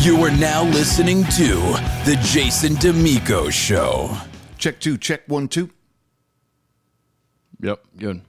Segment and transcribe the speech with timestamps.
[0.00, 1.56] You are now listening to
[2.04, 4.16] The Jason Damico Show.
[4.56, 5.70] Check two, check one, two.
[7.60, 8.20] Yep, good.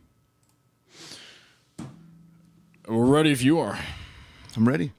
[2.88, 3.78] We're ready if you are.
[4.58, 4.94] I'm ready.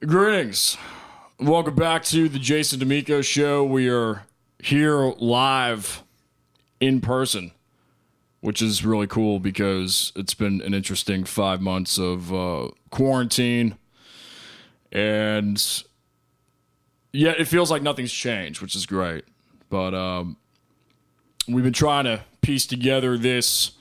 [0.00, 0.76] Greetings.
[1.40, 3.64] Welcome back to the Jason Damico Show.
[3.64, 4.26] We are
[4.60, 6.04] here live
[6.78, 7.50] in person,
[8.40, 13.76] which is really cool because it's been an interesting five months of uh, quarantine.
[14.92, 15.82] And
[17.12, 19.24] yeah, it feels like nothing's changed, which is great.
[19.68, 20.36] But um,
[21.48, 23.72] we've been trying to piece together this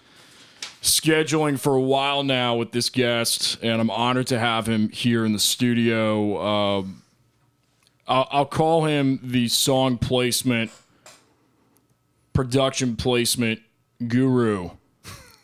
[0.82, 5.26] scheduling for a while now with this guest, and I'm honored to have him here
[5.26, 6.42] in the studio.
[6.42, 7.04] Um,
[8.08, 10.72] I'll, I'll call him the song placement,
[12.34, 13.62] production placement
[14.08, 14.72] guru.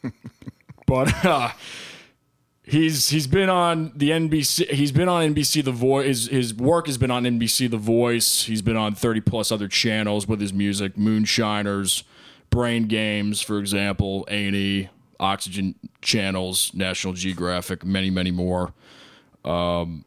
[0.88, 1.52] but uh,
[2.67, 4.70] he's he's been on the NBC.
[4.71, 6.05] He's been on NBC The Voice.
[6.05, 8.44] His, his work has been on NBC The Voice.
[8.44, 12.03] He's been on 30 plus other channels with his music, Moonshiners,
[12.50, 18.73] Brain Games, for example, A&E, Oxygen channels, National Geographic, many many more.
[19.44, 20.05] Um,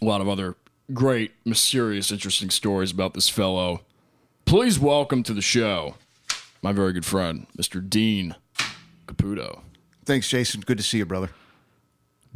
[0.00, 0.54] a lot of other
[0.92, 3.80] great, mysterious, interesting stories about this fellow.
[4.44, 5.94] Please welcome to the show
[6.62, 7.88] my very good friend, Mr.
[7.88, 8.34] Dean
[9.06, 9.60] Caputo.
[10.08, 10.62] Thanks, Jason.
[10.62, 11.28] Good to see you, brother.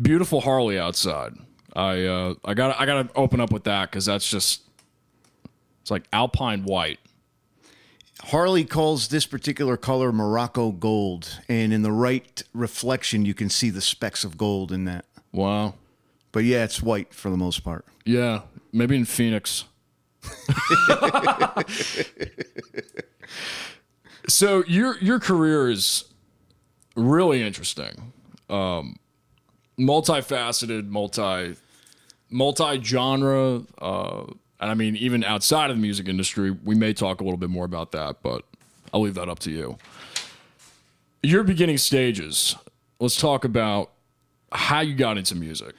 [0.00, 1.32] Beautiful Harley outside.
[1.74, 4.60] I uh, I got I got to open up with that because that's just
[5.80, 7.00] it's like alpine white.
[8.24, 13.70] Harley calls this particular color Morocco gold, and in the right reflection, you can see
[13.70, 15.06] the specks of gold in that.
[15.32, 15.72] Wow.
[16.30, 17.86] But yeah, it's white for the most part.
[18.04, 19.64] Yeah, maybe in Phoenix.
[24.28, 26.04] so your your career is
[26.96, 28.12] really interesting,
[28.50, 28.96] um,
[29.78, 31.56] multifaceted, multi
[32.30, 34.22] multi genre, uh,
[34.60, 37.50] and I mean even outside of the music industry, we may talk a little bit
[37.50, 38.44] more about that, but
[38.92, 39.78] I'll leave that up to you.
[41.22, 42.56] Your beginning stages.
[43.00, 43.90] Let's talk about
[44.52, 45.74] how you got into music.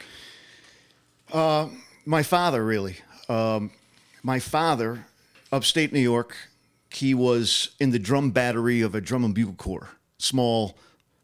[1.32, 1.70] Uh,
[2.06, 2.98] My father, really.
[3.30, 3.72] Um,
[4.24, 5.06] my father,
[5.52, 6.36] upstate New York,
[6.92, 10.78] he was in the drum battery of a drum and bugle corps, small,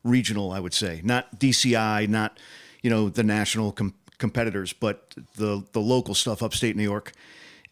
[0.03, 2.39] regional, I would say, not DCI, not
[2.81, 7.11] you know the national com- competitors, but the the local stuff, upstate New York,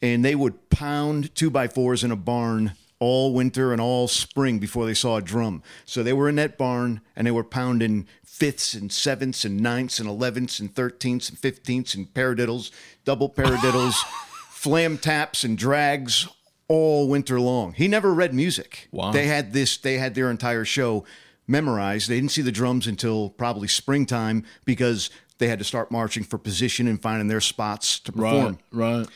[0.02, 4.58] and they would pound two by fours in a barn all winter and all spring
[4.60, 5.62] before they saw a drum.
[5.86, 10.00] So they were in that barn and they were pounding fifths and sevenths and ninths
[10.00, 12.72] and elevenths and thirteenths and fifteenths and paradiddles,
[13.06, 13.94] double paradiddles,
[14.50, 16.28] flam taps and drags
[16.68, 17.74] all winter long.
[17.74, 18.88] He never read music.
[18.92, 19.12] Wow.
[19.12, 21.06] They had this, they had their entire show
[21.48, 22.10] memorized.
[22.10, 26.38] They didn't see the drums until probably springtime because they had to start marching for
[26.38, 28.60] position and finding their spots to perform.
[28.72, 28.98] right.
[29.00, 29.08] right.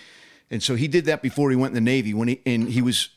[0.49, 2.81] And so he did that before he went in the Navy when he and he
[2.81, 3.09] was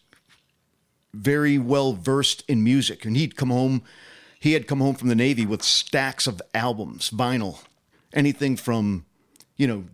[1.13, 3.05] very well versed in music.
[3.05, 3.83] And he'd come home,
[4.39, 7.59] he had come home from the Navy with stacks of albums, vinyl,
[8.13, 9.05] anything from,
[9.57, 9.85] you know,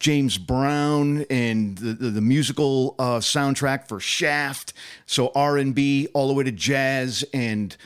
[0.00, 4.74] James Brown and the, the, the musical uh, soundtrack for Shaft.
[5.06, 7.76] So R and B all the way to jazz and,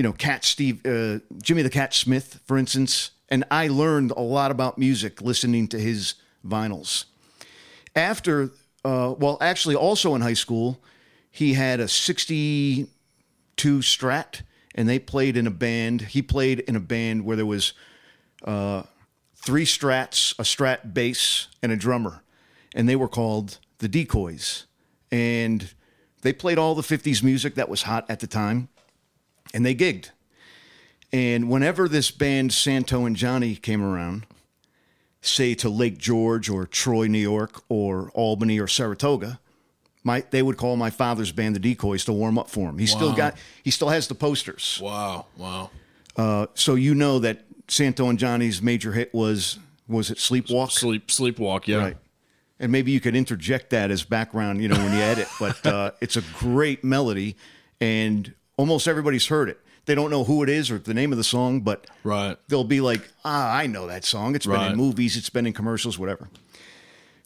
[0.00, 3.10] you know, Cat Steve, uh, Jimmy the Cat Smith, for instance.
[3.28, 7.04] And I learned a lot about music listening to his vinyls
[7.94, 8.44] after
[8.82, 10.82] uh, well actually also in high school
[11.30, 12.88] he had a 62
[13.58, 14.40] strat
[14.74, 17.74] and they played in a band he played in a band where there was
[18.46, 18.82] uh,
[19.34, 22.22] three strats a strat bass and a drummer
[22.74, 24.64] and they were called the decoys
[25.12, 25.74] and
[26.22, 28.70] they played all the 50s music that was hot at the time
[29.52, 30.10] and they gigged
[31.12, 34.26] and whenever this band santo and johnny came around
[35.20, 39.40] say to Lake George or Troy, New York, or Albany or Saratoga,
[40.02, 42.78] my they would call my father's band the Decoys to warm up for him.
[42.78, 44.80] He still got he still has the posters.
[44.82, 45.26] Wow.
[45.36, 45.70] Wow.
[46.16, 49.58] Uh, so you know that Santo and Johnny's major hit was
[49.88, 50.70] was it Sleepwalk?
[50.70, 51.76] Sleep sleepwalk, yeah.
[51.76, 51.96] Right.
[52.58, 55.28] And maybe you could interject that as background, you know, when you edit.
[55.38, 57.36] But uh, it's a great melody,
[57.80, 59.58] and almost everybody's heard it.
[59.86, 62.36] They don't know who it is or the name of the song, but Right.
[62.48, 64.34] they'll be like, ah, I know that song.
[64.34, 66.28] It's been in movies, it's been in commercials, whatever.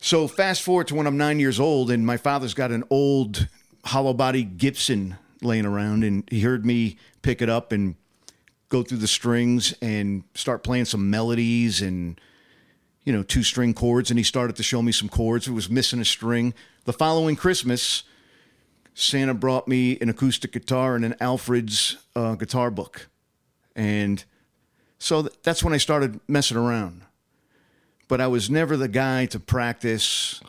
[0.01, 3.49] So fast forward to when I'm nine years old, and my father's got an old
[3.85, 7.97] hollow body Gibson laying around, and he heard me pick it up and
[8.69, 12.21] go through the strings and start playing some melodies and
[13.05, 15.49] you know two string chords, and he started to show me some chords.
[15.49, 16.55] It was missing a string.
[16.85, 18.03] The following Christmas,
[18.95, 23.09] Santa brought me an acoustic guitar and an Alfred's uh, guitar book,
[23.75, 24.25] and
[24.99, 27.03] so th- that's when I started messing around.
[28.09, 30.41] but I was never the guy to practice.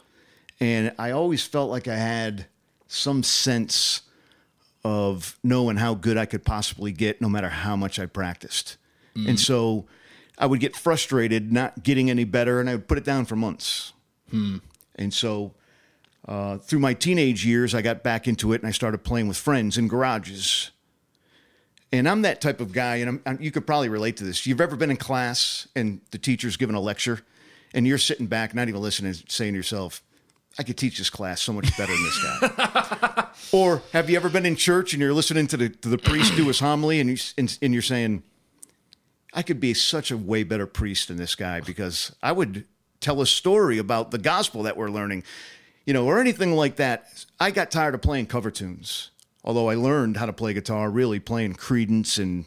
[0.59, 2.45] And I always felt like I had
[2.87, 4.01] some sense
[4.83, 8.77] of knowing how good I could possibly get no matter how much I practiced.
[9.15, 9.85] And so
[10.37, 13.35] I would get frustrated not getting any better and I would put it down for
[13.37, 13.93] months.
[14.31, 15.53] And so
[16.27, 19.37] uh, through my teenage years, I got back into it and I started playing with
[19.37, 20.71] friends in garages.
[21.91, 24.45] And I'm that type of guy, and I'm, I'm, you could probably relate to this.
[24.45, 27.21] You've ever been in class and the teacher's giving a lecture,
[27.73, 30.01] and you're sitting back, not even listening, saying to yourself,
[30.57, 33.27] I could teach this class so much better than this guy.
[33.51, 36.35] or have you ever been in church and you're listening to the, to the priest
[36.35, 38.23] do his homily, and, you, and, and you're saying,
[39.33, 42.65] I could be such a way better priest than this guy because I would
[43.01, 45.23] tell a story about the gospel that we're learning,
[45.85, 47.25] you know, or anything like that.
[47.39, 49.11] I got tired of playing cover tunes,
[49.43, 52.45] although I learned how to play guitar really playing Creedence and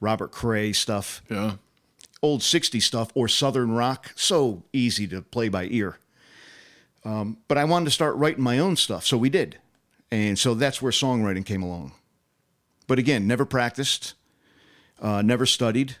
[0.00, 1.56] Robert Cray stuff, Yeah.
[2.22, 4.12] old 60s stuff, or Southern rock.
[4.16, 5.98] So easy to play by ear.
[7.04, 9.58] Um, but I wanted to start writing my own stuff, so we did.
[10.10, 11.92] And so that's where songwriting came along.
[12.86, 14.14] But again, never practiced,
[15.00, 15.96] uh, never studied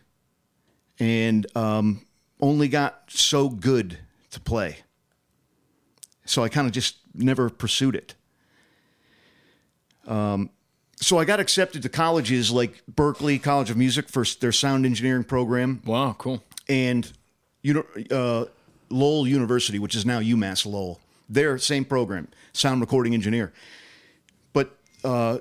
[1.00, 2.06] and um,
[2.40, 3.98] only got so good
[4.30, 4.78] to play.
[6.24, 8.14] So I kind of just never pursued it.
[10.06, 10.50] Um,
[11.00, 15.24] so I got accepted to colleges like Berklee College of Music for their sound engineering
[15.24, 16.42] program Wow, cool.
[16.68, 17.10] and
[17.62, 18.44] uni- uh,
[18.90, 21.00] Lowell University, which is now UMass Lowell.
[21.28, 23.52] Their same program, sound recording engineer.
[24.52, 25.38] But uh,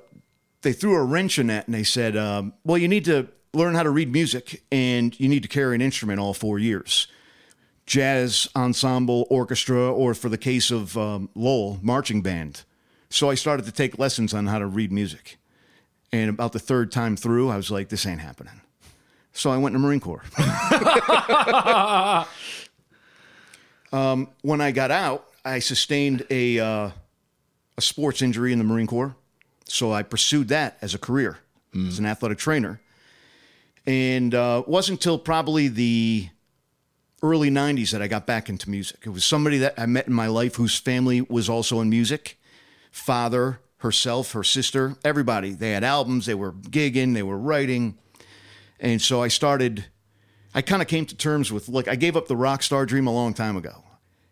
[0.61, 3.75] they threw a wrench in that and they said, um, well, you need to learn
[3.75, 7.07] how to read music and you need to carry an instrument all four years
[7.85, 12.63] jazz ensemble, orchestra, or for the case of um, Lowell, marching band.
[13.09, 15.37] So I started to take lessons on how to read music.
[16.11, 18.61] And about the third time through, I was like, this ain't happening.
[19.33, 20.23] So I went the Marine Corps.
[23.91, 26.91] um, when I got out, I sustained a, uh,
[27.77, 29.15] a sports injury in the Marine Corps.
[29.65, 31.39] So I pursued that as a career
[31.75, 32.79] as an athletic trainer.
[33.85, 36.29] And uh, it wasn't until probably the
[37.23, 38.99] early 90s that I got back into music.
[39.05, 42.37] It was somebody that I met in my life whose family was also in music
[42.91, 45.51] father, herself, her sister, everybody.
[45.51, 47.97] They had albums, they were gigging, they were writing.
[48.79, 49.85] And so I started,
[50.53, 53.07] I kind of came to terms with, look, I gave up the rock star dream
[53.07, 53.83] a long time ago.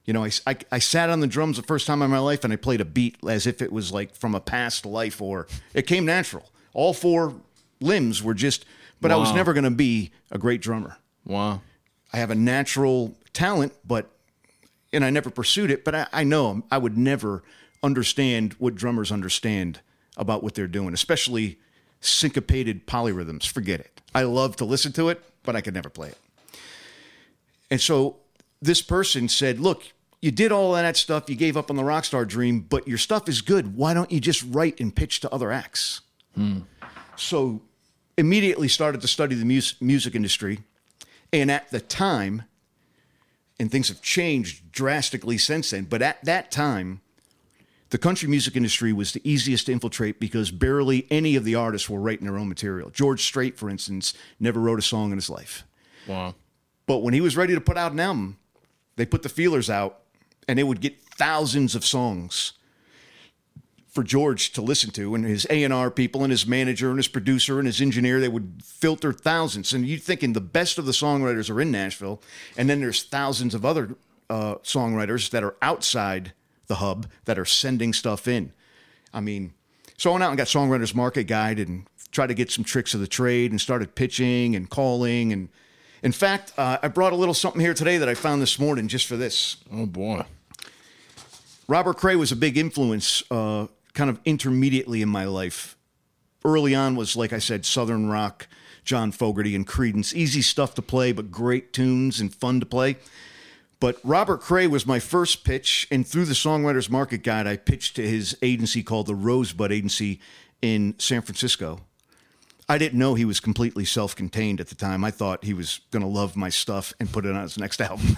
[0.05, 2.43] You know, I, I, I sat on the drums the first time in my life
[2.43, 5.47] and I played a beat as if it was like from a past life or
[5.73, 6.51] it came natural.
[6.73, 7.35] All four
[7.79, 8.65] limbs were just,
[8.99, 10.97] but I was never going to be a great drummer.
[11.25, 11.61] Wow.
[12.13, 14.09] I have a natural talent, but
[14.93, 15.85] and I never pursued it.
[15.85, 17.43] But I, I know I would never
[17.81, 19.79] understand what drummers understand
[20.17, 21.57] about what they're doing, especially
[22.01, 23.47] syncopated polyrhythms.
[23.47, 24.01] Forget it.
[24.13, 26.17] I love to listen to it, but I could never play it.
[27.69, 28.17] And so
[28.61, 29.83] this person said, "Look,
[30.21, 31.29] you did all of that stuff.
[31.29, 33.75] You gave up on the rock star dream, but your stuff is good.
[33.75, 36.01] Why don't you just write and pitch to other acts?"
[36.35, 36.59] Hmm.
[37.15, 37.61] So
[38.17, 40.59] immediately started to study the mus- music industry.
[41.33, 42.43] And at the time,
[43.59, 47.01] and things have changed drastically since then, but at that time,
[47.91, 51.89] the country music industry was the easiest to infiltrate because barely any of the artists
[51.89, 52.89] were writing their own material.
[52.89, 55.65] George Strait, for instance, never wrote a song in his life.
[56.07, 56.35] Wow.
[56.85, 58.37] But when he was ready to put out an album,
[58.95, 59.99] they put the feelers out
[60.47, 62.53] and they would get thousands of songs
[63.91, 67.59] for George to listen to and his A&R people and his manager and his producer
[67.59, 69.73] and his engineer they would filter thousands.
[69.73, 72.21] And you're thinking the best of the songwriters are in Nashville
[72.57, 73.97] and then there's thousands of other
[74.29, 76.31] uh, songwriters that are outside
[76.67, 78.53] the hub that are sending stuff in.
[79.13, 79.53] I mean
[79.97, 82.93] so I went out and got Songwriters Market Guide and tried to get some tricks
[82.93, 85.33] of the trade and started pitching and calling.
[85.33, 85.49] And
[86.01, 88.87] in fact uh, I brought a little something here today that I found this morning
[88.87, 89.57] just for this.
[89.69, 90.23] Oh boy.
[91.71, 95.77] Robert Cray was a big influence, uh, kind of intermediately in my life.
[96.43, 98.47] Early on was, like I said, Southern rock,
[98.83, 100.13] John Fogerty and Creedence.
[100.13, 102.97] Easy stuff to play, but great tunes and fun to play.
[103.79, 107.95] But Robert Cray was my first pitch, and through the Songwriters Market Guide, I pitched
[107.95, 110.19] to his agency called the Rosebud Agency
[110.61, 111.81] in San Francisco.
[112.69, 115.03] I didn't know he was completely self contained at the time.
[115.03, 117.81] I thought he was going to love my stuff and put it on his next
[117.81, 118.15] album.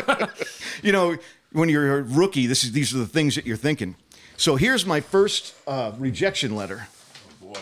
[0.82, 1.16] you know,
[1.52, 3.96] when you're a rookie, this is these are the things that you're thinking.
[4.36, 6.88] So here's my first uh, rejection letter.
[7.40, 7.60] Boy.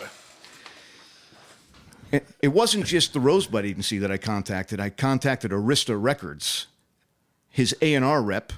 [2.11, 4.81] It, it wasn't just the Rosebud Agency that I contacted.
[4.81, 6.67] I contacted Arista Records,
[7.49, 8.53] his A and R rep,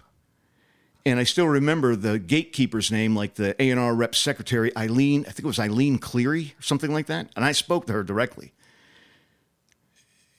[1.04, 5.22] and I still remember the gatekeeper's name, like the A and R rep secretary Eileen.
[5.22, 7.28] I think it was Eileen Cleary or something like that.
[7.34, 8.52] And I spoke to her directly,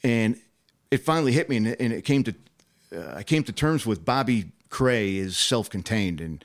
[0.04, 0.40] and
[0.90, 2.34] it finally hit me, and it, and it came to
[2.96, 6.44] uh, I came to terms with Bobby Cray is self-contained, and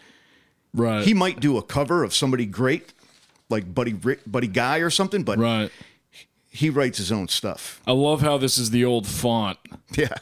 [0.74, 1.04] Right.
[1.04, 2.92] he might do a cover of somebody great,
[3.48, 5.70] like Buddy Rick, Buddy Guy or something, but right.
[6.50, 7.80] he writes his own stuff.
[7.86, 9.58] I love how this is the old font
[9.96, 10.14] Yeah,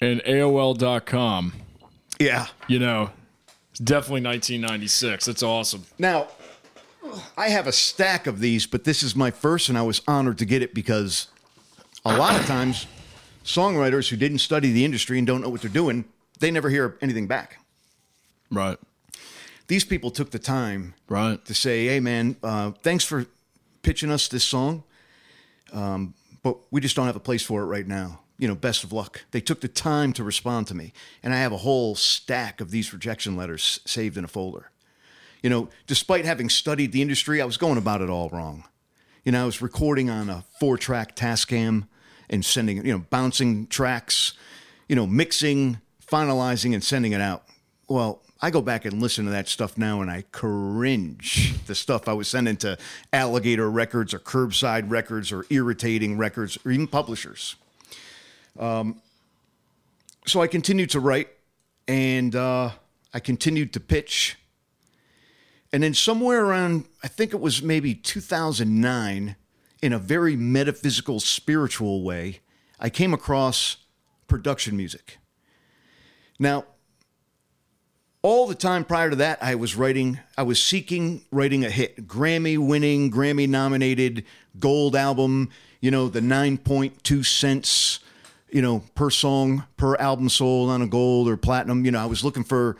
[0.00, 1.52] and AOL.com.
[2.18, 2.46] yeah.
[2.66, 3.10] You know,
[3.70, 5.26] it's definitely 1996.
[5.26, 5.84] That's awesome.
[5.98, 6.28] Now,
[7.36, 10.38] I have a stack of these, but this is my first, and I was honored
[10.38, 11.28] to get it because
[12.04, 12.86] a lot of times
[13.44, 16.04] songwriters who didn't study the industry and don't know what they're doing,
[16.40, 17.58] they never hear anything back.
[18.50, 18.78] Right.
[19.66, 21.44] These people took the time Right.
[21.44, 23.26] to say, "Hey, man, uh, thanks for
[23.82, 24.84] pitching us this song,
[25.72, 28.20] um, but we just don't have a place for it right now.
[28.38, 31.38] You know, best of luck." They took the time to respond to me, and I
[31.38, 34.70] have a whole stack of these rejection letters saved in a folder.
[35.42, 38.64] You know, despite having studied the industry, I was going about it all wrong.
[39.24, 41.86] You know, I was recording on a four-track Tascam
[42.30, 44.32] and sending, you know, bouncing tracks,
[44.88, 45.78] you know, mixing,
[46.10, 47.44] finalizing, and sending it out.
[47.88, 51.54] Well, I go back and listen to that stuff now and I cringe.
[51.66, 52.78] The stuff I was sending to
[53.12, 57.56] Alligator Records or Curbside Records or Irritating Records or even publishers.
[58.58, 59.02] Um,
[60.24, 61.28] so I continued to write
[61.88, 62.70] and uh,
[63.12, 64.36] I continued to pitch.
[65.72, 69.36] And then somewhere around, I think it was maybe 2009,
[69.82, 72.40] in a very metaphysical, spiritual way,
[72.80, 73.76] I came across
[74.26, 75.18] production music.
[76.38, 76.64] Now,
[78.22, 82.06] all the time prior to that, I was writing, I was seeking writing a hit,
[82.06, 84.24] Grammy winning, Grammy nominated,
[84.58, 88.00] gold album, you know, the 9.2 cents,
[88.50, 91.84] you know, per song, per album sold on a gold or platinum.
[91.84, 92.76] You know, I was looking for,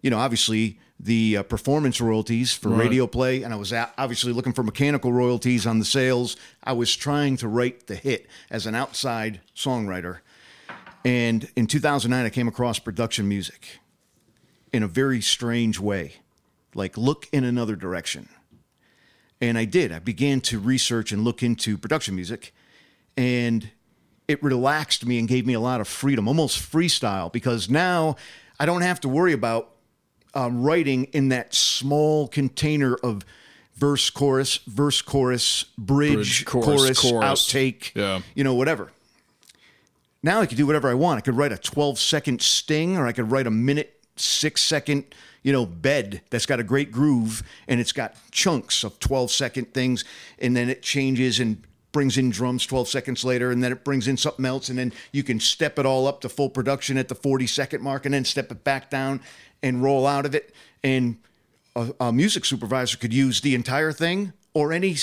[0.00, 4.52] you know, obviously the uh, performance royalties for radio play, and I was obviously looking
[4.52, 6.36] for mechanical royalties on the sales.
[6.64, 10.18] I was trying to write the hit as an outside songwriter.
[11.04, 13.78] And in 2009, I came across production music
[14.72, 16.14] in a very strange way,
[16.74, 18.28] like look in another direction.
[19.40, 19.92] And I did.
[19.92, 22.52] I began to research and look into production music,
[23.16, 23.70] and
[24.26, 28.16] it relaxed me and gave me a lot of freedom, almost freestyle, because now
[28.58, 29.70] I don't have to worry about
[30.34, 33.24] um, writing in that small container of
[33.76, 37.24] verse, chorus, verse, chorus, bridge, Bridge, chorus, chorus, chorus.
[37.44, 38.20] outtake, Yeah.
[38.34, 38.90] you know, whatever.
[40.22, 41.18] Now I could do whatever I want.
[41.18, 45.04] I could write a 12 second sting or I could write a minute, six second,
[45.42, 49.72] you know, bed that's got a great groove and it's got chunks of 12 second
[49.72, 50.04] things.
[50.38, 53.50] And then it changes and brings in drums 12 seconds later.
[53.50, 54.68] And then it brings in something else.
[54.68, 57.82] And then you can step it all up to full production at the 40 second
[57.82, 59.20] mark and then step it back down
[59.62, 60.54] and roll out of it.
[60.82, 61.18] And
[61.74, 64.96] a, a music supervisor could use the entire thing or any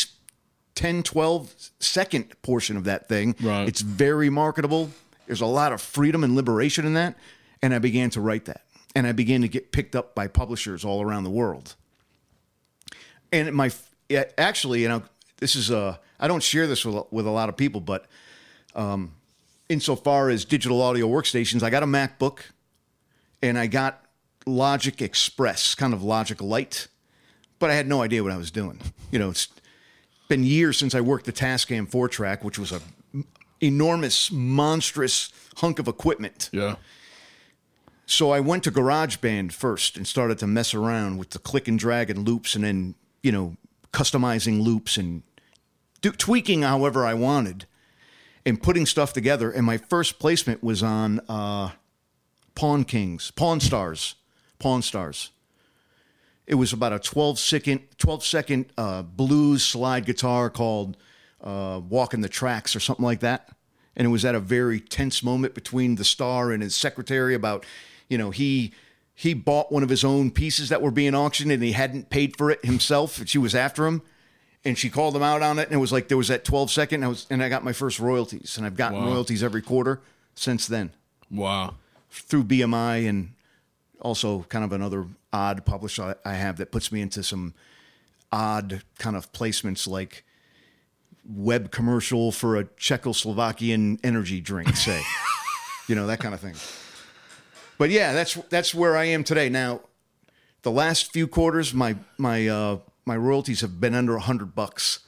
[0.76, 3.36] 10, 12 second portion of that thing.
[3.42, 3.68] Right.
[3.68, 4.92] It's very marketable.
[5.26, 7.16] There's a lot of freedom and liberation in that.
[7.62, 8.65] And I began to write that.
[8.96, 11.76] And I began to get picked up by publishers all around the world.
[13.32, 13.70] And my,
[14.38, 15.04] actually, you know,
[15.38, 18.06] this is a, I don't share this with, with a lot of people, but
[18.74, 19.12] um,
[19.68, 22.40] insofar as digital audio workstations, I got a MacBook
[23.42, 24.06] and I got
[24.46, 26.88] Logic Express, kind of Logic Lite,
[27.60, 28.80] but I had no idea what I was doing.
[29.12, 29.50] You know, it's
[30.28, 32.82] been years since I worked the Tascam 4 track, which was a
[33.62, 36.50] enormous, monstrous hunk of equipment.
[36.52, 36.76] Yeah.
[38.06, 41.78] So I went to GarageBand first and started to mess around with the click and
[41.78, 43.58] drag and loops and then, you know,
[43.92, 45.24] customizing loops and
[46.02, 47.66] do, tweaking however I wanted
[48.46, 49.50] and putting stuff together.
[49.50, 51.72] And my first placement was on uh,
[52.54, 54.16] Pawn Kings, Pawn Stars,
[54.60, 55.32] Pawn Stars.
[56.46, 60.96] It was about a 12 second, 12 second uh, blues slide guitar called
[61.42, 63.50] uh, Walking the Tracks or something like that.
[63.96, 67.66] And it was at a very tense moment between the star and his secretary about,
[68.10, 68.72] you know, he
[69.14, 72.36] he bought one of his own pieces that were being auctioned and he hadn't paid
[72.38, 73.18] for it himself.
[73.20, 74.02] And she was after him.
[74.66, 75.68] And she called him out on it.
[75.68, 76.96] And it was like there was that 12 second.
[76.96, 78.58] And I, was, and I got my first royalties.
[78.58, 79.06] And I've gotten Wow.
[79.12, 80.02] royalties every quarter
[80.34, 80.92] since then
[81.32, 81.76] Wow.
[82.10, 83.30] through BMI and
[84.02, 87.54] also kind of another odd publisher I have that puts me into some
[88.34, 90.26] odd kind of placements like
[91.26, 95.02] web commercial for a Czechoslovakian energy drink, say.
[95.88, 96.56] you know, that kind of thing.
[97.78, 99.50] But yeah, that's that's where I am today.
[99.50, 99.82] Now,
[100.62, 105.00] the last few quarters my my uh my royalties have been under a 100 bucks.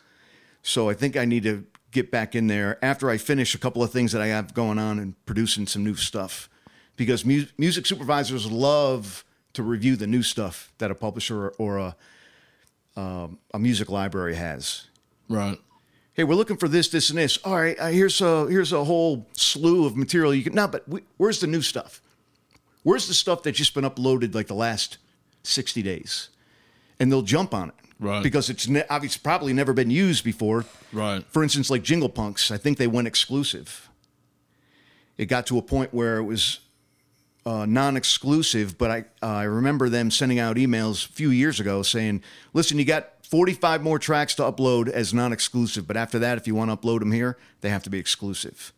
[0.62, 3.82] So I think I need to get back in there after I finish a couple
[3.82, 6.50] of things that I have going on and producing some new stuff.
[6.96, 11.96] Because mu- music supervisors love to review the new stuff that a publisher or a
[12.96, 14.88] um, a music library has.
[15.30, 15.58] Right.
[16.14, 17.38] hey, we're looking for this, this, and this.
[17.44, 20.54] All right, uh, here's a here's a whole slew of material you can.
[20.56, 22.02] No, but we, where's the new stuff?
[22.88, 24.98] Where's the stuff that's just been uploaded like the last
[25.44, 26.30] sixty days?
[27.02, 28.24] And they'll jump on it, Right.
[28.24, 30.64] Because it's ne- obviously probably never been used before.
[30.94, 31.22] Right.
[31.28, 33.90] For instance, like Jingle Punks, I think they went exclusive.
[35.18, 36.62] It got to a point where it was
[37.46, 41.84] uh, non-exclusive, but I uh, I remember them sending out emails a few years ago
[41.84, 46.48] saying, "Listen, you got 45 more tracks to upload as non-exclusive, but after that, if
[46.48, 48.72] you want to upload them here, they have to be exclusive."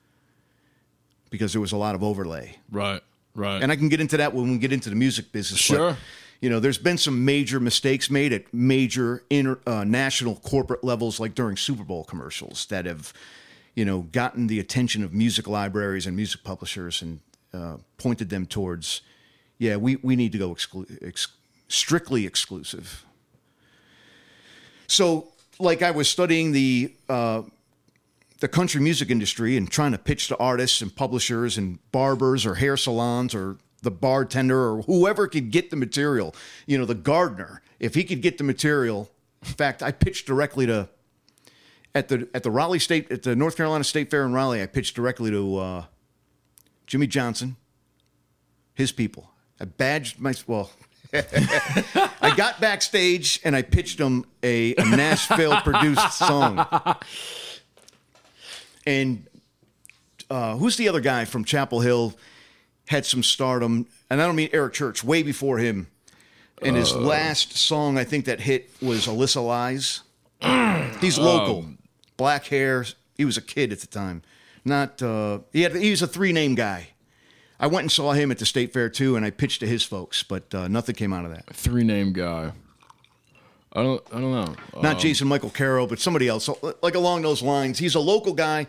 [1.29, 3.03] Because there was a lot of overlay, Right.
[3.39, 3.63] Right.
[3.63, 5.61] and I can get into that when we get into the music business.
[5.69, 5.97] but, Sure.
[6.41, 11.19] you know, there's been some major mistakes made at major inter, uh, national corporate levels,
[11.19, 13.13] like during Super Bowl commercials, that have,
[13.75, 17.19] you know, gotten the attention of music libraries and music publishers and
[17.53, 19.01] uh, pointed them towards,
[19.57, 21.27] yeah, we, we need to go exclu- ex-
[21.67, 23.05] strictly exclusive.
[24.87, 25.29] So,
[25.59, 27.43] like, I was studying the uh,
[28.39, 32.55] the country music industry and trying to pitch to artists and publishers and barbers or
[32.55, 36.33] hair salons or the bartender or whoever could get the material.
[36.65, 39.09] You know, the gardener, if he could get the material.
[39.41, 40.89] In fact, I pitched directly to
[41.95, 44.61] at the at the Raleigh State at the North Carolina State Fair in Raleigh.
[44.61, 45.85] I pitched directly to uh,
[46.87, 47.55] Jimmy Johnson,
[48.73, 49.31] his people.
[49.59, 50.71] I badged my well.
[51.13, 56.65] I got backstage and I pitched him a, a Nashville produced song.
[58.89, 59.27] And
[60.31, 62.15] uh, who's the other guy from Chapel Hill?
[62.87, 65.03] Had some stardom, and I don't mean Eric Church.
[65.03, 65.85] Way before him,
[66.63, 70.01] and his last song I think that hit was "Alyssa Lies."
[70.99, 71.67] He's local,
[72.17, 72.83] black hair.
[73.15, 74.23] He was a kid at the time.
[74.65, 76.87] Not uh, he had he was a three name guy.
[77.59, 79.83] I went and saw him at the state fair too, and I pitched to his
[79.83, 81.45] folks, but uh, nothing came out of that.
[81.53, 82.53] Three name guy.
[83.73, 84.03] I don't.
[84.11, 84.55] I don't know.
[84.81, 87.77] Not Jason Michael Carroll, but somebody else, So, like along those lines.
[87.79, 88.67] He's a local guy.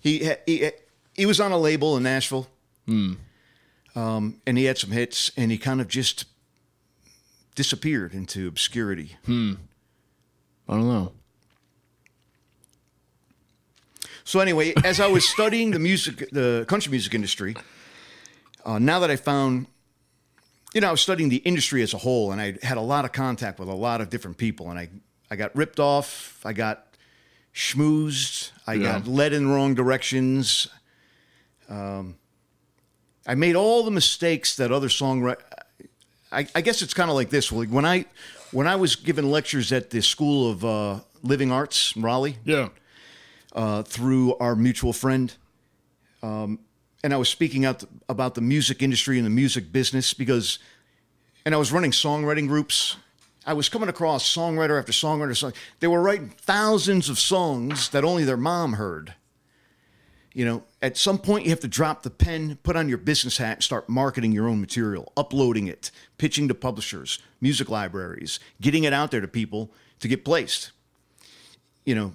[0.00, 0.70] He he
[1.14, 2.48] he was on a label in Nashville,
[3.94, 6.24] um, and he had some hits, and he kind of just
[7.54, 9.16] disappeared into obscurity.
[9.28, 11.12] I don't know.
[14.24, 17.56] So anyway, as I was studying the music, the country music industry,
[18.64, 19.66] uh, now that I found,
[20.74, 23.04] you know, I was studying the industry as a whole, and I had a lot
[23.04, 24.88] of contact with a lot of different people, and I,
[25.30, 26.86] I got ripped off, I got
[27.54, 28.98] schmoozed, I Yeah.
[29.00, 30.68] got led in the wrong directions.
[31.68, 32.16] Um,
[33.26, 35.42] I made all the mistakes that other songwriters.
[36.32, 37.50] I, I guess it's kind of like this.
[37.50, 38.04] Like when I,
[38.52, 42.68] when I was giving lectures at the School of uh, Living Arts in Raleigh, Yeah.
[43.52, 45.34] uh, through our mutual friend.
[46.22, 46.60] Um,
[47.02, 50.58] and I was speaking out about the music industry and the music business because,
[51.44, 52.96] and I was running songwriting groups.
[53.46, 55.36] I was coming across songwriter after songwriter.
[55.36, 55.52] Song.
[55.80, 59.14] They were writing thousands of songs that only their mom heard.
[60.32, 63.38] You know, at some point you have to drop the pen, put on your business
[63.38, 68.84] hat, and start marketing your own material, uploading it, pitching to publishers, music libraries, getting
[68.84, 70.70] it out there to people to get placed.
[71.84, 72.12] You know,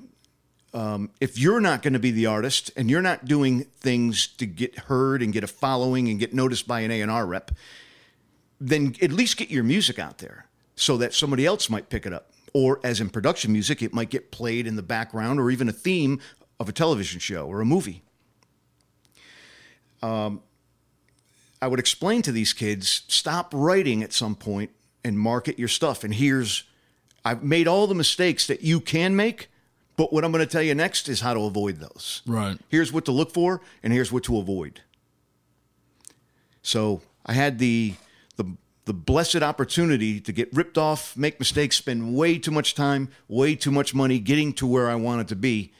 [1.21, 4.77] if you're not going to be the artist and you're not doing things to get
[4.77, 7.51] heard and get a following and get noticed by an A&R rep,
[8.59, 12.11] then at least get your music out there so that somebody else might pick it
[12.11, 12.31] up.
[12.53, 15.73] Or as in production music, it might get played in the background or even a
[15.73, 16.19] theme
[16.59, 18.03] of a television show or a movie.
[20.01, 20.41] Um,
[21.61, 24.71] I would explain to these kids, stop writing at some point
[25.03, 26.03] and market your stuff.
[26.03, 26.63] And here's,
[27.23, 29.49] I've made all the mistakes that you can make,
[29.97, 32.21] but what I'm going to tell you next is how to avoid those.
[32.25, 32.57] Right.
[32.69, 34.81] Here's what to look for, and here's what to avoid.
[36.61, 37.93] So I had the
[38.35, 38.45] the
[38.85, 43.55] the blessed opportunity to get ripped off, make mistakes, spend way too much time, way
[43.55, 45.71] too much money getting to where I wanted to be.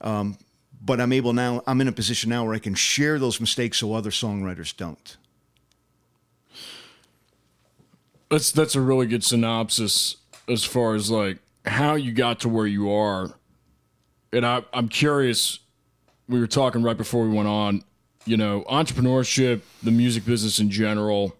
[0.00, 0.38] Um,
[0.80, 1.62] but I'm able now.
[1.66, 5.16] I'm in a position now where I can share those mistakes so other songwriters don't.
[8.30, 10.16] That's that's a really good synopsis
[10.48, 13.34] as far as like how you got to where you are.
[14.32, 15.58] And I, I'm curious.
[16.28, 17.82] We were talking right before we went on.
[18.26, 21.34] You know, entrepreneurship, the music business in general,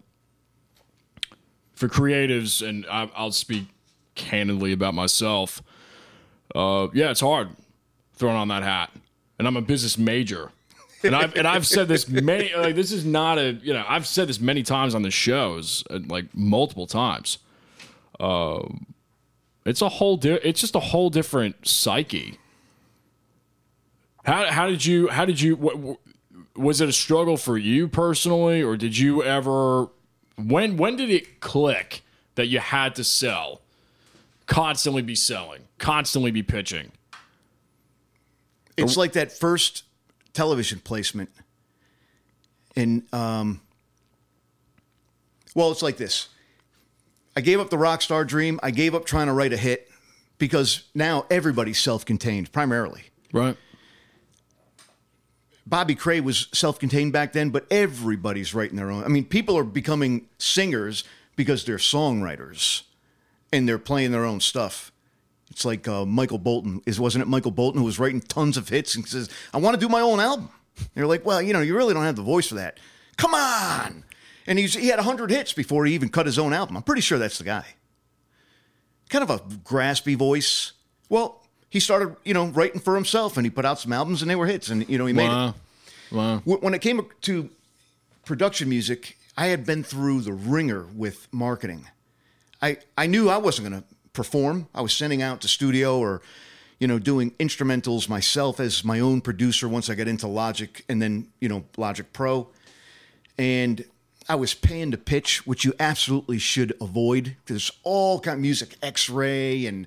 [1.75, 3.67] for creatives, and I, I'll speak
[4.15, 5.63] candidly about myself.
[6.55, 7.51] Uh, yeah, it's hard
[8.15, 8.91] throwing on that hat,
[9.39, 10.51] and I'm a business major.
[11.03, 14.07] and I've and I've said this many like this is not a you know I've
[14.07, 17.39] said this many times on the shows uh, like multiple times.
[18.19, 18.87] Um,
[19.65, 22.39] it's a whole di- it's just a whole different psyche.
[24.25, 25.99] How how did you how did you what,
[26.57, 29.89] was it a struggle for you personally or did you ever
[30.37, 32.03] when when did it click
[32.35, 33.61] that you had to sell
[34.47, 36.93] constantly be selling constantly be pitching
[38.77, 39.85] It's like that first
[40.33, 41.31] television placement.
[42.77, 43.61] And um
[45.55, 46.29] well, it's like this.
[47.37, 48.61] I gave up the rock star dream.
[48.63, 49.91] I gave up trying to write a hit
[50.39, 53.03] because now everybody's self-contained primarily.
[53.33, 53.57] Right.
[55.67, 59.05] Bobby Cray was self-contained back then, but everybody's writing their own.
[59.05, 61.05] I mean, people are becoming singers
[61.37, 62.83] because they're songwriters
[63.53, 64.91] and they're playing their own stuff.
[65.51, 68.69] It's like uh, Michael Bolton is wasn't it Michael Bolton who was writing tons of
[68.69, 70.49] hits and says, "I want to do my own album."
[70.95, 72.79] They're like, "Well, you know, you really don't have the voice for that."
[73.17, 74.05] Come on.
[74.47, 76.77] And he's, he had 100 hits before he even cut his own album.
[76.77, 77.67] I'm pretty sure that's the guy.
[79.11, 80.73] Kind of a graspy voice.
[81.09, 81.40] Well,
[81.71, 84.37] he started, you know, writing for himself and he put out some albums and they
[84.37, 85.29] were hits and, you know, he made it.
[85.29, 85.55] Wow.
[86.13, 86.43] Wow.
[86.45, 87.51] When it came to
[88.25, 91.87] production music, I had been through the ringer with marketing.
[92.61, 94.69] I, I knew I wasn't going to perform.
[94.75, 96.21] I was sending out to studio or,
[96.81, 101.01] you know, doing instrumentals myself as my own producer once I got into Logic and
[101.01, 102.49] then, you know, Logic Pro.
[103.39, 103.85] And
[104.29, 107.37] I was paying to pitch, which you absolutely should avoid.
[107.47, 109.87] There's all kind of music, X-ray, and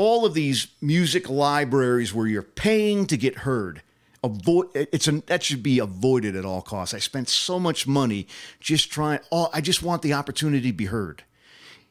[0.00, 3.82] all of these music libraries where you're paying to get heard.
[4.24, 6.94] Avoid it's an that should be avoided at all costs.
[6.94, 8.26] I spent so much money
[8.60, 9.20] just trying.
[9.30, 11.22] Oh, I just want the opportunity to be heard.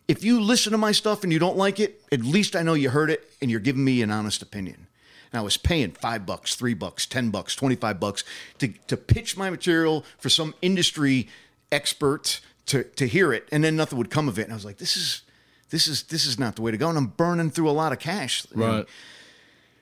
[0.07, 2.73] If you listen to my stuff and you don't like it, at least I know
[2.73, 4.87] you heard it and you're giving me an honest opinion.
[5.31, 8.23] And I was paying five bucks, three bucks, ten bucks, twenty-five bucks
[8.57, 11.27] to to pitch my material for some industry
[11.71, 14.45] expert to to hear it, and then nothing would come of it.
[14.45, 15.21] And I was like, this is
[15.69, 16.89] this is this is not the way to go.
[16.89, 18.45] And I'm burning through a lot of cash.
[18.53, 18.85] Right.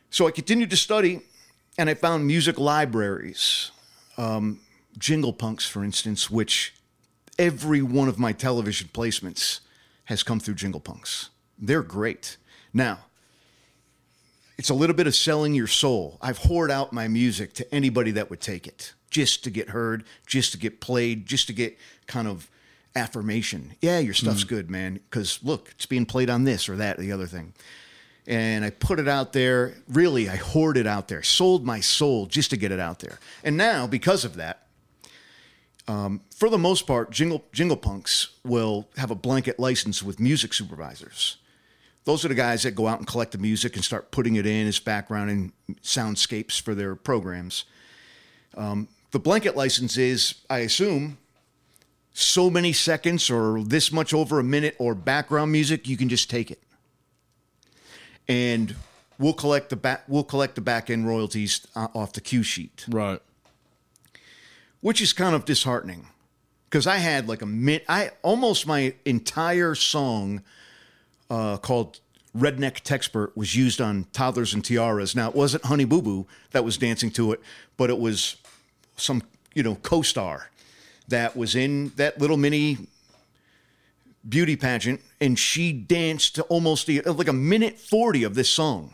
[0.10, 1.22] So I continued to study,
[1.78, 3.72] and I found music libraries,
[4.18, 4.62] um,
[4.98, 6.74] Jingle Punks, for instance, which
[7.38, 9.60] every one of my television placements
[10.06, 11.30] has come through Jingle Punks.
[11.60, 12.38] They're great.
[12.74, 13.00] Now,
[14.58, 16.18] it's a little bit of selling your soul.
[16.22, 20.04] I've hoard out my music to anybody that would take it, just to get heard,
[20.26, 22.50] just to get played, just to get kind of
[22.98, 23.76] affirmation.
[23.82, 24.96] Yeah, your stuff's good, man.
[24.96, 27.54] Because look, it's being played on this or that, or the other thing
[28.28, 29.74] and I put it out there.
[29.88, 33.20] Really, I hoarded out there, sold my soul just to get it out there.
[33.44, 34.68] And now, because of that,
[35.88, 40.54] um, for the most part, Jingle Jingle Punks will have a blanket license with music
[40.54, 41.38] supervisors.
[42.04, 44.46] Those are the guys that go out and collect the music and start putting it
[44.46, 47.66] in as background and soundscapes for their programs.
[48.56, 51.18] Um, the blanket license is, I assume,
[52.20, 56.30] so many seconds or this much over a minute or background music, you can just
[56.32, 56.60] take it
[58.28, 58.76] and
[59.20, 62.86] we'll collect the back we'll collect the back end royalties uh, off the cue sheet,
[62.90, 63.22] Right.
[64.82, 66.08] which is kind of disheartening
[66.70, 70.42] because I had like a min I almost my entire song
[71.30, 72.00] uh, called
[72.36, 75.16] Redneck Texpert was used on Toddlers and Tiaras.
[75.16, 77.42] Now it wasn't Honey Boo Boo that was dancing to it,
[77.78, 78.38] but it was
[78.96, 79.22] some
[79.54, 80.50] you know co-star
[81.08, 82.78] that was in that little mini
[84.28, 88.50] beauty pageant and she danced to almost the, uh, like a minute 40 of this
[88.50, 88.94] song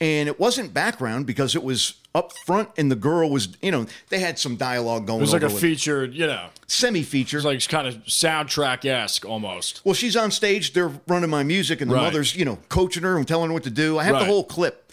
[0.00, 3.86] and it wasn't background because it was up front and the girl was you know
[4.10, 5.20] they had some dialogue going on.
[5.20, 9.80] It was like a featured, you know, semi-feature it's like kind of soundtrack esque almost.
[9.84, 12.02] well she's on stage they're running my music and the Right.
[12.02, 14.44] mother's you know coaching her and telling her what to do i have the whole
[14.44, 14.92] clip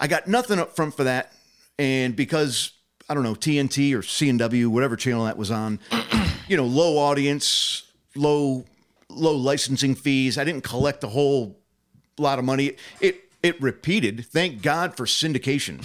[0.00, 1.32] i got nothing up front for that
[1.78, 2.72] and because
[3.12, 5.78] i don't know tnt or cnw whatever channel that was on
[6.48, 8.64] you know low audience low
[9.14, 10.38] low licensing fees.
[10.38, 11.58] I didn't collect a whole
[12.18, 12.72] lot of money.
[13.00, 14.26] It it repeated.
[14.26, 15.84] Thank god for syndication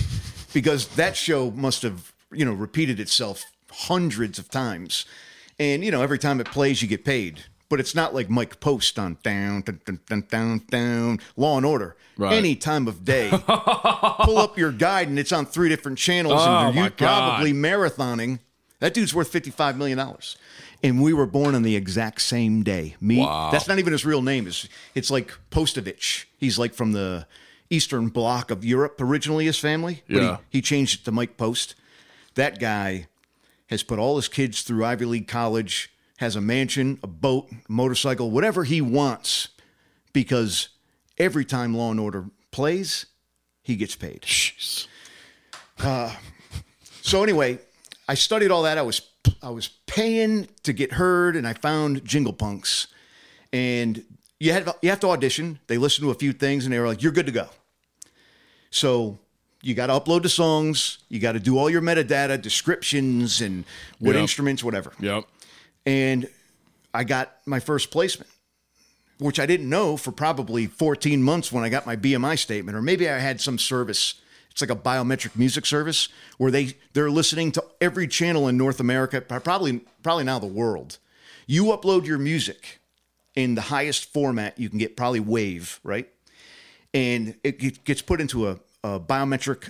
[0.53, 5.05] because that show must have you know repeated itself hundreds of times.
[5.59, 8.59] And you know every time it plays you get paid but it's not like mike
[8.59, 11.19] post on down down down down, down, down.
[11.35, 11.95] Law and order.
[12.17, 12.33] Right.
[12.33, 13.29] any time of day.
[14.23, 18.39] Pull up your guide and it's on three different channels Oh, and you're probably marathoning.
[18.79, 20.35] That dude's worth 55 million dollars.
[20.83, 22.95] And we were born on the exact same day.
[23.01, 23.49] Me Wow.
[23.51, 24.47] that's not even his real name.
[24.47, 26.25] It's, it's like postovich.
[26.37, 27.27] He's like from the
[27.69, 30.37] eastern bloc of europe originally his family but Yeah.
[30.49, 31.75] he, he changed it to mike post.
[32.35, 33.07] That guy
[33.69, 38.29] has put all his kids through ivy league college has a mansion a boat motorcycle
[38.31, 39.49] whatever he wants
[40.13, 40.69] because
[41.17, 43.05] every time law and order plays
[43.63, 44.87] he gets paid Jeez.
[45.79, 46.13] Uh,
[47.01, 47.59] so anyway,
[48.07, 48.77] I studied all that.
[48.77, 49.01] I was
[49.43, 52.87] I was paying to get heard, and I found Jingle Punks,
[53.53, 54.03] and
[54.39, 55.59] you had you have to audition.
[55.67, 57.49] They listened to a few things, and they were like, "You're good to go."
[58.71, 59.19] So
[59.61, 60.97] you got to upload the songs.
[61.09, 63.63] You got to do all your metadata, descriptions, and
[63.99, 64.21] what Yep.
[64.21, 64.93] instruments, whatever.
[64.99, 65.25] Yep.
[65.87, 66.27] And
[66.93, 68.29] I got my first placement,
[69.19, 72.81] which I didn't know for probably 14 months when I got my BMI statement, or
[72.81, 74.15] maybe I had some service
[74.51, 78.79] It's like a biometric music service where they they're listening to every channel in North
[78.79, 80.97] America, probably probably now the world.
[81.45, 82.79] You upload your music
[83.35, 86.09] in the highest format you can get, probably Wave, right?
[86.93, 89.69] And it gets put into a, a biometric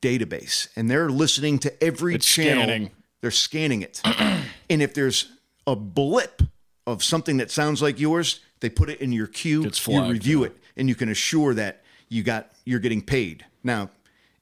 [0.00, 2.62] database, and they're listening to every It's channel.
[2.62, 2.90] scanning.
[3.20, 4.00] They're scanning it,
[4.70, 5.26] and if there's
[5.68, 6.42] a blip
[6.86, 9.62] of something that sounds like yours, they put it in your queue.
[9.64, 10.46] Gets you review yeah.
[10.46, 13.44] it, and you can assure that you got you're getting paid.
[13.62, 13.90] Now,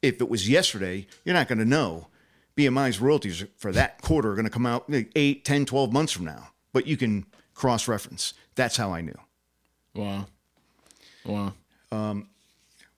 [0.03, 2.07] if it was yesterday, you're not going to know.
[2.57, 6.13] BMI's royalties for that quarter are going to come out like 8, 10, 12 months
[6.13, 8.33] from now, but you can cross reference.
[8.55, 9.19] That's how I knew.
[9.95, 10.27] Wow.
[11.27, 11.53] Wow.
[11.93, 12.29] Um,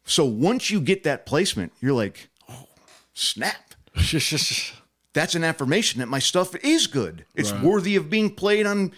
[0.05, 2.69] So once you get that placement, you're like, oh,
[3.15, 3.75] snap.
[5.19, 7.25] That's an affirmation that my stuff is good.
[7.35, 7.65] It's Right.
[7.65, 8.93] worthy of being played on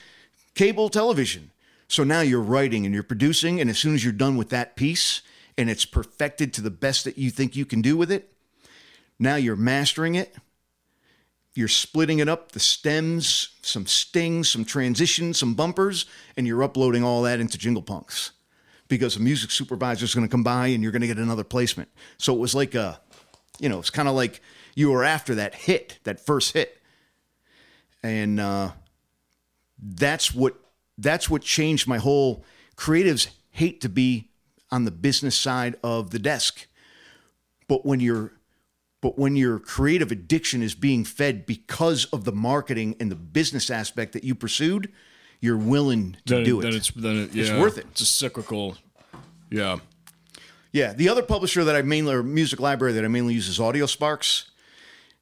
[0.55, 1.51] cable television.
[1.89, 4.77] So now you're writing and you're producing, and as soon as you're done with that
[4.77, 5.23] piece
[5.57, 8.35] and it's perfected to the best that you think you can do with it,
[9.19, 10.37] now you're mastering it.
[11.55, 16.05] You're splitting it up, the stems, some stings, some transitions, some bumpers,
[16.37, 18.33] and you're uploading all that into Jingle Punks
[18.89, 21.45] because a music supervisor is going to come by and you're going to get another
[21.45, 21.89] placement.
[22.19, 23.01] So it was like a,
[23.59, 24.43] you know, it's kind of like
[24.75, 26.81] you were after that hit, that first hit,
[28.03, 28.71] and uh,
[29.83, 30.55] that's what
[30.99, 32.45] that's what changed my whole.
[32.77, 34.31] Creatives hate to be
[34.71, 36.67] on the business side of the desk,
[37.69, 38.33] but when you're
[39.01, 43.71] but when your creative addiction is being fed because of the marketing and the business
[43.71, 44.93] aspect that you pursued,
[45.41, 46.77] you're willing to Then, do then it.
[46.77, 47.87] it's then it, It's worth it.
[47.93, 48.77] It's a cyclical.
[49.51, 49.79] Yeah.
[50.73, 53.59] Yeah, the other publisher that I mainly, or music library that I mainly use is
[53.59, 54.45] AudioSparx.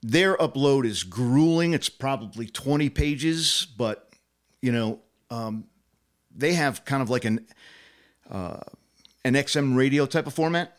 [0.03, 1.75] Their upload is grueling.
[1.75, 4.13] It's probably 20 pages, but
[4.63, 5.65] you know, um,
[6.35, 7.47] they have kind of like an
[8.31, 8.61] uh,
[9.25, 10.79] an XM radio type of format,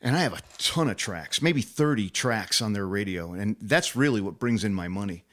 [0.00, 3.94] and I have a ton of tracks, maybe 30 tracks on their radio, and that's
[3.94, 5.24] really what brings in my money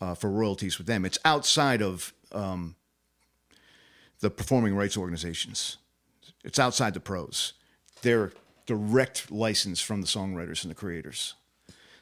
[0.00, 1.04] uh, for royalties with them.
[1.04, 2.76] It's outside of um,
[4.20, 5.76] the performing rights organizations.
[6.44, 7.52] It's outside the pros.
[8.02, 8.32] They're
[8.66, 11.34] direct license from the songwriters and the creators.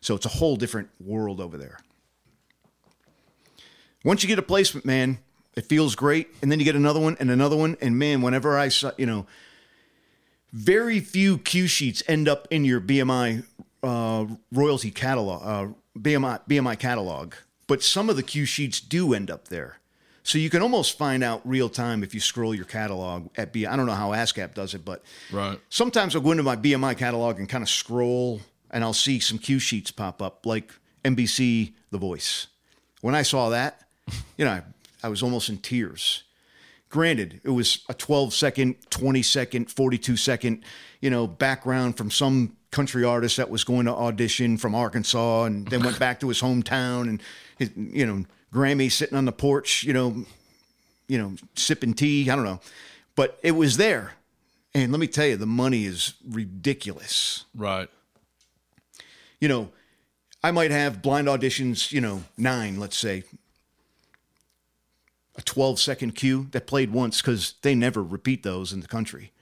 [0.04, 1.78] So it's a whole different world over there.
[4.04, 5.16] Once you get a placement, man,
[5.56, 6.28] it feels great.
[6.42, 7.78] And then you get another one and another one.
[7.80, 9.26] And man, whenever I saw, you know,
[10.52, 13.44] very few cue sheets end up in your BMI
[13.82, 17.32] uh, royalty catalog, uh, BMI, BMI catalog,
[17.66, 19.78] but some of the cue sheets do end up there.
[20.22, 23.64] So you can almost find out real time if you scroll your catalog at B.
[23.64, 25.58] I don't know how ASCAP does it, but Right.
[25.70, 28.42] sometimes I'll go into my BMI catalog and kind of scroll
[28.74, 30.72] and I'll see some cue sheets pop up, like
[31.04, 32.48] NBC The Voice.
[33.00, 33.82] When I saw that,
[34.36, 34.62] you know, I,
[35.02, 36.24] I was almost in tears.
[36.90, 40.64] Granted, it was a 12 second, 20 second, 42 second,
[41.00, 45.68] you know, background from some country artist that was going to audition from Arkansas and
[45.68, 47.22] then went back to his hometown and,
[47.58, 50.24] his, you know, Grammy sitting on the porch, you know,
[51.06, 52.28] you know, sipping tea.
[52.28, 52.60] I don't know.
[53.14, 54.14] But it was there.
[54.74, 57.44] And let me tell you, the money is ridiculous.
[57.54, 57.88] Right.
[59.44, 59.68] You know,
[60.42, 63.24] I might have blind auditions, you know, nine, let's say,
[65.36, 69.32] a 12 second cue that played once because they never repeat those in the country.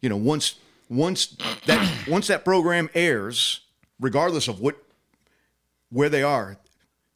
[0.00, 0.56] You know, once
[0.88, 3.60] once that once that program airs,
[4.00, 4.78] regardless of what
[5.90, 6.56] where they are,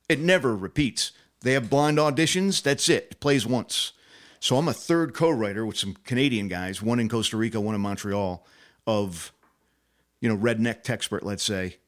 [0.08, 1.10] it never repeats.
[1.40, 3.08] They have blind auditions, that's it.
[3.10, 3.90] It plays once.
[4.38, 7.80] So I'm a third co-writer with some Canadian guys, one in Costa Rica, one in
[7.80, 8.46] Montreal,
[8.86, 9.32] of
[10.20, 11.78] you know, redneck texpert, let's say.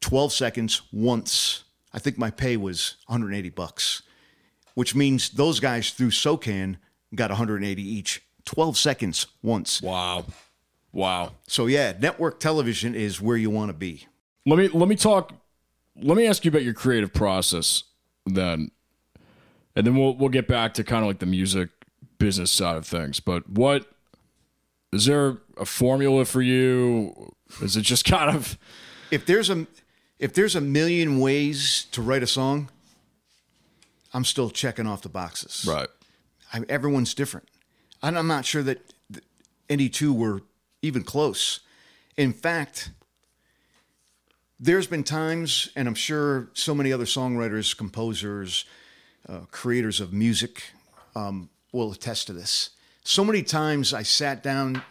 [0.00, 1.64] 12 seconds once.
[1.92, 4.02] I think my pay was 180 bucks,
[4.74, 6.76] which means those guys through SOCAN
[7.14, 8.22] got 180 each.
[8.44, 9.82] 12 seconds once.
[9.82, 10.26] Wow.
[10.92, 11.32] Wow.
[11.46, 14.06] So yeah, network television is where you want to be.
[14.46, 15.32] Let me let me talk.
[16.00, 17.84] Let me ask you about your creative process
[18.26, 18.70] then,
[19.76, 21.68] and then we'll we'll get back to kind of like the music
[22.18, 23.20] business side of things.
[23.20, 23.86] But what
[24.92, 27.34] is there a formula for you?
[27.62, 28.58] Is it just kind of
[29.10, 29.66] If there's a
[30.20, 32.68] if there's a million ways to write a song,
[34.12, 35.66] I'm still checking off the boxes.
[35.68, 35.88] right?
[36.52, 37.48] I, everyone's different.
[38.02, 38.92] And I'm not sure that
[39.68, 40.42] any two were
[40.82, 41.60] even close.
[42.16, 42.90] In fact,
[44.58, 48.66] there's been times, and I'm sure so many other songwriters, composers,
[49.26, 50.62] uh, creators of music
[51.16, 52.70] um, will attest to this.
[53.04, 54.82] So many times I sat down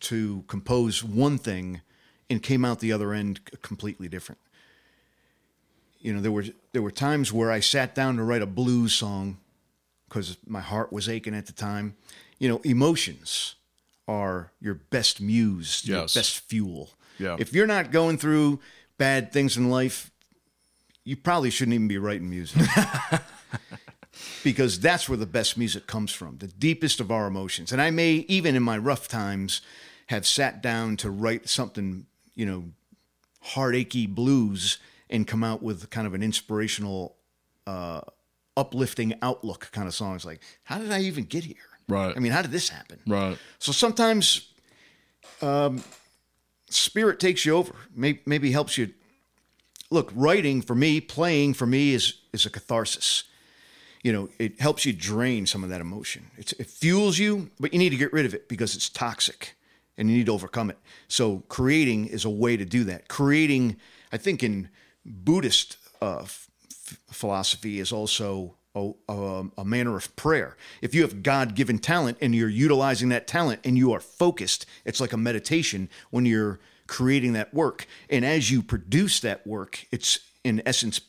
[0.00, 1.80] to compose one thing
[2.28, 4.38] and came out the other end completely different.
[6.00, 8.92] You know, there were there were times where I sat down to write a blues
[8.92, 9.38] song
[10.08, 11.96] because my heart was aching at the time.
[12.38, 13.56] You know, emotions
[14.06, 16.90] are your best muse, your best fuel.
[17.18, 17.36] Yeah.
[17.38, 18.60] If you're not going through
[18.96, 20.10] bad things in life,
[21.04, 22.62] you probably shouldn't even be writing music.
[24.44, 27.72] because that's where the best music comes from, the deepest of our emotions.
[27.72, 29.60] And I may, even in my rough times,
[30.06, 32.64] have sat down to write something, you know,
[33.40, 34.78] heartachy blues
[35.10, 37.16] and come out with kind of an inspirational,
[37.66, 38.00] uh,
[38.56, 40.24] uplifting outlook kind of songs.
[40.24, 41.56] Like, how did I even get here?
[41.88, 42.14] Right.
[42.14, 43.00] I mean, how did this happen?
[43.06, 43.38] Right.
[43.58, 44.52] So sometimes
[45.40, 45.82] um,
[46.68, 48.92] spirit takes you over, maybe, maybe helps you.
[49.90, 53.24] Look, writing for me, playing for me is is a catharsis.
[54.02, 56.30] You know, it helps you drain some of that emotion.
[56.36, 59.56] It's, it fuels you, but you need to get rid of it because it's toxic
[59.96, 60.78] and you need to overcome it.
[61.08, 63.08] So creating is a way to do that.
[63.08, 63.76] Creating,
[64.12, 64.68] I think, in
[65.08, 66.48] Buddhist uh, f-
[67.10, 70.56] philosophy is also a, a, a, manner of prayer.
[70.80, 74.66] If you have God given talent and you're utilizing that talent and you are focused,
[74.84, 77.86] it's like a meditation when you're creating that work.
[78.08, 81.00] And as you produce that work, it's in essence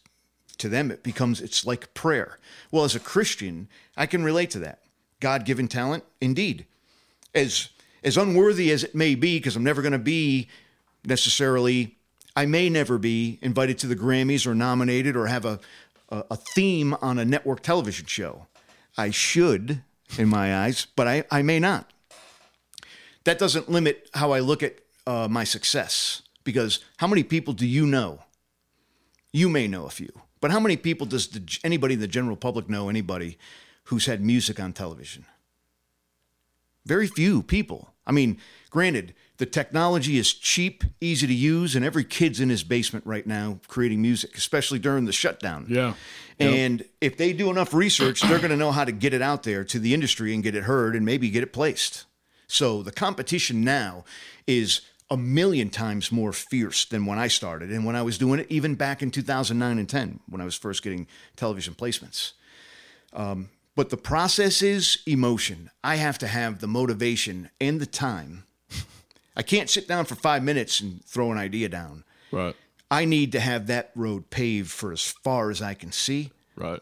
[0.57, 2.37] to them, it becomes, it's like prayer.
[2.71, 4.79] Well, as a Christian, I can relate to that.
[5.19, 6.65] God given talent, indeed.
[7.33, 7.69] As,
[8.03, 10.49] as unworthy as it may be, because I'm never going to be
[11.05, 11.97] necessarily,
[12.35, 15.59] I may never be invited to the Grammys or nominated or have a,
[16.09, 18.47] a, theme on a network television show.
[18.97, 19.81] I should,
[20.17, 21.91] in my eyes, but I, I may not.
[23.23, 27.65] That doesn't limit how I look at uh, my success because how many people do
[27.65, 28.19] you know?
[29.31, 30.11] You may know a few,
[30.41, 33.37] but how many people does the, anybody in the general public know anybody
[33.85, 35.25] who's had music on television?
[36.85, 37.93] Very few people.
[38.07, 38.39] I mean,
[38.71, 43.25] granted, the technology is cheap, easy to use, and every kid's in his basement right
[43.25, 45.65] now creating music, especially during the shutdown.
[45.69, 45.93] Yeah.
[46.39, 49.43] And if they do enough research, they're going to know how to get it out
[49.43, 52.05] there to the industry and get it heard and maybe get it placed.
[52.47, 54.03] So the competition now
[54.45, 58.41] is a million times more fierce than when I started and when I was doing
[58.41, 62.33] it even back in 2009 and 10 when I was first getting television placements.
[63.13, 65.71] Um, but the process is emotion.
[65.83, 68.43] I have to have the motivation and the time.
[69.39, 72.03] I can't sit down for five minutes and throw an idea down.
[72.29, 72.57] Right.
[72.91, 76.31] I need to have that road paved for as far as I can see.
[76.57, 76.81] Right.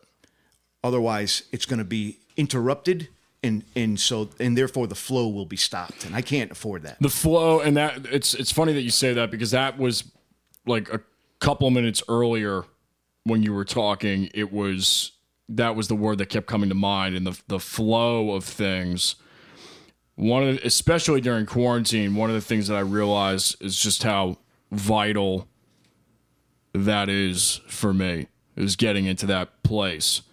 [0.84, 3.10] Otherwise, it's going to be interrupted
[3.44, 6.98] and and so and therefore the flow will be stopped and I can't afford that.
[7.00, 10.06] The flow and that it's it's funny that you say that because that was
[10.66, 11.02] like a
[11.40, 12.64] couple minutes earlier
[13.24, 15.12] when you were talking it was
[15.50, 19.16] that was the word that kept coming to mind and the the flow of things
[20.18, 24.02] one of the, especially during quarantine one of the things that I realized is just
[24.02, 24.38] how
[24.72, 25.48] vital
[26.74, 30.24] that is for me is getting into that place.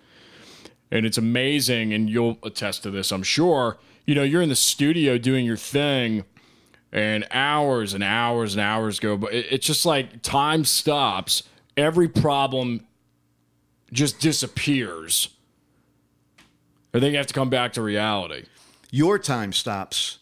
[0.90, 3.78] And it's amazing and you'll attest to this i'm sure.
[4.06, 6.24] You know you're in the studio doing your thing
[6.90, 11.42] and hours and hours and hours go but it, it's just like time stops
[11.76, 12.86] every problem
[13.92, 15.28] just disappears.
[16.94, 18.44] And then you have to come back to reality
[18.94, 20.18] Your time stops,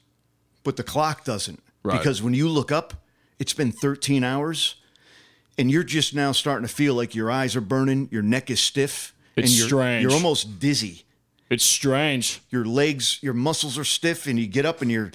[0.64, 1.62] but the clock doesn't.
[1.82, 1.98] Right.
[1.98, 2.94] Because when you look up,
[3.38, 4.76] it's been 13 hours
[5.58, 8.60] and you're just now starting to feel like your eyes are burning, your neck is
[8.60, 10.02] stiff, It's and you're, strange.
[10.04, 11.04] you're almost dizzy.
[11.50, 15.10] it's strange Your legs, your muscles are stiff and you get up and you're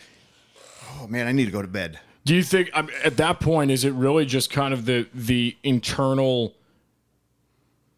[1.01, 1.99] oh man, I need to go to bed.
[2.25, 6.53] Do you think at that point is it really just kind of the the internal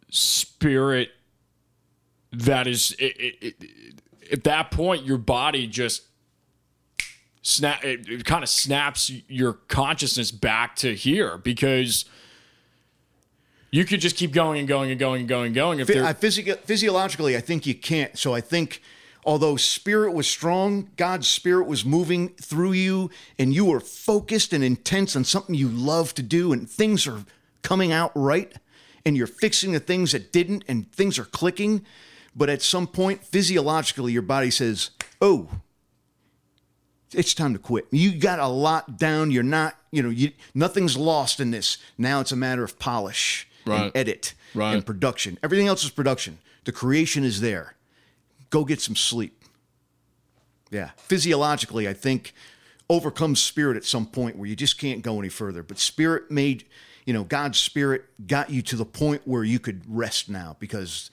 [0.10, 1.10] spirit
[2.32, 3.56] that is it, it, it,
[4.32, 6.04] at that point your body just
[7.42, 12.06] snap it, it kind of snaps your consciousness back to here because
[13.72, 16.08] you could just keep going and going and going and going and going if Phy-
[16.08, 18.18] I, physica- physiologically, I think you can't.
[18.18, 18.82] So I think,
[19.26, 24.64] although spirit was strong, God's spirit was moving through you, and you were focused and
[24.64, 27.26] intense on something you love to do, and things are
[27.62, 28.54] coming out right,
[29.06, 31.86] and you're fixing the things that didn't, and things are clicking.
[32.36, 35.50] But at some point, physiologically, your body says, "Oh,
[37.14, 37.88] it's time to quit.
[37.92, 39.32] You got a lot down.
[39.32, 41.78] You're not, you know, you nothing's lost in this.
[41.98, 43.84] Now it's a matter of polish Right.
[43.86, 44.74] and edit Right.
[44.76, 45.38] and production.
[45.44, 46.38] Everything else is production.
[46.66, 47.76] The creation is there.
[48.52, 49.44] Go get some sleep.
[50.72, 50.92] Yeah.
[50.98, 52.34] Physiologically, I think
[52.90, 55.64] overcomes spirit at some point where you just can't go any further.
[55.64, 56.66] But spirit made,
[57.06, 61.10] you know, God's spirit got you to the point where you could rest now because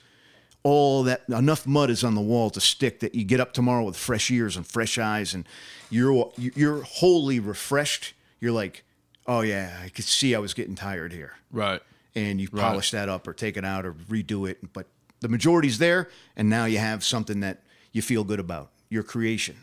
[0.67, 3.83] all that enough mud is on the wall to stick that you get up tomorrow
[3.83, 5.47] with fresh ears and fresh eyes and
[5.89, 8.13] you're you're wholly refreshed.
[8.41, 8.83] You're like,
[9.25, 11.81] "Oh yeah, I could see I was getting tired here." right
[12.17, 14.73] and you polish that up or take it out or redo it.
[14.73, 14.87] But
[15.19, 17.61] the majority's there, and now you have something that
[17.91, 19.55] you feel good about your creation.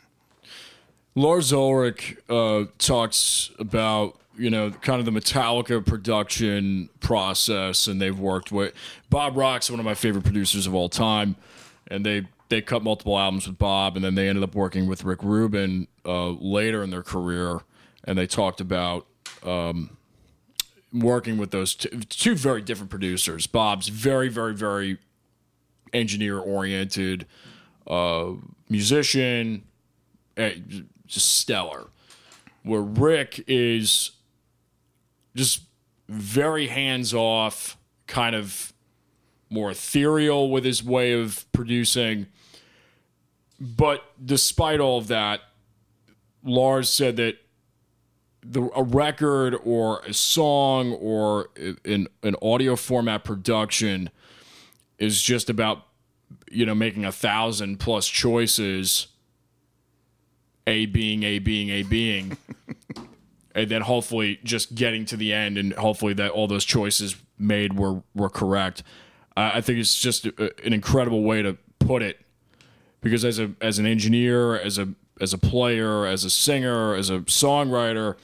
[1.17, 8.19] Lars Ulrich uh, talks about you know, kind of the Metallica production process, and they've
[8.19, 8.75] worked with
[9.11, 11.37] Bob Rock's one of my favorite producers of all time,
[11.89, 15.05] and they they cut multiple albums with Bob, and then they ended up working with
[15.05, 17.61] Rick Rubin uh, later in their career,
[18.05, 19.07] and they talked about
[19.43, 19.97] um,
[20.93, 23.47] working with those two, two very different producers.
[23.47, 24.99] Bob's very, very, very
[25.93, 27.27] engineer oriented
[27.87, 28.33] uh,
[28.69, 29.65] musician,
[30.37, 30.55] eh,
[31.07, 31.89] just stellar.
[32.63, 34.13] Where Rick is
[35.35, 35.63] just
[36.09, 37.77] very hands off,
[38.07, 38.73] kind of
[39.51, 42.27] more ethereal with his way of producing.
[43.61, 45.41] But despite all of that,
[46.43, 47.37] Lars said that
[48.43, 51.49] the a record or a song or
[51.85, 54.11] an an audio format production
[54.99, 55.87] is just about
[56.51, 59.07] you know making a thousand plus choices
[60.67, 62.37] a being a being a being
[63.55, 67.75] and then hopefully just getting to the end and hopefully that all those choices made
[67.79, 68.83] were were correct.
[69.37, 72.21] Uh, i think it's just a, an incredible way to put it
[73.01, 74.89] because as a as an engineer as a
[75.21, 78.17] as a player as a singer as a songwriter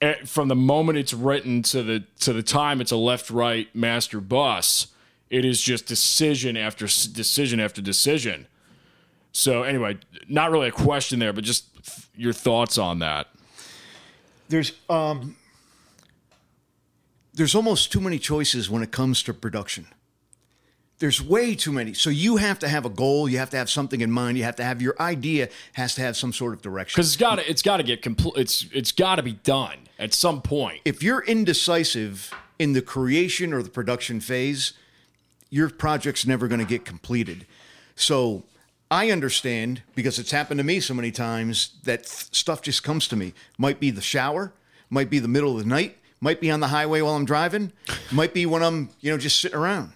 [0.00, 3.74] eh, from the moment it's written to the to the time it's a left right
[3.74, 4.88] master bus
[5.30, 8.48] it is just decision after decision after decision.
[9.32, 9.98] So anyway
[10.28, 11.66] not really a question there but just
[12.16, 13.28] your thoughts on that
[14.50, 15.36] There's um
[17.32, 19.86] there's almost too many choices when it comes to production.
[20.98, 21.94] There's way too many.
[21.94, 24.44] So you have to have a goal, you have to have something in mind, you
[24.44, 26.98] have to have your idea has to have some sort of direction.
[26.98, 29.78] because it's got to it's got to get complete it's it's got to be done
[29.98, 34.74] at some point if you're indecisive in the creation or the production phase,
[35.48, 37.46] your project's never going to get completed.
[37.96, 38.42] So
[38.90, 43.06] I understand because it's happened to me so many times that th- stuff just comes
[43.08, 43.34] to me.
[43.56, 44.52] Might be the shower,
[44.88, 47.72] might be the middle of the night, might be on the highway while I'm driving,
[48.10, 49.92] might be when I'm, you know, just sitting around.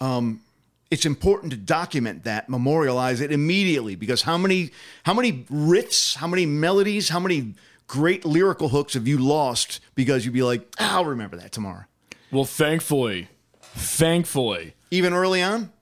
[0.00, 0.42] Um,
[0.90, 4.70] it's important to document that, memorialize it immediately because how many
[5.02, 7.54] how many riffs, how many melodies, how many
[7.88, 11.84] great lyrical hooks have you lost because you'd be like, "Ah, I'll remember that tomorrow.
[12.30, 13.28] well thankfully
[13.60, 15.72] thankfully Even early on,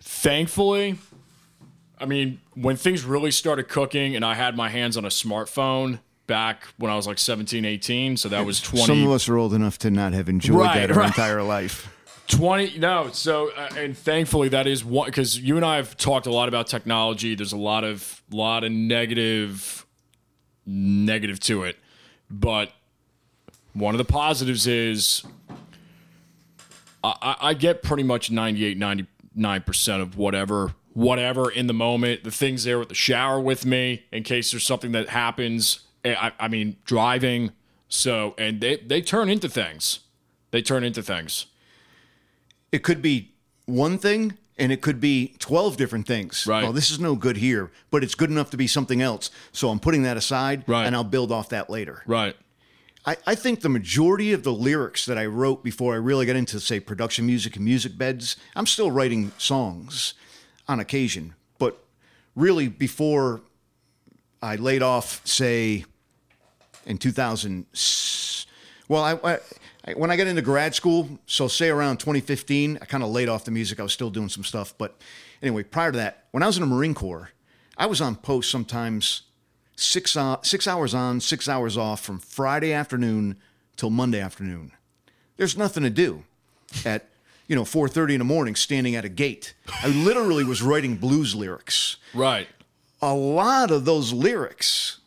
[0.00, 0.98] thankfully,
[2.04, 6.00] I mean, when things really started cooking and I had my hands on a smartphone
[6.26, 8.84] back when I was like 17, 18, so that was 20.
[8.84, 11.06] some of us are old enough to not have enjoyed Right, that our right.
[11.06, 11.88] entire life.
[12.28, 16.26] 20 no so uh, and thankfully that is one because you and i have talked
[16.26, 19.84] a lot about technology there's a lot of lot of negative
[20.64, 21.76] negative to it
[22.30, 22.72] but
[23.74, 25.22] one of the positives is
[27.02, 32.30] i, I I get pretty much 98 99% of whatever whatever in the moment the
[32.30, 36.32] things there with the shower with me in case there's something that happens eh, i,
[36.38, 37.50] I mean driving
[37.88, 40.00] so and they they turn into things
[40.50, 41.46] they turn into things
[42.72, 43.32] It could be
[43.66, 46.46] one thing and it could be 12 different things.
[46.46, 46.62] Right.
[46.62, 49.30] Well, this is no good here, but it's good enough to be something else.
[49.50, 50.86] So I'm putting that aside Right.
[50.86, 52.02] and I'll build off that later.
[52.06, 52.36] right
[53.06, 56.36] I, I think the majority of the lyrics that I wrote before I really got
[56.36, 60.14] into, say, production music and music beds, I'm still writing songs
[60.68, 61.34] on occasion.
[61.58, 61.78] But
[62.34, 63.40] really, before
[64.42, 65.84] I laid off, say,
[66.86, 67.66] in 2000,
[68.88, 69.38] well, I,
[69.86, 73.28] I, when I got into grad school, so say around 2015, I kind of laid
[73.28, 73.80] off the music.
[73.80, 74.74] I was still doing some stuff.
[74.76, 74.96] But
[75.42, 77.30] anyway, prior to that, when I was in the Marine Corps,
[77.76, 79.22] I was on post sometimes
[79.76, 83.36] six uh, six hours on, six hours off from Friday afternoon
[83.76, 84.72] till Monday afternoon.
[85.36, 86.24] There's nothing to do
[86.84, 87.08] at
[87.46, 89.54] you know 4:30 in the morning, standing at a gate.
[89.82, 91.96] I literally was writing blues lyrics.
[92.14, 92.48] right
[93.02, 94.98] A lot of those lyrics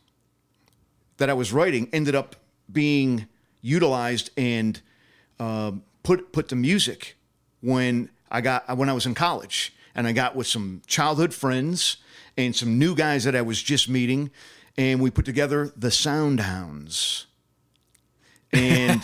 [1.17, 2.35] that I was writing ended up
[2.71, 3.27] being
[3.61, 4.79] utilized and
[5.39, 5.71] uh,
[6.03, 7.17] put put to music
[7.61, 11.97] when I got when I was in college, and I got with some childhood friends
[12.37, 14.29] and some new guys that I was just meeting,
[14.77, 17.25] and we put together the Soundhounds,
[18.57, 19.01] and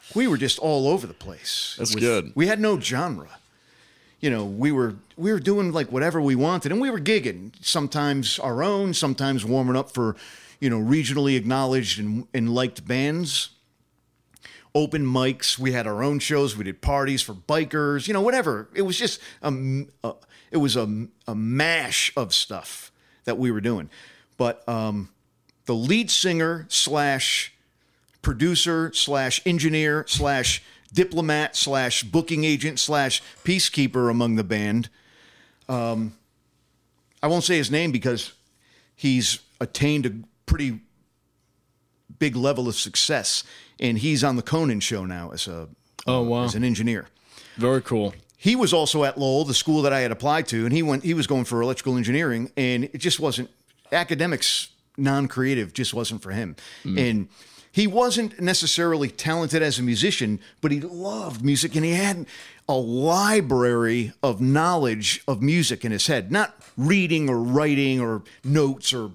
[0.14, 1.76] we were just all over the place.
[1.78, 2.32] That's with- good.
[2.34, 3.28] We had no genre.
[4.20, 7.52] You know, we were we were doing like whatever we wanted, and we were gigging.
[7.60, 10.14] Sometimes our own, sometimes warming up for,
[10.60, 13.50] you know, regionally acknowledged and, and liked bands
[14.74, 15.58] open mics.
[15.58, 16.56] We had our own shows.
[16.56, 18.68] We did parties for bikers, you know, whatever.
[18.74, 19.84] It was just a
[20.50, 22.92] it was a, a mash of stuff
[23.24, 23.90] that we were doing.
[24.36, 25.08] But um,
[25.66, 27.51] the lead singer slash
[28.22, 30.62] producer slash engineer slash
[30.92, 34.88] diplomat slash booking agent slash peacekeeper among the band.
[35.68, 36.14] Um,
[37.22, 38.32] I won't say his name because
[38.94, 40.12] he's attained a
[40.46, 40.80] pretty
[42.18, 43.42] big level of success,
[43.80, 45.68] and he's on the Conan show now as a
[46.06, 47.06] Oh wow, as an engineer.
[47.56, 48.14] very cool.
[48.36, 51.04] He was also at Lowell, the school that I had applied to, and he went.
[51.04, 53.50] He was going for electrical engineering, and it just wasn't
[53.92, 56.56] academics, non-creative, just wasn't for him.
[56.84, 57.28] And
[57.72, 62.26] he wasn't necessarily talented as a musician, but he loved music, and he had
[62.68, 68.92] a library of knowledge of music in his head, not reading or writing or notes
[68.92, 69.10] or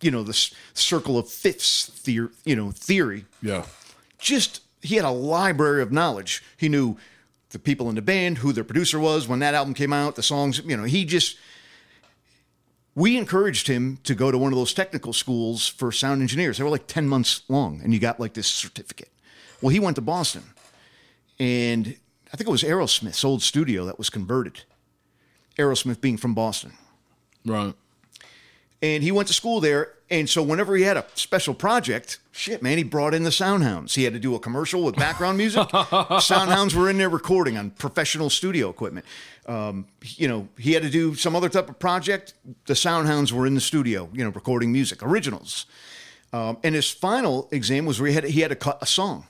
[0.00, 3.24] you know the circle of fifths theory, you know theory.
[3.42, 3.66] Yeah,
[4.18, 6.42] just he had a library of knowledge.
[6.56, 6.96] He knew
[7.50, 10.22] the people in the band, who their producer was, when that album came out, the
[10.22, 11.38] songs, you know, he just
[12.98, 16.58] we encouraged him to go to one of those technical schools for sound engineers.
[16.58, 19.10] They were like 10 months long and you got like this certificate.
[19.62, 20.42] Well, he went to Boston.
[21.38, 21.94] And
[22.32, 24.62] I think it was Aerosmith's old studio that was converted.
[25.56, 26.72] Aerosmith being from Boston
[27.46, 27.72] right.
[28.82, 29.94] and he went to school there.
[30.10, 33.94] And so whenever he had a special project, shit, man, he brought in the Soundhounds.
[33.94, 35.68] He had to do a commercial with background music.
[35.68, 39.06] Soundhounds were in there recording on professional studio equipment.
[39.48, 42.34] Um, you know, he had to do some other type of project.
[42.66, 45.64] The Soundhounds were in the studio, you know, recording music, originals.
[46.34, 49.26] Um, and his final exam was where he had he had to cut a song.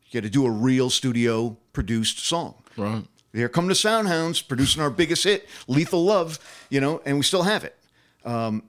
[0.00, 2.54] He had to do a real studio produced song.
[2.76, 3.04] Right.
[3.32, 6.38] Here come the Soundhounds producing our biggest hit, Lethal Love,
[6.70, 7.76] you know, and we still have it.
[8.24, 8.64] Um,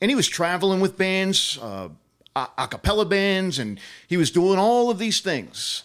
[0.00, 1.88] and he was traveling with bands, uh,
[2.34, 5.84] a a cappella bands, and he was doing all of these things.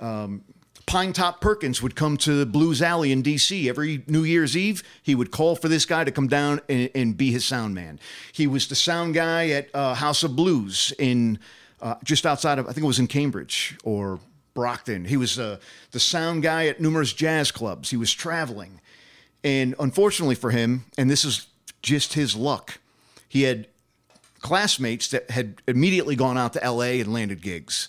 [0.00, 0.44] Um,
[0.86, 3.68] Pinetop Perkins would come to Blues Alley in D.C.
[3.68, 4.82] every New Year's Eve.
[5.02, 7.98] He would call for this guy to come down and, and be his sound man.
[8.32, 11.38] He was the sound guy at uh, House of Blues in
[11.80, 14.20] uh, just outside of, I think it was in Cambridge or
[14.54, 15.04] Brockton.
[15.04, 15.58] He was uh,
[15.90, 17.90] the sound guy at numerous jazz clubs.
[17.90, 18.80] He was traveling.
[19.42, 21.48] And unfortunately for him, and this is
[21.82, 22.78] just his luck,
[23.28, 23.66] he had
[24.40, 27.88] classmates that had immediately gone out to LA and landed gigs,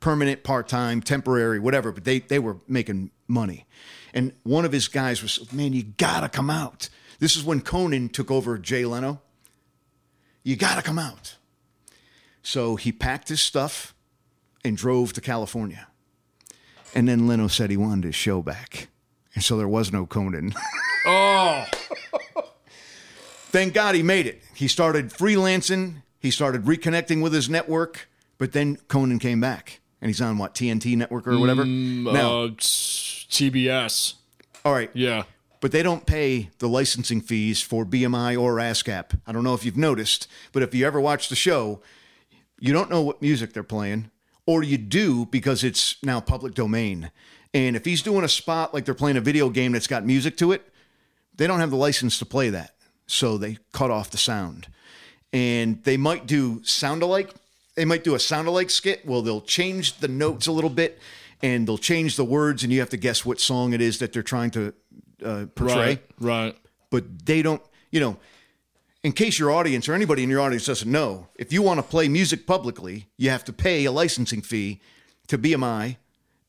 [0.00, 3.66] permanent, part time, temporary, whatever, but they, they were making money.
[4.14, 6.88] And one of his guys was, man, you gotta come out.
[7.18, 9.20] This is when Conan took over Jay Leno.
[10.42, 11.36] You gotta come out.
[12.42, 13.94] So he packed his stuff
[14.64, 15.88] and drove to California.
[16.94, 18.88] And then Leno said he wanted his show back.
[19.34, 20.54] And so there was no Conan.
[21.08, 21.64] Oh,
[23.50, 24.42] Thank God he made it.
[24.54, 29.78] He started freelancing, he started reconnecting with his network, but then Conan came back.
[30.06, 31.64] And he's on what, TNT network or whatever?
[31.64, 34.14] now, uh, TBS.
[34.64, 34.88] all right.
[34.94, 35.24] Yeah.
[35.60, 39.18] But they don't pay the licensing fees for BMI or ASCAP.
[39.26, 41.82] I don't know if you've noticed, but if you ever watch the show,
[42.60, 44.12] you don't know what music they're playing,
[44.46, 47.10] or you do because it's now public domain.
[47.52, 50.36] And if he's doing a spot like they're playing a video game that's got music
[50.36, 50.72] to it,
[51.34, 52.76] they don't have the license to play that.
[53.08, 54.68] So they cut off the sound.
[55.32, 57.34] And they might do sound alike.
[57.76, 59.06] They might do a sound alike skit.
[59.06, 60.98] Well, they'll change the notes a little bit
[61.42, 64.14] and they'll change the words, and you have to guess what song it is that
[64.14, 64.72] they're trying to
[65.22, 66.02] uh, portray Right.
[66.18, 66.56] Right.
[66.90, 67.60] but they don't,
[67.90, 68.16] you know,
[69.02, 71.82] in case your audience or anybody in your audience doesn't know, if you want to
[71.82, 74.80] play music publicly, you have to pay a licensing fee
[75.28, 75.96] to BMI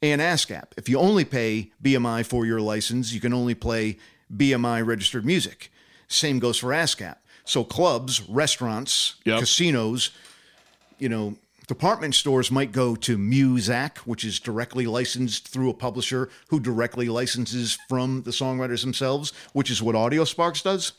[0.02, 0.68] and ASCAP.
[0.78, 3.98] If you only pay BMI for your license, you can only play
[4.34, 5.70] BMI registered music.
[6.08, 7.18] Same goes for ASCAP.
[7.44, 9.40] So clubs, restaurants, Yep.
[9.40, 10.12] casinos,
[11.00, 11.36] you know,
[11.68, 17.10] department stores might go to Muzak, which is directly licensed through a publisher who directly
[17.10, 20.94] licenses from the songwriters themselves, which is what AudioSparx does.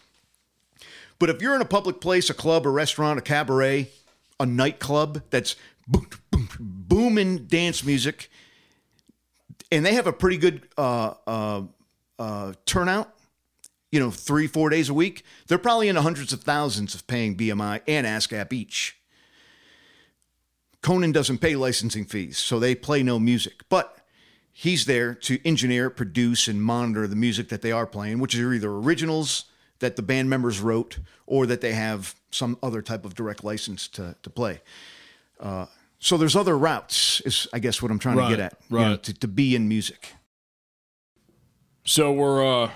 [1.18, 3.90] But if you're in a public place, a club, a restaurant, a cabaret,
[4.38, 5.56] a nightclub that's
[5.88, 8.30] boom, boom, booming dance music,
[9.72, 11.62] and they have a pretty good uh, uh,
[12.18, 13.12] uh, turnout,
[13.90, 17.06] you know, three, four days a week, they're probably in the hundreds of thousands of
[17.06, 18.97] paying BMI and ASCAP each.
[20.82, 23.64] Conan doesn't pay licensing fees, so they play no music.
[23.68, 23.96] But
[24.52, 28.52] he's there to engineer, produce, and monitor the music that they are playing, which are
[28.52, 29.44] either originals
[29.80, 33.86] that the band members wrote or that they have some other type of direct license
[33.88, 34.60] to, to play.
[35.38, 35.66] Uh,
[36.00, 38.78] so there's other routes, is I guess what I'm trying Right, to get at, you
[38.78, 39.02] know, right.
[39.02, 40.12] to, to be in music.
[41.84, 42.70] So we're uh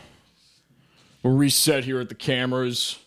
[1.23, 2.99] we're reset here at the cameras,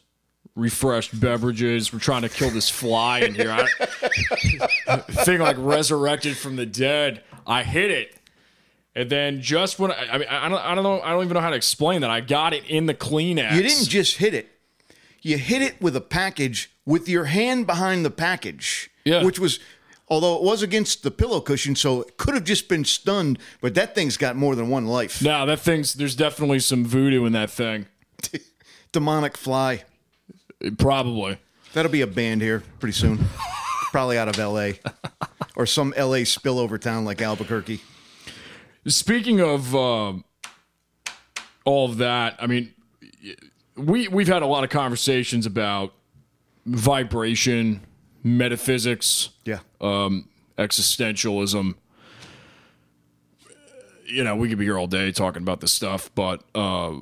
[0.55, 1.91] refreshed beverages.
[1.91, 3.51] We're trying to kill this fly in here.
[3.51, 7.23] I, thing like resurrected from the dead.
[7.45, 8.15] I hit it.
[8.95, 11.35] And then just when I, I mean I don't I don't know I don't even
[11.35, 12.09] know how to explain that.
[12.09, 13.53] I got it in the Kleenex.
[13.53, 14.49] You didn't just hit it.
[15.21, 18.89] You hit it with a package with your hand behind the package.
[19.03, 19.23] Yeah.
[19.23, 19.59] Which was
[20.07, 23.73] although it was against the pillow cushion, so it could have just been stunned, but
[23.75, 25.21] that thing's got more than one life.
[25.21, 27.87] No, that thing's there's definitely some voodoo in that thing.
[28.93, 29.83] Demonic fly.
[30.77, 31.37] Probably.
[31.73, 33.19] That'll be a band here pretty soon.
[33.91, 34.79] probably out of L.A.
[35.55, 36.23] or some L.A.
[36.23, 37.81] spillover town like Albuquerque.
[38.87, 40.13] Speaking of uh,
[41.65, 42.73] all of that, I mean,
[43.75, 45.93] we we've had a lot of conversations about
[46.65, 47.81] vibration,
[48.23, 49.59] metaphysics, Yeah.
[49.81, 51.75] um, existentialism.
[54.05, 56.93] You know, we could be here all day talking about this stuff, but uh,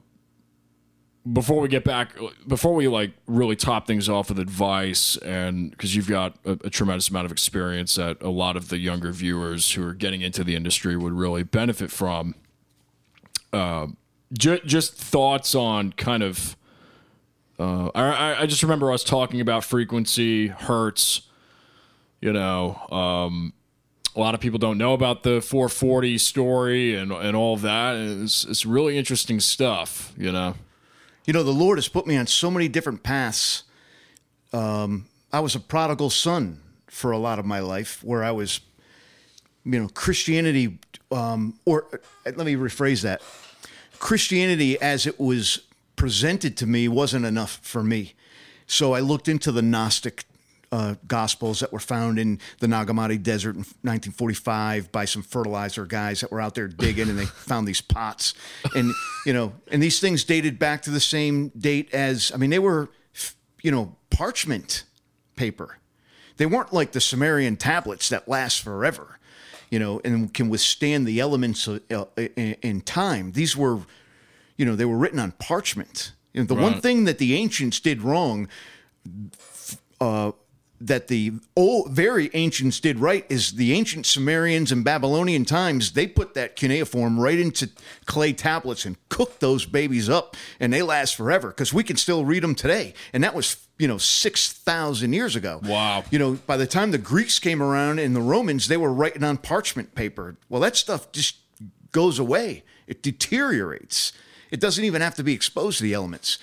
[1.32, 2.16] before we get back,
[2.48, 6.70] before we like really top things off with advice, and because you've got a, a
[6.70, 10.44] tremendous amount of experience that a lot of the younger viewers who are getting into
[10.44, 12.36] the industry would really benefit from.
[13.54, 13.88] Uh,
[14.34, 16.58] ju- just thoughts on kind of.
[17.60, 21.22] Uh, I, I just remember us talking about frequency, hertz,
[22.20, 23.54] you know, um,
[24.16, 27.96] a lot of people don't know about the 440 story and and all that.
[27.96, 30.56] It's it's really interesting stuff, you know.
[31.26, 33.64] You know, the Lord has put me on so many different paths.
[34.52, 38.60] Um, I was a prodigal son for a lot of my life, where I was,
[39.64, 40.80] you know, Christianity,
[41.12, 41.98] um, or uh,
[42.36, 43.22] let me rephrase that
[44.00, 45.60] Christianity as it was
[45.96, 48.16] presented to me wasn't enough for me.
[48.68, 50.26] So I looked into the Gnostic
[50.74, 55.86] uh, gospels that were found in the Nag Hammadi Desert in 1945 by some fertilizer
[55.86, 58.34] guys that were out there digging, and they found these pots,
[58.76, 58.92] and
[59.24, 62.58] you know, and these things dated back to the same date as I mean, they
[62.58, 62.90] were,
[63.62, 64.86] you know, parchment
[65.36, 65.78] paper.
[66.38, 69.20] They weren't like the Sumerian tablets that last forever,
[69.70, 73.34] you know, and can withstand the elements of, uh, in, in time.
[73.34, 73.82] These were,
[74.58, 76.14] you know, they were written on parchment.
[76.34, 78.48] You know, the one thing that the ancients did wrong
[80.02, 80.32] uh,
[80.84, 86.06] that the old, very ancients did right is the ancient Sumerians and Babylonian times, they
[86.06, 87.70] put that cuneiform right into
[88.06, 92.26] clay tablets and cooked those babies up, and they last forever because we can still
[92.26, 92.94] read them today.
[93.14, 95.62] And that was, you know, 6,000 years ago.
[95.64, 96.04] Wow.
[96.12, 99.24] You know, by the time the Greeks came around and the Romans, they were writing
[99.24, 100.36] on parchment paper.
[100.50, 101.38] Well, that stuff just
[101.92, 104.12] goes away, it deteriorates.
[104.52, 106.38] It doesn't even have to be exposed to the elements.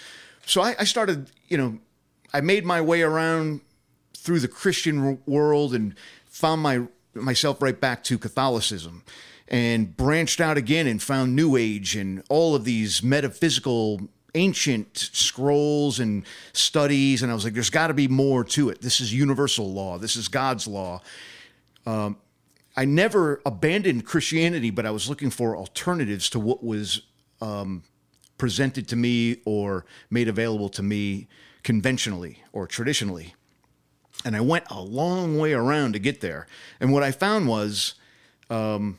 [0.47, 1.78] So I, I started, you know,
[2.32, 3.61] I made my way around
[4.21, 5.95] through the Christian world and
[6.27, 6.83] found my
[7.14, 9.03] myself right back to Catholicism
[9.49, 14.01] and branched out again and found New Age and all of these metaphysical
[14.37, 18.81] ancient scrolls and studies and I was like there's got to be more to it.
[18.81, 19.99] This is universal law.
[19.99, 21.01] This is God's law.
[21.87, 22.18] Um,
[22.77, 27.03] I never abandoned Christianity, but I was looking for alternatives to what was
[27.41, 27.83] um,
[28.39, 31.27] presented to me or made available to me
[31.64, 33.35] conventionally or traditionally.
[34.25, 36.47] And I went a long way around to get there.
[36.79, 37.95] And what I found was,
[38.51, 38.99] um,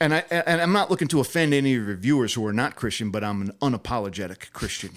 [0.00, 2.74] and I and I'm not looking to offend any of your viewers who are not
[2.74, 4.90] Christian, but I'm an unapologetic Christian.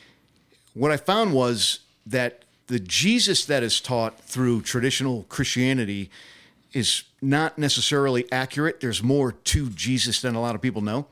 [0.74, 6.10] what I found was that the Jesus that is taught through traditional Christianity
[6.72, 8.80] is not necessarily accurate.
[8.80, 11.06] There's more to Jesus than a lot of people know.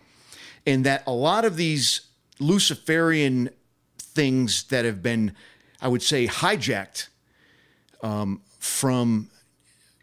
[0.66, 2.02] And that a lot of these
[2.38, 3.50] Luciferian
[3.98, 5.34] things that have been,
[5.82, 7.08] I would say, hijacked
[8.02, 9.28] um, from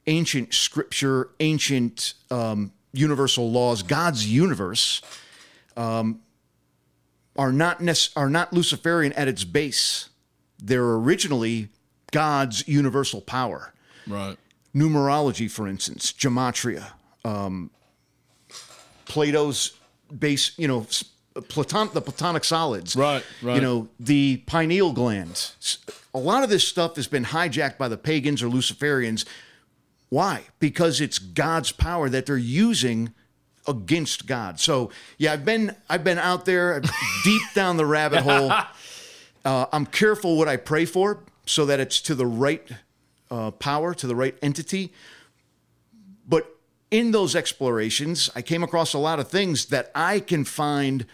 [0.08, 5.02] ancient scripture, ancient um, universal laws, God's universe,
[5.78, 6.20] um,
[7.38, 10.10] are not nec- are not Luciferian at its base.
[10.62, 11.70] They're originally
[12.12, 13.74] God's universal power
[14.06, 14.38] Right.
[14.76, 16.92] numerology, for instance, gematria,
[17.24, 17.70] um,
[19.06, 19.78] Plato's
[20.18, 20.86] base, you know,
[21.48, 23.56] Platon, the Platonic solids, Right, right.
[23.56, 25.52] You know, the pineal gland.
[26.14, 29.26] A lot of this stuff has been hijacked by the pagans or Luciferians.
[30.10, 30.44] Why?
[30.60, 33.14] Because it's God's power that they're using
[33.68, 34.60] against God.
[34.60, 36.82] So yeah, I've been I've been out there
[37.24, 38.52] deep down the rabbit hole.
[39.46, 42.68] Uh, I'm careful what I pray for so that it's to the right
[43.32, 44.92] uh, power, to the right entity.
[46.28, 46.59] But
[46.92, 51.06] in those explorations, I came across a lot of things that I can find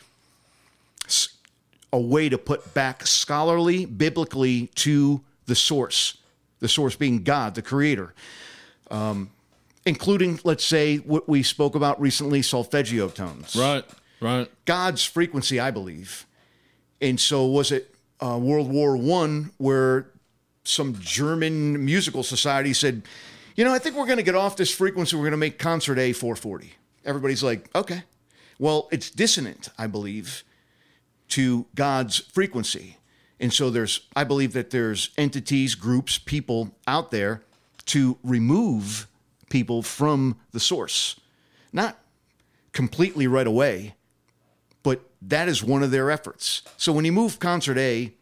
[1.91, 6.17] a way to put back scholarly, biblically to the source,
[6.59, 8.13] the source being God, the creator.
[8.91, 9.29] Um,
[9.85, 13.55] including, let's say, what we spoke about recently solfeggio tones.
[13.55, 13.85] Right.
[14.21, 14.49] Right.
[14.65, 16.25] God's frequency, I believe.
[17.01, 20.07] And so was it uh, World War One where
[20.63, 23.03] some German musical society said,
[23.55, 25.15] you know, I think we're going to get off this frequency.
[25.15, 26.73] We're going to make concert A 440.
[27.05, 28.03] Everybody's like, okay.
[28.59, 30.43] Well, it's dissonant, I believe,
[31.29, 32.97] to God's frequency.
[33.39, 37.43] And so there's, I believe that there's entities, groups, people out there
[37.87, 39.07] to remove
[39.49, 41.19] people from the source.
[41.71, 41.97] Not
[42.71, 43.95] completely right away,
[44.83, 46.61] but that is one of their efforts.
[46.77, 48.13] So when you move concert A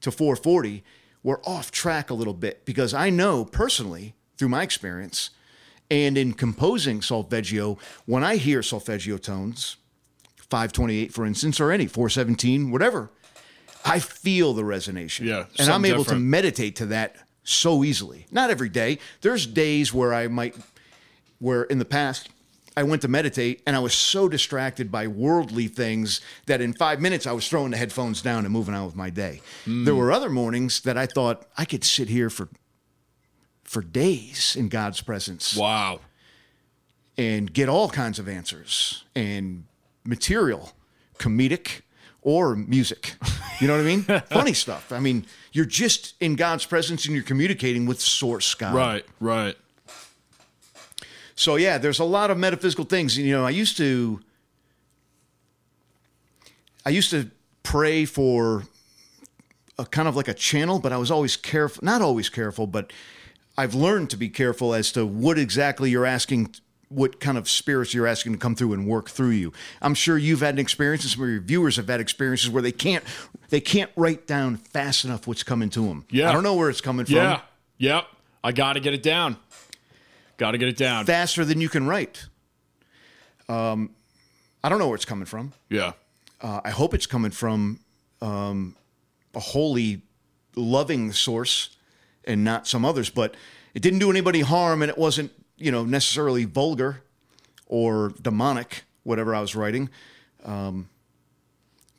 [0.00, 0.84] to 440,
[1.22, 5.28] we're off track a little bit because I know personally through my experience
[5.90, 7.76] and in composing solfeggio,
[8.06, 9.76] when I hear solfeggio tones,
[10.48, 13.10] 528 for instance, or any 417, whatever,
[13.84, 15.26] I feel the resonation.
[15.26, 18.26] Yeah, And I'm able to meditate to that so easily.
[18.30, 18.98] Not every day.
[19.20, 20.56] There's days where I might,
[21.38, 22.30] where in the past,
[22.76, 26.98] I went to meditate and I was so distracted by worldly things that in five
[26.98, 29.42] minutes I was throwing the headphones down and moving on with my day.
[29.66, 29.84] Hmm.
[29.84, 32.48] There were other mornings that I thought I could sit here for
[33.70, 36.00] for days in God's presence Wow.
[37.16, 39.62] and get all kinds of answers and
[40.04, 40.72] material,
[41.18, 41.82] comedic
[42.20, 43.14] or music.
[43.60, 44.02] You know what I mean?
[44.30, 44.90] Funny stuff.
[44.90, 48.74] I mean, you're just in God's presence and you're communicating with source God.
[48.74, 49.06] Right.
[49.20, 49.56] Right.
[51.36, 53.16] So yeah, there's a lot of metaphysical things.
[53.16, 54.20] You know, I used to
[56.84, 57.30] I used to
[57.62, 58.64] pray for
[59.78, 62.92] a kind of like a channel, but I was always careful, not always careful, but
[63.60, 66.54] I've learned to be careful as to what exactly you're asking
[66.88, 69.52] what kind of spirits you're asking to come through and work through you.
[69.82, 72.62] I'm sure you've had an experience, and some of your viewers have had experiences where
[72.62, 73.04] they can't
[73.50, 76.06] they can't write down fast enough what's coming to them.
[76.10, 76.30] Yeah.
[76.30, 77.16] I don't know where it's coming from.
[77.16, 77.40] Yeah.
[77.76, 78.06] Yep.
[78.42, 79.36] I got to get it down.
[80.38, 81.04] Got to get it down.
[81.04, 82.28] faster than you can write.
[83.46, 83.90] Um,
[84.64, 85.52] I don't know where it's coming from.
[85.68, 85.92] yeah.
[86.40, 87.80] Uh, I hope it's coming from
[88.22, 88.74] um,
[89.34, 90.00] a holy,
[90.56, 91.76] loving source
[92.30, 93.10] and not some others.
[93.10, 93.34] But
[93.74, 97.02] it didn't do anybody harm, and it wasn't, you know, necessarily vulgar
[97.66, 98.84] or demonic.
[99.02, 99.88] Whatever I was writing,
[100.44, 100.88] um,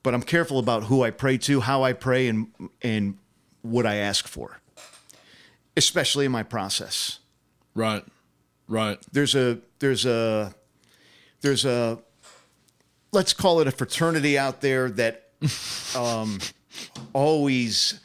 [0.04, 2.48] but I'm careful about who I pray to, how I pray, and
[2.82, 3.18] and
[3.64, 4.60] what I ask for,
[5.76, 7.20] especially in my process
[7.74, 8.04] Right.
[8.68, 9.00] Right.
[9.12, 10.54] there's a there's a
[11.42, 12.00] there's a
[13.12, 15.30] let's call it a fraternity out there that
[15.96, 16.40] um,
[17.14, 18.00] always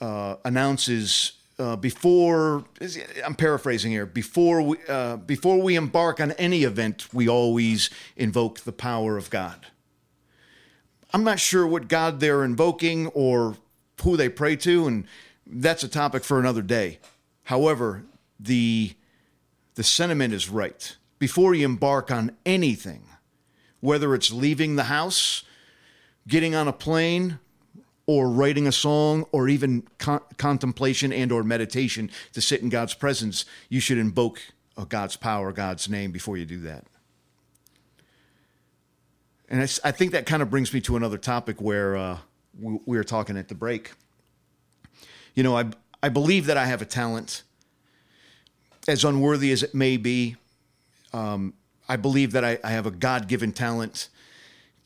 [0.00, 2.64] uh, announces uh, before
[3.24, 8.60] I'm paraphrasing here before we uh, before we embark on any event we always invoke
[8.60, 9.66] the power of God.
[11.12, 13.56] I'm not sure what God they're invoking or
[14.02, 15.06] who they pray to, and
[15.46, 16.98] that's a topic for another day.
[17.44, 18.02] However,
[18.38, 18.94] the
[19.76, 20.96] the sentiment is right.
[21.18, 23.04] Before you embark on anything,
[23.80, 25.44] whether it's leaving the house,
[26.28, 27.38] getting on a plane,
[28.06, 32.94] or writing a song, or even con- contemplation and or meditation to sit in God's
[32.94, 34.40] presence, you should invoke
[34.76, 36.84] uh, God's power, God's name before you do that.
[39.48, 42.18] And I think that kind of brings me to another topic where uh,
[42.60, 43.92] we, we were talking at the break.
[45.34, 45.66] You know, I
[46.02, 47.42] I believe that I have a talent
[48.88, 50.36] as unworthy as it may be,
[51.12, 51.54] um,
[51.88, 54.08] I believe that I, I have a God given talent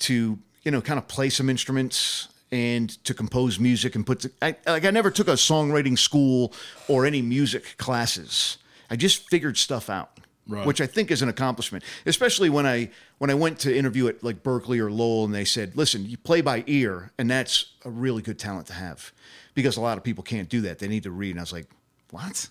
[0.01, 4.31] to, you know, kind of play some instruments and to compose music and put, to,
[4.43, 6.53] I, like, I never took a songwriting school
[6.89, 8.59] or any music classes.
[8.91, 10.11] I just figured stuff out.
[10.49, 10.67] Right.
[10.67, 14.25] Which I think is an accomplishment, especially when I when I went to interview at
[14.25, 17.91] like Berklee or Lowell, and they said, "Listen, you play by ear, and that's a
[17.91, 19.13] really good talent to have,
[19.55, 20.81] because a lot of people can't do that.
[20.81, 21.69] They need to read." And I was like,
[22.11, 22.49] "What?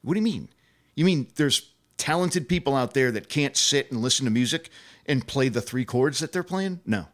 [0.00, 0.48] What do you mean?
[0.96, 4.70] You mean there's talented people out there that can't sit and listen to music
[5.06, 6.80] and play the three chords that they're playing?
[6.84, 7.06] No.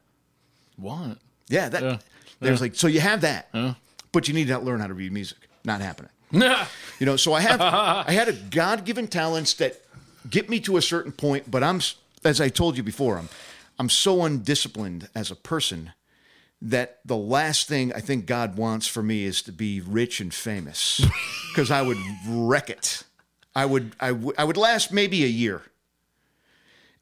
[0.76, 1.18] What?
[1.48, 1.98] Yeah, that Yeah.
[2.40, 3.48] there's like so you have that,
[4.12, 5.38] but you need to learn how to read music.
[5.64, 6.10] Not happening.
[7.00, 7.60] You know, so I have
[8.08, 9.80] I had a God given talents that
[10.28, 11.80] get me to a certain point, but I'm
[12.24, 13.28] as I told you before, I'm
[13.78, 15.92] I'm so undisciplined as a person
[16.60, 20.34] that the last thing I think God wants for me is to be rich and
[20.34, 21.00] famous
[21.52, 23.04] because I would wreck it.
[23.54, 25.62] I would I would I would last maybe a year.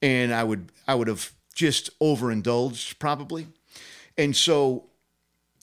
[0.02, 3.46] And I would I would have just overindulged probably.
[4.18, 4.84] And so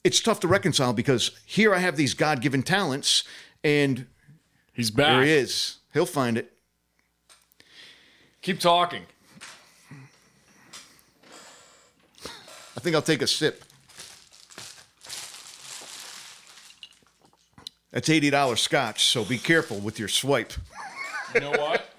[0.04, 3.24] it's tough to reconcile because here I have these God-given talents
[3.62, 4.06] and
[4.72, 5.06] He's back.
[5.06, 5.78] there he is.
[5.92, 6.52] He'll find it.
[8.42, 9.02] Keep talking.
[12.76, 13.64] I think I'll take a sip.
[17.92, 20.52] That's eighty dollars scotch, so be careful with your swipe.
[21.34, 21.93] You know what?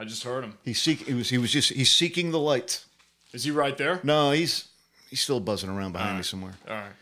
[0.00, 0.54] I just heard him.
[0.64, 1.06] He's seek.
[1.06, 1.28] He was.
[1.28, 1.70] He was just.
[1.70, 2.86] He's seeking the light.
[3.34, 4.00] Is he right there?
[4.02, 4.68] No, he's.
[5.10, 6.54] He's still buzzing around behind me somewhere.
[6.66, 6.92] All right.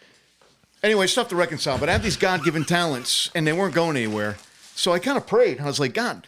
[0.83, 3.75] Anyway, it's tough to reconcile, but I have these God given talents and they weren't
[3.75, 4.37] going anywhere.
[4.75, 5.61] So I kind of prayed.
[5.61, 6.27] I was like, God,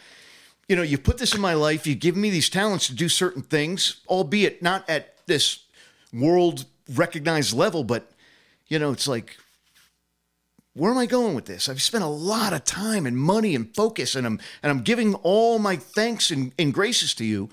[0.69, 1.87] you know, you put this in my life.
[1.87, 5.63] you give me these talents to do certain things, albeit not at this
[6.13, 8.11] world recognized level, but,
[8.67, 9.37] you know, it's like,
[10.73, 11.67] where am I going with this?
[11.67, 15.13] I've spent a lot of time and money and focus, and I'm and I'm giving
[15.15, 17.49] all my thanks and, and graces to you.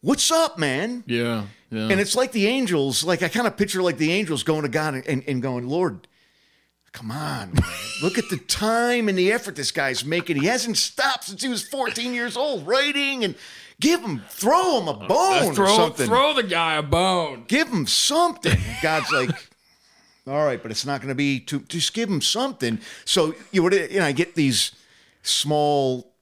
[0.00, 1.02] What's up, man?
[1.06, 1.44] Yeah.
[1.70, 1.88] Yeah.
[1.88, 4.68] And it's like the angels, like I kind of picture like the angels going to
[4.68, 6.06] God and, and going, Lord,
[6.92, 7.64] come on, man.
[8.02, 10.36] look at the time and the effort this guy's making.
[10.36, 13.34] He hasn't stopped since he was 14 years old, writing and
[13.80, 16.06] give him, throw him a bone or Uh, throw, something.
[16.06, 17.44] throw the guy a bone.
[17.48, 18.58] Give him something.
[18.82, 19.30] God's like,
[20.26, 21.60] all right, but it's not going to be too.
[21.60, 22.78] Just give them something.
[23.04, 24.72] So you would, you know, I get these
[25.22, 26.12] small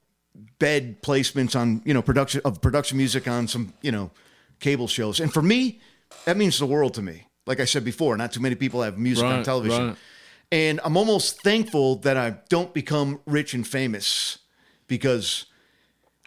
[0.58, 4.10] bed placements on you know production of production music on some you know
[4.60, 5.80] cable shows, and for me,
[6.24, 7.26] that means the world to me.
[7.46, 9.96] Like I said before, not too many people have music on television, right.
[10.50, 14.38] and I'm almost thankful that I don't become rich and famous
[14.86, 15.46] because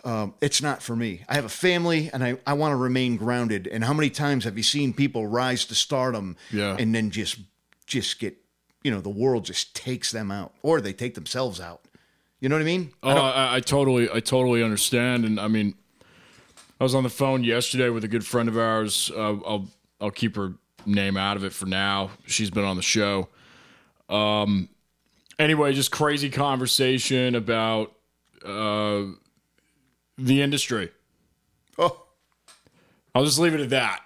[0.06, 1.24] um, it's not for me.
[1.28, 3.68] I have a family and I, I want to remain grounded.
[3.68, 6.78] And how many times have you seen people rise to stardom Yeah.
[6.78, 7.40] and then just
[7.86, 8.36] just get,
[8.84, 11.82] you know, the world just takes them out or they take themselves out.
[12.40, 12.92] You know what I mean?
[13.02, 15.76] Oh, I, I totally, I totally understand, and I mean,
[16.80, 19.10] I was on the phone yesterday with a good friend of ours.
[19.16, 19.68] Uh, I'll,
[20.02, 20.54] I'll keep her
[20.86, 22.12] name out of it for now.
[22.28, 23.30] She's been on the show.
[24.10, 24.70] Um,
[25.40, 27.94] anyway, just crazy conversation about
[28.44, 29.04] uh,
[30.18, 30.92] the industry.
[31.78, 32.04] Oh,
[33.16, 34.02] I'll just leave it at that.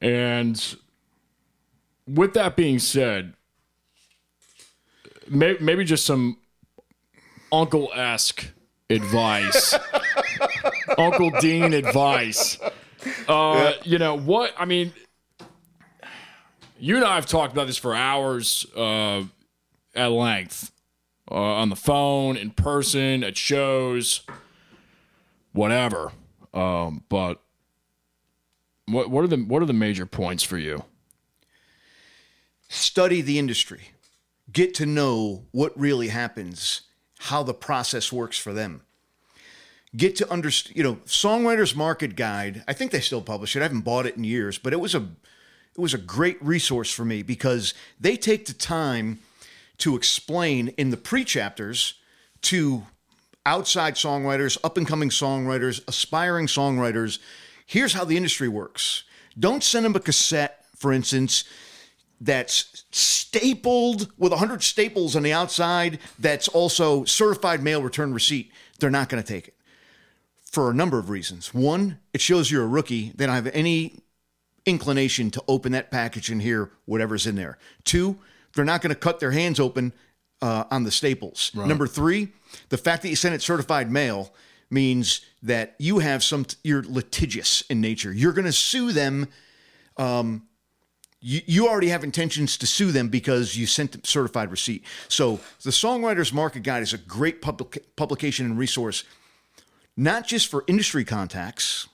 [0.00, 0.76] And
[2.08, 3.34] with that being said,
[5.28, 6.38] may, maybe just some
[7.52, 8.46] uncle esque
[8.90, 9.74] advice,
[10.98, 12.58] Uncle Dean advice.
[13.28, 14.54] Uh, You know what?
[14.58, 14.92] I mean,
[16.78, 19.24] you and I have talked about this for hours uh,
[19.94, 20.70] at length
[21.30, 24.22] uh, on the phone, in person, at shows,
[25.52, 26.12] whatever.
[26.54, 27.40] Um, but
[28.86, 30.84] what what are the what are the major points for you?
[32.68, 33.90] Study the industry,
[34.52, 36.82] get to know what really happens,
[37.18, 38.82] how the process works for them.
[39.96, 42.62] Get to understand, you know, Songwriters Market Guide.
[42.68, 43.60] I think they still publish it.
[43.60, 46.92] I haven't bought it in years, but it was a it was a great resource
[46.92, 49.20] for me because they take the time
[49.78, 51.94] to explain in the pre-chapters
[52.42, 52.84] to
[53.46, 57.18] outside songwriters, up and coming songwriters, aspiring songwriters,
[57.64, 59.04] here's how the industry works.
[59.38, 61.44] Don't send them a cassette, for instance,
[62.20, 68.50] that's stapled with 100 staples on the outside that's also certified mail return receipt.
[68.78, 69.54] They're not going to take it
[70.50, 71.52] for a number of reasons.
[71.52, 73.12] One, it shows you're a rookie.
[73.14, 74.00] They don't have any
[74.66, 77.58] inclination to open that package and hear whatever's in there.
[77.84, 78.18] Two,
[78.54, 79.92] they're not going to cut their hands open
[80.40, 81.50] uh, on the staples.
[81.68, 82.28] Number three,
[82.68, 84.32] the fact that you sent it certified mail
[84.70, 88.12] means that you have some, you're litigious in nature.
[88.12, 89.28] You're going to sue them.
[89.96, 90.46] Um,
[91.20, 94.84] you, you already have intentions to sue them because you sent them certified receipt.
[95.08, 99.04] So the Songwriters Market Guide is a great public, publication and resource,
[99.96, 101.88] not just for industry contacts,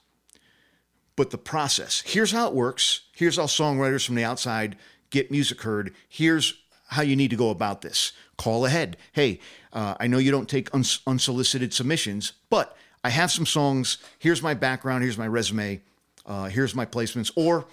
[1.15, 2.03] but the process.
[2.05, 3.01] Here's how it works.
[3.13, 4.75] Here's how songwriters from the outside
[5.09, 5.93] get music heard.
[6.09, 8.11] Here's how you need to go about this.
[8.37, 8.97] Call ahead.
[9.13, 9.39] Hey,
[9.73, 13.97] uh, I know you don't take uns- unsolicited submissions, but I have some songs.
[14.19, 15.03] Here's my background.
[15.03, 15.81] Here's my resume.
[16.25, 17.31] Uh, here's my placements.
[17.35, 17.65] Or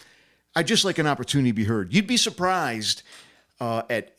[0.55, 1.94] I just like an opportunity to be heard.
[1.94, 3.03] You'd be surprised
[3.61, 4.14] uh, at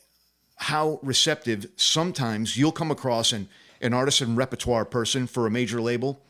[0.56, 3.48] how receptive sometimes you'll come across an,
[3.80, 6.20] an artist and repertoire person for a major label,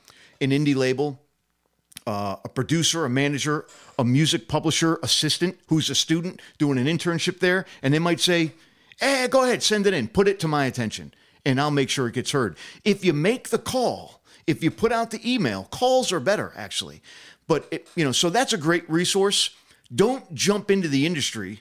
[0.40, 1.20] an indie label,
[2.06, 3.66] uh, a producer, a manager,
[3.98, 8.52] a music publisher assistant who's a student doing an internship there, and they might say,
[9.00, 11.14] "Eh, go ahead, send it in, put it to my attention,
[11.46, 14.92] and I'll make sure it gets heard." If you make the call, if you put
[14.92, 17.00] out the email, calls are better actually,
[17.46, 19.50] but it, you know, so that's a great resource.
[19.92, 21.60] Don't jump into the industry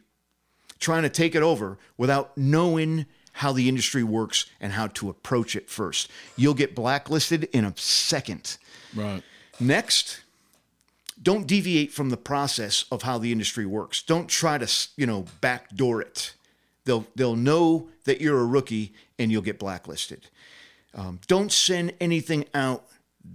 [0.80, 5.56] trying to take it over without knowing how the industry works and how to approach
[5.56, 6.10] it first.
[6.36, 8.58] You'll get blacklisted in a second.
[8.96, 9.24] Right.
[9.60, 10.22] Next,
[11.22, 14.04] don't deviate from the process of how the industry works.
[14.04, 16.36] Don't try to, you know, backdoor it.
[16.86, 20.28] They'll they'll know that you're a rookie and you'll get blacklisted.
[20.94, 22.86] Um, don't send anything out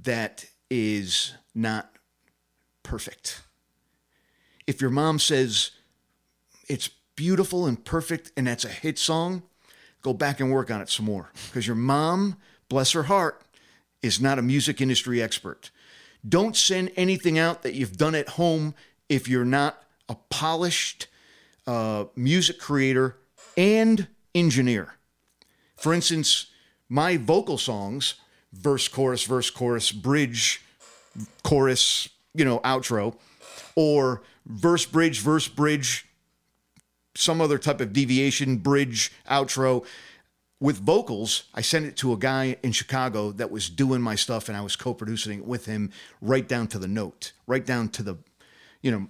[0.02, 1.90] that is not
[2.82, 3.40] perfect.
[4.68, 5.70] If your mom says
[6.68, 9.42] it's beautiful and perfect and that's a hit song,
[10.02, 12.36] go back and work on it some more because your mom,
[12.68, 13.40] bless her heart,
[14.02, 15.70] is not a music industry expert.
[16.28, 18.74] Don't send anything out that you've done at home
[19.08, 21.06] if you're not a polished
[21.66, 23.16] uh, music creator
[23.56, 24.96] and engineer.
[25.76, 26.48] For instance,
[26.90, 28.16] my vocal songs,
[28.52, 30.60] verse, chorus, verse, chorus, bridge,
[31.42, 33.16] chorus, you know, outro,
[33.74, 36.06] or verse, bridge, verse, bridge,
[37.14, 39.84] some other type of deviation, bridge, outro.
[40.60, 44.48] With vocals, I sent it to a guy in Chicago that was doing my stuff
[44.48, 47.90] and I was co producing it with him right down to the note, right down
[47.90, 48.16] to the,
[48.82, 49.06] you know,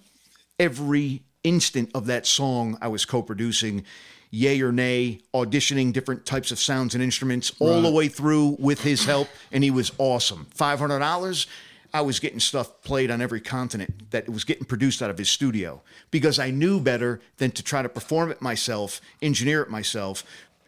[0.59, 3.85] every instant of that song I was co-producing,
[4.31, 8.83] yay or nay, auditioning different types of sounds and instruments all the way through with
[8.83, 10.47] his help, and he was awesome.
[10.55, 11.47] Five hundred dollars.
[11.93, 15.31] I was getting stuff played on every continent that was getting produced out of his
[15.31, 20.23] studio because I knew better than to try to perform it myself, engineer it myself,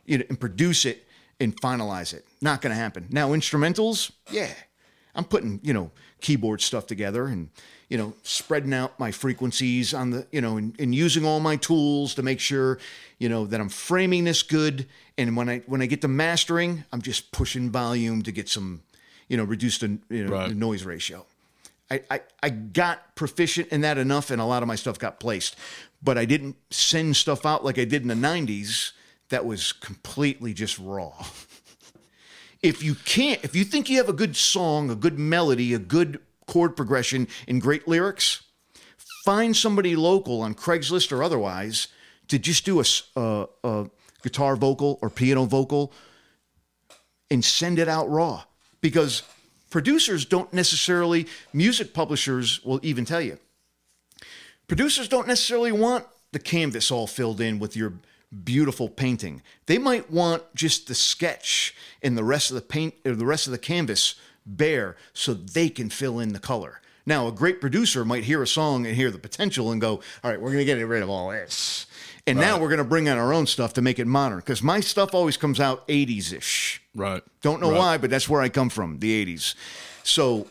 [0.06, 1.06] you know, and produce it
[1.38, 2.24] and finalize it.
[2.40, 3.06] Not going to happen.
[3.10, 4.52] Now instrumentals, yeah,
[5.14, 5.90] I'm putting you know
[6.20, 7.48] keyboard stuff together and
[7.88, 11.56] you know spreading out my frequencies on the you know and, and using all my
[11.56, 12.78] tools to make sure
[13.18, 14.86] you know that I'm framing this good.
[15.18, 18.82] And when I when I get to mastering, I'm just pushing volume to get some
[19.30, 20.48] you know reduce the you know Right.
[20.50, 21.24] the noise ratio.
[21.92, 25.18] I, I, I got proficient in that enough, and a lot of my stuff got
[25.18, 25.56] placed.
[26.02, 28.92] But I didn't send stuff out like I did in the 90s
[29.30, 31.12] that was completely just raw.
[32.62, 35.78] If you can't, if you think you have a good song, a good melody, a
[35.78, 38.42] good chord progression, and great lyrics,
[39.24, 41.88] find somebody local on Craigslist or otherwise
[42.28, 43.88] to just do a
[44.22, 45.90] guitar vocal or piano vocal
[47.30, 48.42] and send it out raw
[48.80, 49.22] because
[49.70, 53.38] producers don't necessarily music publishers will even tell you.
[54.68, 57.94] Producers don't necessarily want the canvas all filled in with your
[58.44, 59.42] beautiful painting.
[59.66, 63.46] They might want just the sketch and the rest of the paint or the rest
[63.46, 64.14] of the canvas
[64.46, 66.80] bare so they can fill in the color.
[67.06, 70.30] Now a great producer might hear a song and hear the potential and go all
[70.30, 71.86] right we're going to get rid of all this
[72.30, 74.62] and now we're going to bring in our own stuff to make it modern because
[74.62, 77.22] my stuff always comes out 80s-ish Right.
[77.42, 77.78] don't know Right.
[77.78, 79.54] why, but that's where I come from, the 80s.
[80.02, 80.48] So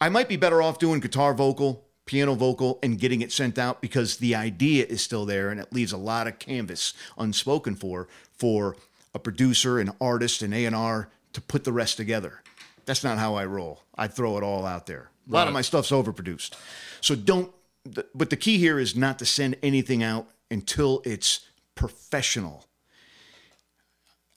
[0.00, 3.80] I might be better off doing guitar vocal, piano vocal, and getting it sent out
[3.80, 8.08] because the idea is still there and it leaves a lot of canvas unspoken for
[8.32, 8.76] for
[9.14, 12.42] a producer, an artist, an A&R to put the rest together.
[12.84, 13.82] That's not how I roll.
[13.96, 15.10] I throw it all out there.
[15.28, 16.52] A lot of my stuff's overproduced.
[17.00, 17.50] So don't
[18.14, 22.64] but the key here is not to send anything out until it's professional.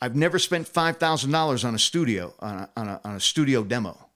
[0.01, 3.19] I've never spent five thousand dollars on a studio on a, on a on a
[3.19, 4.09] studio demo,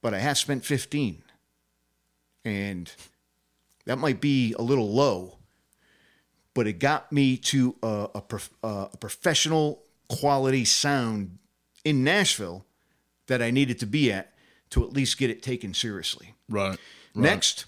[0.00, 1.22] but I have spent fifteen,
[2.44, 2.90] and
[3.86, 5.38] that might be a little low,
[6.54, 11.38] but it got me to a, a, prof- a professional quality sound
[11.84, 12.64] in Nashville
[13.26, 14.32] that I needed to be at
[14.70, 16.34] to at least get it taken seriously.
[16.48, 16.78] Right.
[17.14, 17.64] Next,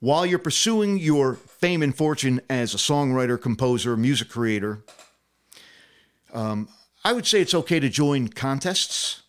[0.00, 4.80] while you're pursuing your fame and fortune as a songwriter, composer, music creator,
[6.32, 6.68] um,
[7.04, 9.22] I would say it's okay to join contests,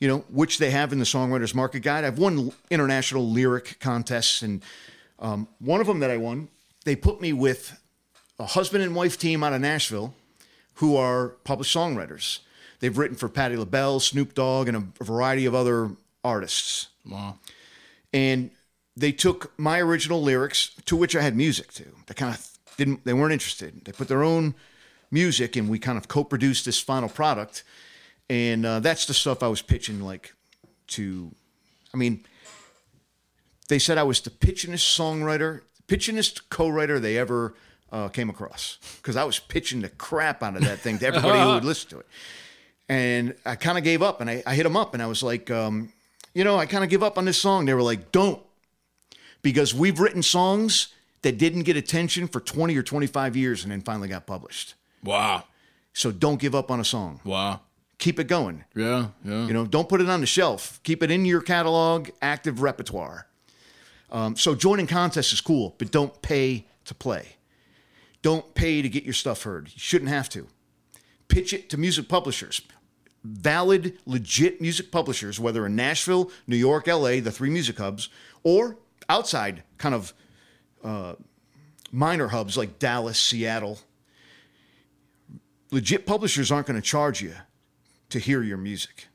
[0.00, 2.04] you know, which they have in the Songwriters Market Guide.
[2.04, 4.62] I've won international lyric contests, and
[5.18, 6.48] um, one of them that I won,
[6.84, 7.78] they put me with
[8.38, 10.14] a husband and wife team out of Nashville
[10.74, 12.40] who are published songwriters.
[12.80, 15.90] They've written for Patti LaBelle, Snoop Dogg, and a variety of other
[16.22, 17.38] artists Wow.
[18.12, 18.50] and
[18.96, 21.84] they took my original lyrics to which I had music to.
[22.06, 23.84] They kind of didn't they weren't interested.
[23.84, 24.54] They put their own
[25.10, 27.62] music and we kind of co-produced this final product.
[28.28, 30.34] And uh, that's the stuff I was pitching like
[30.88, 31.32] to
[31.92, 32.24] I mean
[33.68, 37.54] they said I was the pitchingest songwriter, pitchingest co-writer they ever
[37.92, 41.38] uh, came across because I was pitching the crap out of that thing to everybody
[41.40, 42.06] who would listen to it.
[42.88, 45.22] And I kind of gave up and I, I hit them up and I was
[45.22, 45.92] like, um,
[46.34, 47.64] you know, I kind of give up on this song.
[47.64, 48.40] They were like, don't,
[49.46, 50.88] because we've written songs
[51.22, 54.74] that didn't get attention for 20 or 25 years and then finally got published.
[55.04, 55.44] Wow.
[55.92, 57.20] So don't give up on a song.
[57.22, 57.60] Wow.
[57.98, 58.64] Keep it going.
[58.74, 59.10] Yeah.
[59.24, 59.46] Yeah.
[59.46, 60.80] You know, don't put it on the shelf.
[60.82, 63.28] Keep it in your catalog, active repertoire.
[64.10, 67.36] Um, so joining contests is cool, but don't pay to play.
[68.22, 69.68] Don't pay to get your stuff heard.
[69.68, 70.48] You shouldn't have to.
[71.28, 72.62] Pitch it to music publishers.
[73.22, 78.08] Valid, legit music publishers, whether in Nashville, New York, LA, the three music hubs,
[78.42, 78.78] or
[79.08, 80.14] outside kind of
[80.82, 81.14] uh,
[81.92, 83.78] minor hubs like Dallas, Seattle.
[85.70, 87.34] Legit publishers aren't going to charge you
[88.10, 89.08] to hear your music.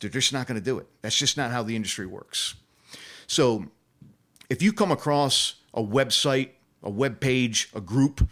[0.00, 0.86] They're just not going to do it.
[1.02, 2.54] That's just not how the industry works.
[3.26, 3.66] So
[4.48, 6.50] if you come across a website,
[6.82, 8.26] a web page, a group,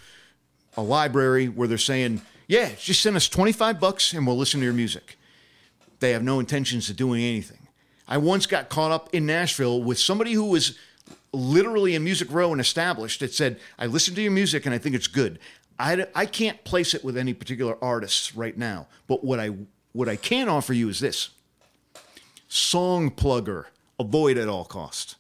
[0.77, 4.65] a library where they're saying, yeah, just send us 25 bucks and we'll listen to
[4.65, 5.19] your music.
[5.99, 7.66] They have no intentions of doing anything.
[8.09, 10.79] I once got caught up in Nashville with somebody who was
[11.33, 14.79] literally in Music Row and established that said, I listen to your music and I
[14.79, 15.39] think it's good.
[15.79, 19.51] I, I can't place it with any particular artists right now, but what I
[19.93, 21.31] what I can offer you is this
[22.49, 23.65] song plugger,
[23.99, 25.17] avoid at all cost.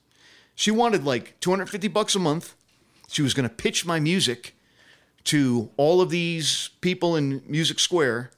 [0.55, 2.55] She wanted like 250 bucks a month.
[3.09, 4.55] She was going to pitch my music
[5.25, 8.31] to all of these people in Music Square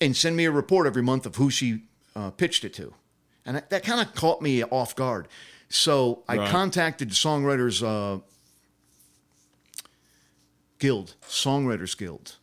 [0.00, 1.84] and send me a report every month of who she
[2.16, 2.94] uh, pitched it to.
[3.46, 5.28] And that, that kind of caught me off guard.
[5.68, 6.50] So I Right.
[6.50, 8.20] contacted the Songwriters uh,
[10.78, 12.36] Guild, Songwriters Guild,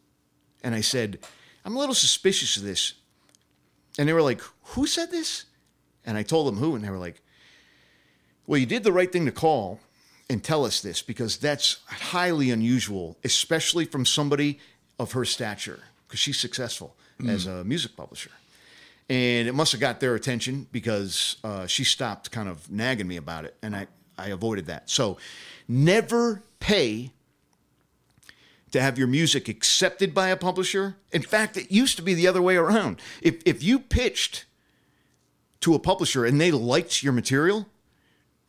[0.63, 1.19] and I said,
[1.65, 2.93] I'm a little suspicious of this.
[3.99, 4.41] And they were like,
[4.75, 5.45] Who said this?
[6.05, 7.21] And I told them who, and they were like,
[8.47, 9.79] Well, you did the right thing to call
[10.29, 14.59] and tell us this because that's highly unusual, especially from somebody
[14.97, 16.95] of her stature, because she's successful
[17.27, 18.31] as a music publisher.
[19.11, 23.17] And it must have got their attention because uh, she stopped kind of nagging me
[23.17, 23.87] about it, and I,
[24.17, 24.89] I avoided that.
[24.89, 25.17] So
[25.67, 27.11] never pay
[28.71, 30.95] to have your music accepted by a publisher.
[31.11, 33.01] In fact, it used to be the other way around.
[33.21, 34.45] If, if you pitched
[35.59, 37.67] to a publisher and they liked your material,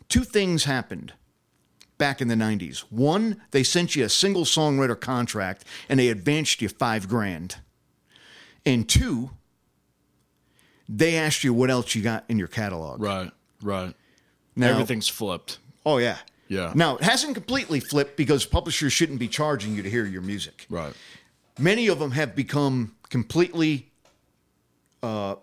[0.09, 1.13] two things happened
[1.99, 2.85] back in the 90s.
[2.89, 7.57] One, they sent you a single songwriter contract and they advanced you five grand.
[8.65, 9.31] And two,
[10.95, 13.01] they asked you what else you got in your catalog.
[13.01, 13.31] Right.
[13.63, 13.95] Right.
[14.55, 15.59] Now- Everything's flipped.
[15.87, 16.19] Oh, yeah.
[16.49, 16.73] Yeah.
[16.75, 20.67] Now, it hasn't completely flipped because publishers shouldn't be charging you to hear your music.
[20.69, 20.93] Right.
[21.59, 23.91] Many of them have become completely.
[25.03, 25.37] Uh,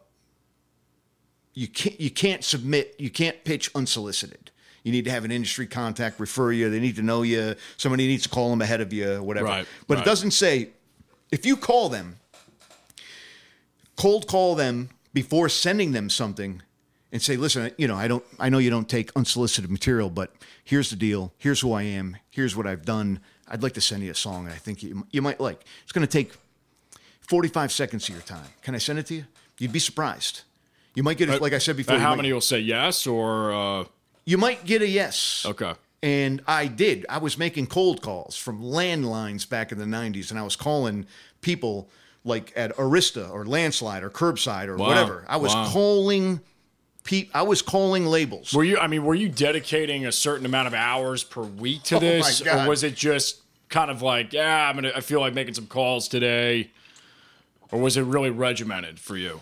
[1.56, 4.52] you can't you can't submit you can't pitch unsolicited.
[4.84, 6.70] You need to have an industry contact refer you.
[6.70, 7.56] They need to know you.
[7.78, 9.48] Somebody needs to call them ahead of you, whatever.
[9.48, 10.04] Right, But right.
[10.06, 10.70] it doesn't say
[11.32, 12.16] if you call them,
[13.98, 16.62] cold call them before sending them something,
[17.12, 18.24] and say, "Listen, you know, I don't.
[18.40, 20.34] I know you don't take unsolicited material, but
[20.64, 21.34] here's the deal.
[21.38, 22.18] Here's who I am.
[22.30, 23.20] Here's what I've done.
[23.48, 25.64] I'd like to send you a song, and I think you you might like.
[25.84, 26.34] It's going to take
[27.22, 28.46] 45 seconds of your time.
[28.62, 29.26] Can I send it to you?
[29.58, 30.42] You'd be surprised.
[30.96, 31.96] You might get it, like I said before.
[31.96, 33.84] Uh, how might- many will say yes or uh,
[34.26, 35.46] you might get a yes.
[35.48, 35.74] okay?
[36.02, 37.06] And I did.
[37.10, 41.06] I was making cold calls from landlines back in the 90s, and I was calling
[41.42, 41.90] people
[42.24, 44.88] like at Arista or Landslide or Curbside or Wow.
[44.88, 45.26] whatever.
[45.28, 45.70] I was Wow.
[45.70, 46.42] calling
[47.04, 48.54] pe- I was calling labels.
[48.54, 48.78] Were you?
[48.78, 52.42] I mean, were you dedicating a certain amount of hours per week to Oh, this,
[52.46, 55.68] or was it just kind of like, yeah, I'm gonna, I feel like making some
[55.68, 56.72] calls today,
[57.72, 59.42] or was it really regimented for you?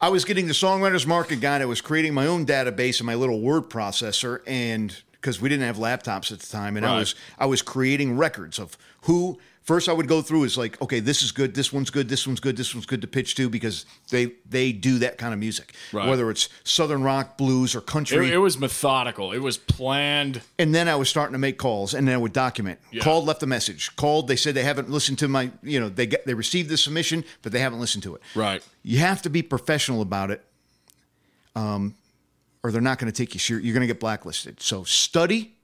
[0.00, 1.62] I was getting the songwriters market guide.
[1.62, 5.64] I was creating my own database in my little word processor, and because we didn't
[5.66, 9.38] have laptops at the time, and I was I was creating records of who.
[9.64, 12.26] First, I would go through is like, okay, this is good, this one's good, this
[12.26, 15.40] one's good, this one's good to pitch to because they they do that kind of
[15.40, 16.06] music, Right.
[16.06, 18.28] whether it's southern rock, blues, or country.
[18.28, 19.32] It, it was methodical.
[19.32, 20.42] It was planned.
[20.58, 22.78] and then I was starting to make calls, and then I would document.
[22.92, 23.02] Yeah.
[23.02, 23.96] Called, left a message.
[23.96, 26.76] Called, they said they haven't listened to my, you know, they get they received the
[26.76, 28.20] submission, but they haven't listened to it.
[28.34, 28.62] Right.
[28.82, 30.44] You have to be professional about it,
[31.56, 31.94] um,
[32.62, 33.40] or they're not going to take you.
[33.56, 34.60] You're, you're going to get blacklisted.
[34.60, 35.54] So study,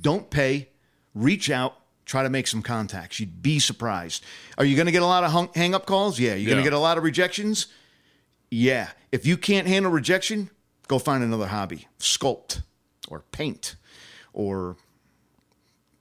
[0.00, 0.68] don't pay,
[1.12, 3.20] reach out, try to make some contacts.
[3.20, 4.24] You'd be surprised.
[4.58, 6.18] Are you going to get a lot of hung, hang up calls?
[6.18, 6.34] Yeah.
[6.34, 7.66] You're going to get a lot of rejections.
[8.50, 8.90] Yeah.
[9.10, 10.50] If you can't handle rejection,
[10.88, 11.88] go find another hobby.
[11.98, 12.62] Sculpt
[13.08, 13.76] or paint
[14.32, 14.76] or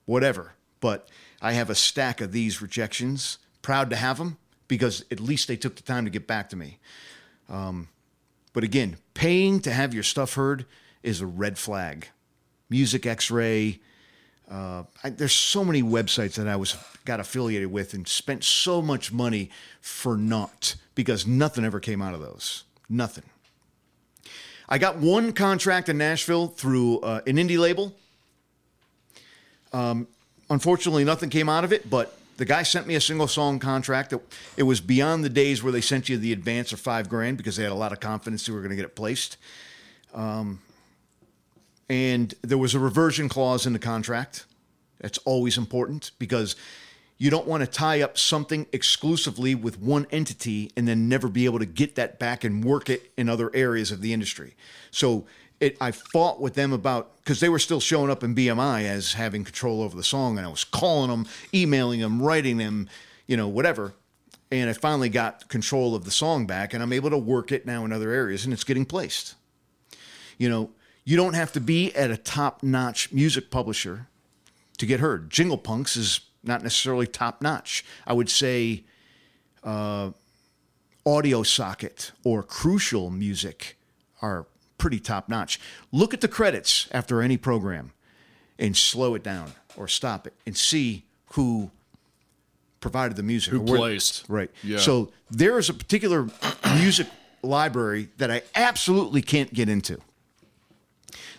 [0.06, 0.54] whatever.
[0.80, 1.08] But
[1.42, 3.38] I have a stack of these rejections.
[3.62, 4.38] Proud to have them
[4.68, 6.80] because at least they took the time to get back to me.
[7.50, 7.90] Um,
[8.54, 10.66] but again, paying to have your stuff heard
[11.04, 12.08] is a red flag.
[12.70, 13.80] Music X-Ray.
[14.50, 16.76] Uh, I, there's so many websites that I was
[17.06, 19.50] got affiliated with and spent so much money
[19.82, 22.64] for naught because nothing ever came out of those.
[22.90, 23.24] Nothing.
[24.68, 27.94] I got one contract in Nashville through uh, an indie label.
[29.74, 30.08] Um,
[30.50, 34.12] unfortunately, nothing came out of it, but the guy sent me a single song contract.
[34.12, 34.22] that
[34.58, 37.56] it was beyond the days where they sent you the advance of five grand because
[37.56, 39.38] they had a lot of confidence they were going to get it placed.
[40.14, 40.60] Um,
[41.92, 44.46] and there was a reversion clause in the contract.
[45.02, 46.56] That's always important because
[47.18, 51.44] you don't want to tie up something exclusively with one entity and then never be
[51.44, 54.56] able to get that back and work it in other areas of the industry.
[54.90, 55.26] So
[55.60, 59.12] it, I fought with them about because they were still showing up in BMI as
[59.12, 62.88] having control over the song, and I was calling them, emailing them, writing them,
[63.28, 63.94] you know, whatever.
[64.50, 67.66] And I finally got control of the song back, and I'm able to work it
[67.66, 69.36] now in other areas, and it's getting placed.
[70.38, 70.72] You know,
[71.04, 74.08] you don't have to be at a top notch music publisher
[74.78, 75.30] to get heard.
[75.30, 77.84] Jingle Punks is not necessarily top notch.
[78.06, 78.84] I would say
[79.64, 80.12] uh,
[81.06, 83.78] Audio Socket or Crucial Music
[84.22, 84.46] are
[84.78, 85.60] pretty top notch.
[85.92, 87.92] Look at the credits after any program
[88.58, 91.72] and slow it down or stop it and see who
[92.80, 93.54] provided the music.
[93.54, 94.26] Who placed.
[94.28, 94.50] Right.
[94.64, 94.80] Yeah.
[94.80, 96.28] So there is a particular
[96.76, 97.08] music
[97.44, 100.00] library that I absolutely can't get into.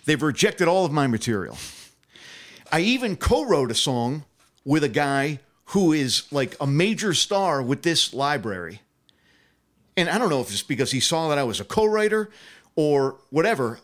[0.04, 1.56] They've rejected all of my material.
[2.70, 4.24] I even co-wrote a song
[4.64, 8.80] with a guy who is like a major star with this library.
[9.96, 12.30] And I don't know if it's because he saw that I was a co-writer
[12.76, 13.78] or whatever.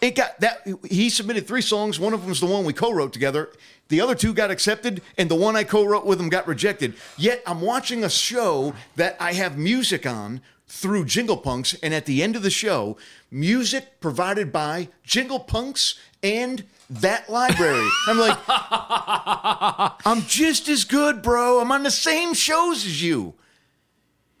[0.00, 1.98] It got that he submitted three songs.
[1.98, 3.50] One of them was the one we co-wrote together.
[3.88, 6.94] The other two got accepted, and the one I co-wrote with him got rejected.
[7.16, 10.40] Yet I'm watching a show that I have music on
[10.74, 12.96] through Jingle Punks, and at the end of the show,
[13.30, 17.88] music provided by Jingle Punks and that library.
[18.08, 18.36] I'm like,
[20.06, 21.60] I'm just as good, bro.
[21.60, 23.34] I'm on the same shows as you.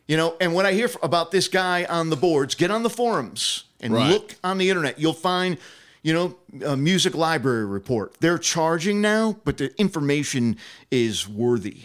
[0.08, 2.90] You know, and when I hear about this guy on the boards, get on the
[2.90, 4.10] forums and Right.
[4.10, 4.98] look on the internet.
[4.98, 5.56] You'll find,
[6.02, 6.36] you know,
[6.66, 8.16] a music library report.
[8.20, 10.58] They're charging now, but the information
[10.90, 11.84] is worthy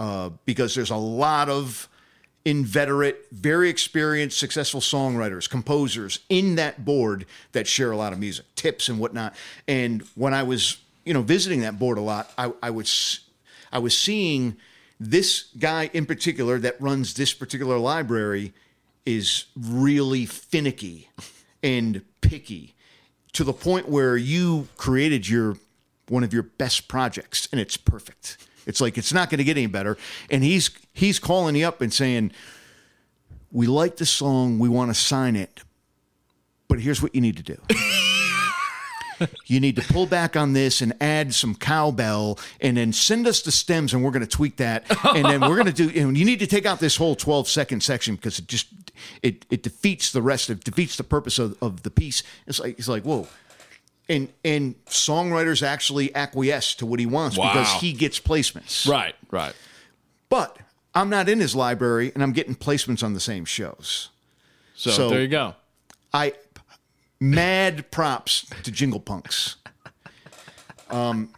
[0.00, 1.88] uh, because there's a lot of
[2.44, 8.46] inveterate, very experienced, successful songwriters, composers in that board that share a lot of music,
[8.54, 9.34] tips and whatnot.
[9.68, 13.20] And when I was, you know, visiting that board a lot, I, I was,
[13.72, 14.56] I was seeing
[14.98, 18.52] this guy in particular that runs this particular library
[19.06, 21.08] is really finicky
[21.62, 22.74] and picky
[23.32, 25.56] to the point where you created your
[26.08, 28.36] one of your best projects and it's perfect.
[28.66, 29.96] It's like it's not going to get any better.
[30.30, 32.32] And he's he's calling you up and saying,
[33.50, 35.62] "We like the song, we want to sign it,
[36.68, 37.60] but here's what you need to do."
[39.46, 43.42] You need to pull back on this and add some cowbell, and then send us
[43.42, 44.84] the stems, and we're going to tweak that.
[45.04, 45.90] And then we're going to do.
[46.00, 48.68] And you need to take out this whole twelve second section because it just
[49.22, 50.48] it it defeats the rest.
[50.48, 52.22] It defeats the purpose of, of the piece.
[52.46, 53.28] It's like it's like whoa,
[54.08, 58.88] and and songwriters actually acquiesce to what he wants because he gets placements.
[58.88, 59.54] Right, right.
[60.28, 60.56] But
[60.94, 64.08] I'm not in his library, and I'm getting placements on the same shows.
[64.74, 65.54] So, So- there you go.
[66.12, 66.34] I
[67.20, 69.56] mad props to Jingle Punks.
[70.90, 71.32] Um,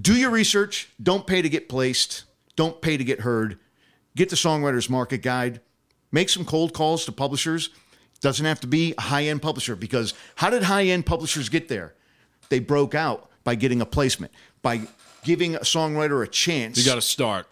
[0.00, 0.88] do your research.
[1.02, 2.24] Don't pay to get placed.
[2.56, 3.58] Don't pay to get heard.
[4.14, 5.60] Get the Songwriters Market Guide.
[6.12, 7.70] Make some cold calls to publishers.
[8.20, 11.68] Doesn't have to be a high end publisher because how did high end publishers get
[11.68, 11.94] there?
[12.50, 14.32] They broke out by getting a placement,
[14.62, 14.82] by
[15.24, 16.76] giving a songwriter a chance.
[16.78, 17.46] You got to start.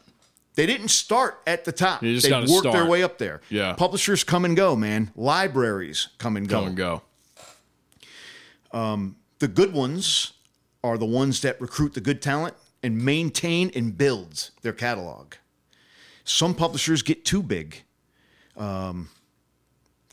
[0.55, 2.01] They didn't start at the top.
[2.01, 3.41] They worked their way up there.
[3.49, 3.73] Yeah.
[3.73, 5.11] Publishers come and go, man.
[5.17, 6.59] Libraries come and go.
[6.59, 7.03] Come and go.
[9.39, 10.35] The good ones
[10.85, 15.35] are the ones that recruit the good talent and maintain and build their catalog.
[16.25, 17.83] Some publishers get too big.
[18.57, 19.09] Um,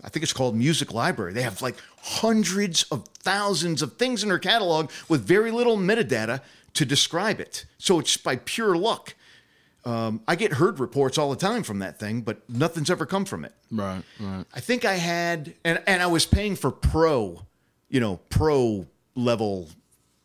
[0.04, 1.34] I think it's called Music Library.
[1.34, 6.42] They have like hundreds of thousands of things in their catalog with very little metadata
[6.74, 7.66] to describe it.
[7.78, 9.14] So it's by pure luck.
[9.86, 13.26] Um, I get heard reports all the time from that thing, but nothing's ever come
[13.26, 13.54] from it.
[13.72, 14.46] Right, right.
[14.54, 17.44] I think I had, and, and I was paying for pro,
[17.90, 19.70] you know, pro level,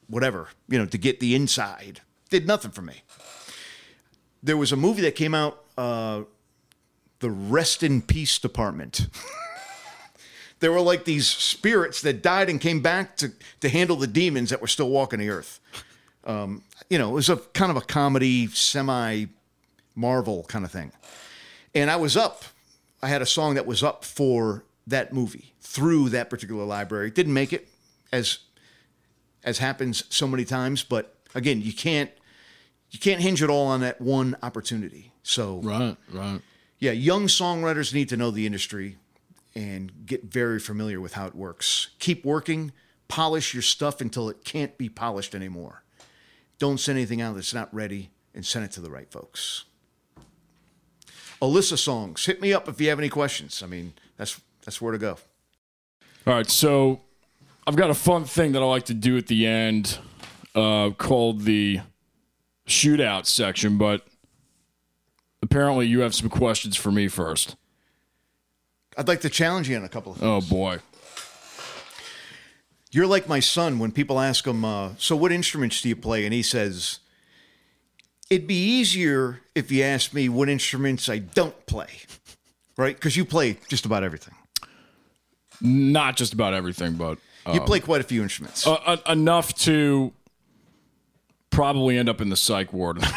[0.09, 2.01] whatever, you know, to get the inside.
[2.31, 3.03] Did nothing for me.
[4.43, 6.23] There was a movie that came out, uh,
[7.21, 9.07] The Rest in Peace Department.
[10.59, 14.51] there were like these spirits that died and came back to, to handle the demons
[14.51, 15.61] that were still walking the earth.
[16.25, 19.27] Um, you know, it was a kind of a comedy, semi
[19.95, 20.93] Marvel kind of thing
[21.75, 22.45] and I was up.
[23.03, 27.11] I had a song that was up for that movie through that particular library.
[27.11, 27.69] Didn't make it,
[28.13, 28.39] as
[29.43, 30.85] as happens so many times.
[30.85, 32.11] But again, you can't
[32.91, 35.13] you can't hinge it all on that one opportunity.
[35.23, 36.41] So Right, right.
[36.79, 38.97] yeah, young songwriters need to know the industry
[39.55, 41.89] and get very familiar with how it works.
[41.99, 42.73] Keep working,
[43.09, 45.83] polish your stuff until it can't be polished anymore.
[46.59, 49.65] Don't send anything out that's not ready and send it to the right folks.
[51.45, 53.63] Alyssa songs, hit me up if you have any questions.
[53.63, 55.19] I mean, that's that's where to go.
[56.27, 57.01] All right, so
[57.67, 59.99] I've got a fun thing that I like to do at the end
[60.55, 61.81] uh, called the
[62.67, 64.07] shootout section, but
[65.43, 67.57] apparently you have some questions for me first.
[68.97, 70.79] I'd like to challenge you on a couple of Oh boy.
[72.91, 76.25] You're like my son when people ask him, uh, "So what instruments do you play?"
[76.25, 77.01] and he says,
[78.31, 81.89] "It'd be easier if you asked me what instruments I don't play."
[82.77, 82.97] Right?
[82.97, 84.35] Because you play just about everything.
[85.61, 87.19] Not just about everything, but
[87.53, 88.67] You play quite a few instruments.
[88.67, 90.13] uh, uh, enough to
[91.51, 92.99] probably end up in the psych ward.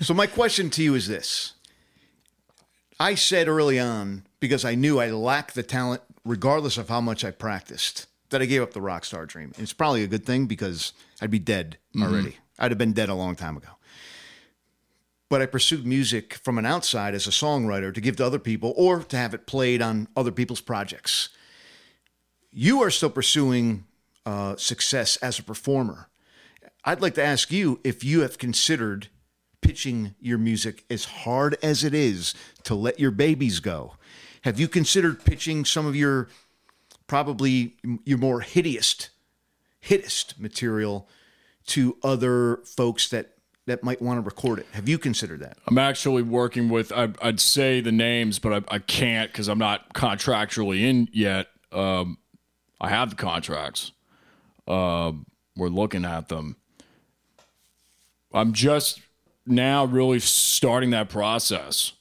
[0.00, 1.52] So my question to you is this.
[2.98, 7.24] I said early on, because I knew I lacked the talent, regardless of how much
[7.24, 9.52] I practiced, that I gave up the rock star dream.
[9.54, 10.92] And it's probably a good thing because
[11.22, 12.38] I'd be dead already.
[12.58, 13.68] I'd have been dead a long time ago.
[15.28, 18.74] But I pursued music from an outside as a songwriter to give to other people
[18.76, 21.28] or to have it played on other people's projects.
[22.50, 23.84] You are still pursuing
[24.26, 26.08] uh, success as a performer.
[26.84, 29.10] I'd like to ask you if you have considered
[29.60, 32.34] pitching your music as hard as it is
[32.64, 33.94] to let your babies go.
[34.42, 36.28] Have you considered pitching some of your
[37.06, 37.74] probably
[38.04, 39.10] your more hideous,
[39.80, 41.08] hideous material
[41.66, 43.30] to other folks that
[43.66, 44.66] that might want to record it.
[44.72, 45.56] Have you considered that?
[45.66, 46.92] I'm actually working with.
[46.92, 51.46] I, I'd say the names, but I, I can't because I'm not contractually in yet.
[51.72, 52.18] Um,
[52.80, 53.92] I have the contracts.
[54.68, 55.24] Um,
[55.56, 56.56] we're looking at them.
[58.34, 59.00] I'm just
[59.46, 61.92] now really starting that process.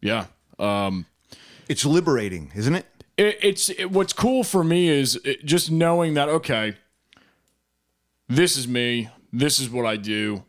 [0.00, 0.26] Yeah.
[0.58, 1.06] Um,
[1.68, 2.86] It's liberating, isn't it?
[3.20, 6.76] It, it's it, what's cool for me is it, just knowing that okay,
[8.28, 9.10] this is me.
[9.32, 10.44] This is what I do.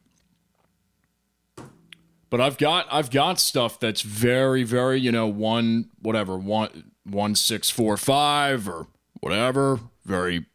[2.30, 7.36] But I've got I've got stuff that's very very you know one whatever one one
[7.36, 8.88] six four five or
[9.20, 10.46] whatever very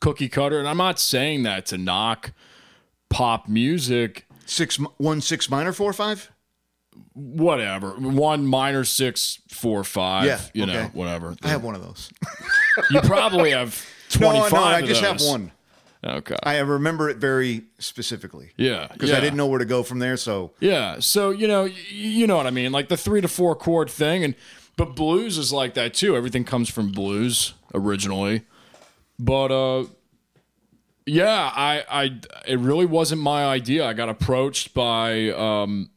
[0.00, 0.58] cookie cutter.
[0.58, 2.32] And I'm not saying that to knock
[3.10, 4.26] pop music.
[4.46, 6.30] Six one six minor four five.
[7.14, 10.26] Whatever, one minor six four five.
[10.26, 11.34] Yeah, you know, whatever.
[11.42, 12.10] I have one of those.
[12.90, 15.50] You probably have 25 no, I of just have one.
[16.04, 16.36] Okay.
[16.42, 18.52] I remember it very specifically.
[18.56, 18.86] yeah.
[18.92, 19.16] because yeah.
[19.16, 20.16] I didn't know where to go from there.
[20.16, 21.00] So Yeah.
[21.00, 22.70] So, you know, you know what I mean?
[22.70, 24.34] Like the 3 to 4 chord thing and
[24.76, 26.16] but blues is like that too.
[26.16, 28.42] Everything comes from blues originally.
[29.18, 29.86] But uh
[31.04, 33.84] yeah, I I it really wasn't my idea.
[33.84, 35.90] I got approached by um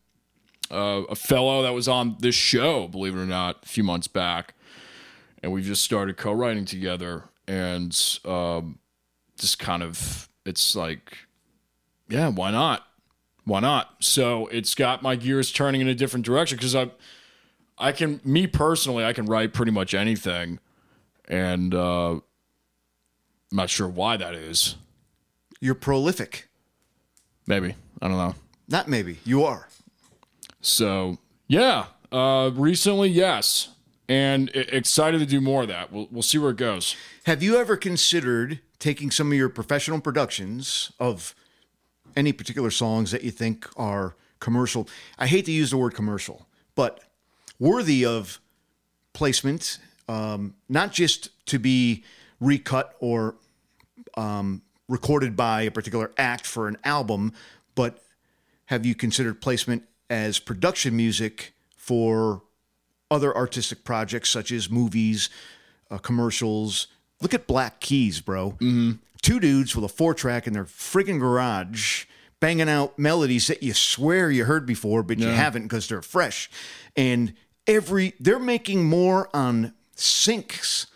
[0.72, 4.08] uh, a fellow that was on this show, believe it or not, a few months
[4.08, 4.54] back.
[5.44, 8.78] And we've just started co-writing together and um
[9.38, 11.18] just kind of it's like
[12.10, 12.86] yeah, why not?
[13.46, 13.96] Why not?
[14.00, 16.92] So it's got my gears turning in a different direction because I,
[17.78, 20.60] I can, me personally, I can write pretty much anything,
[21.28, 22.22] and uh, I'm
[23.52, 24.76] not sure why that is.
[25.62, 26.50] you're prolific.
[27.48, 28.36] Maybe I don't know.
[28.68, 29.68] Not maybe you are.
[30.62, 31.18] So
[31.48, 33.70] yeah, uh, recently yes,
[34.08, 35.92] and excited to do more of that.
[35.92, 36.96] We'll we'll see where it goes.
[37.26, 41.36] Have you ever considered taking some of your professional productions of
[42.16, 44.88] any particular songs that you think are commercial?
[45.18, 47.02] I hate to use the word commercial, but
[47.60, 48.40] worthy of
[49.14, 52.04] placement, um, not just to be
[52.40, 53.36] recut or
[54.16, 57.34] um, recorded by a particular act for an album,
[57.76, 58.04] but
[58.66, 62.44] have you considered placement as production music for
[63.10, 65.30] other artistic projects such as movies,
[65.90, 66.88] uh, commercials?
[67.22, 68.52] Look at Black Keys, bro.
[68.52, 68.92] Mm-hmm.
[69.22, 72.06] Two dudes with a four track in their friggin' garage
[72.42, 76.50] banging out melodies that you swear you heard before, but you haven't because they're fresh.
[76.98, 77.34] And
[77.68, 80.88] every they're making more on syncs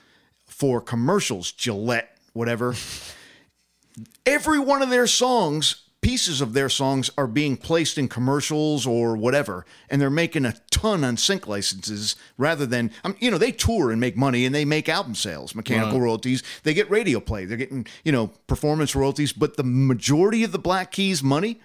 [0.46, 2.76] for commercials, Gillette, whatever.
[4.26, 9.18] Every one of their songs, pieces of their songs, are being placed in commercials or
[9.18, 13.52] whatever, and they're making a ton on sync licenses rather than, um, you know, they
[13.52, 16.44] tour and make money and they make album sales, mechanical royalties.
[16.62, 20.60] They get radio play, they're getting, you know, performance royalties, but the majority of the
[20.60, 21.60] Black Keys money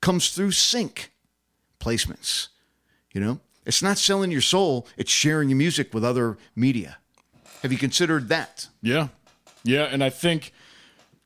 [0.00, 1.10] comes through sync
[1.80, 2.46] placements.
[3.12, 6.98] You know, it's not selling your soul; it's sharing your music with other media.
[7.62, 8.68] Have you considered that?
[8.80, 9.08] Yeah,
[9.64, 10.52] yeah, and I think,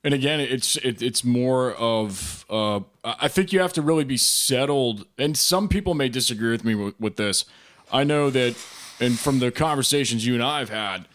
[0.03, 4.17] and again, it's it, it's more of uh, I think you have to really be
[4.17, 5.07] settled.
[5.19, 7.45] And some people may disagree with me with, with this.
[7.93, 8.57] I know that,
[9.01, 11.07] and from the conversations you and I have had,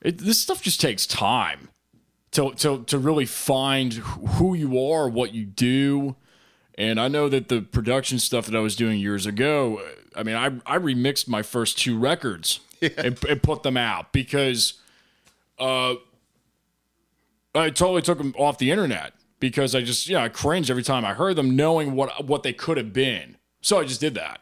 [0.00, 1.68] it, this stuff just takes time
[2.32, 6.16] to to to really find who you are, what you do.
[6.76, 9.80] And I know that the production stuff that I was doing years ago,
[10.16, 14.74] I mean, I, I remixed my first two records and, and put them out because
[15.58, 15.96] uh,
[17.54, 21.04] I totally took them off the internet because I just, yeah, I cringed every time
[21.04, 23.36] I heard them knowing what, what they could have been.
[23.60, 24.40] So I just did that.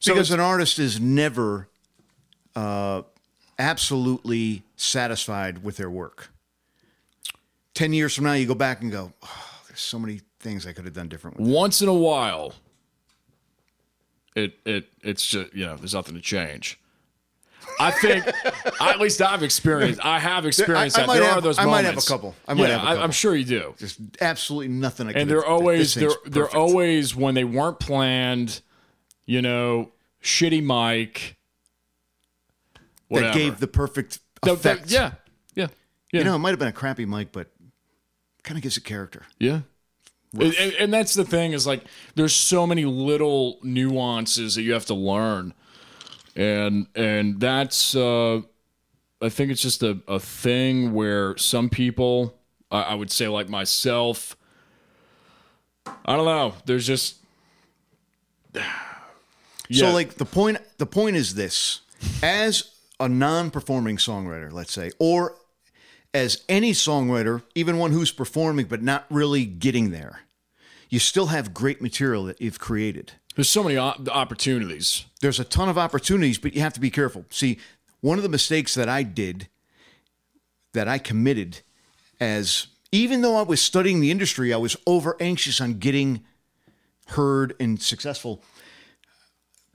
[0.00, 1.68] So because an artist is never
[2.54, 3.02] uh,
[3.58, 6.30] absolutely satisfied with their work.
[7.74, 10.72] Ten years from now, you go back and go, oh, "There's so many things I
[10.72, 12.54] could have done differently." once in a while,
[14.34, 16.78] it it it's just you know there's nothing to change.
[17.78, 18.24] I think,
[18.80, 20.00] at least I've experienced.
[20.04, 21.12] I have experienced I that.
[21.14, 21.58] There have- are those moments.
[21.58, 21.82] I moments.
[21.84, 22.34] might have a couple.
[22.48, 23.74] I might yeah, have I'm sure you do.
[23.78, 28.60] Just absolutely nothing I and they're always they're they're always when they weren't planned.
[29.26, 29.90] You know,
[30.22, 31.36] shitty mic.
[33.08, 33.32] Whatever.
[33.32, 34.90] that gave the perfect The- the- effect.
[34.90, 35.12] yeah,
[35.54, 35.68] yeah,
[36.12, 36.20] yeah.
[36.20, 37.48] you know, it might have been a crappy mic, but
[38.42, 39.22] kind of gives it character.
[39.38, 39.60] Yeah.
[40.38, 41.84] And- and that's the thing is like
[42.14, 45.54] there's so many little nuances that you have to learn,
[46.36, 48.42] and and that's uh,
[49.20, 52.38] I think it's just a, a thing where some people
[52.70, 54.36] I, I would say like myself
[56.04, 57.16] I don't know there's just
[58.54, 58.60] yeah.
[59.70, 61.80] So like the point the point is this.
[62.22, 65.36] As a non-performing songwriter, let's say, or
[66.12, 70.20] as any songwriter, even one who's performing but not really getting there,
[70.90, 73.12] you still have great material that you've created.
[73.36, 75.04] There's so many opportunities.
[75.20, 77.26] There's a ton of opportunities, but you have to be careful.
[77.28, 77.58] See,
[78.00, 79.48] one of the mistakes that I did,
[80.72, 81.60] that I committed,
[82.18, 86.24] as even though I was studying the industry, I was over anxious on getting
[87.08, 88.42] heard and successful.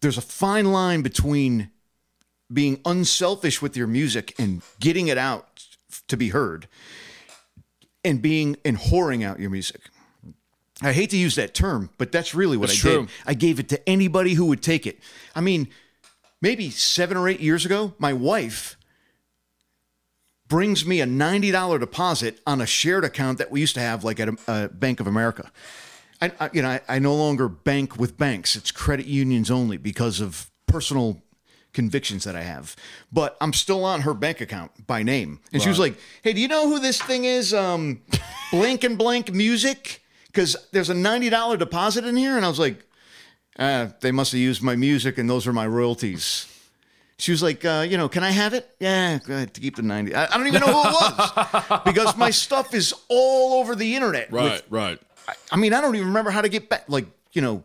[0.02, 1.70] There's a fine line between
[2.52, 5.68] being unselfish with your music and getting it out
[6.08, 6.68] to be heard
[8.04, 9.82] and being and whoring out your music.
[10.82, 13.02] I hate to use that term, but that's really what I true.
[13.02, 13.10] did.
[13.26, 15.00] I gave it to anybody who would take it.
[15.36, 15.68] I mean,
[16.42, 18.78] maybe seven or eight years ago, my wife
[20.48, 24.20] brings me a $90 deposit on a shared account that we used to have like
[24.20, 25.52] at a, a Bank of America.
[26.22, 28.56] I, I you know, I, I no longer bank with banks.
[28.56, 31.22] It's credit unions only because of personal
[31.74, 32.76] convictions that I have.
[33.12, 35.40] But I'm still on her bank account by name.
[35.54, 37.54] And she was like, "Hey, do you know who this thing is?
[37.54, 38.02] Um,
[38.52, 40.01] blank and blank music?
[40.32, 42.84] Because there's a ninety dollar deposit in here." And I was like,
[43.58, 46.48] uh, "They must have used my music, and those are my royalties."
[47.18, 48.68] She was like, uh, "You know, can I have it?
[48.80, 50.16] Yeah, go ahead to keep the ninety.
[50.16, 53.96] I, I don't even know who it was because my stuff is all over the
[53.96, 54.32] internet.
[54.32, 55.00] with Right, right.
[55.52, 56.86] I mean, I don't even remember how to get back.
[56.88, 57.64] Like, you know,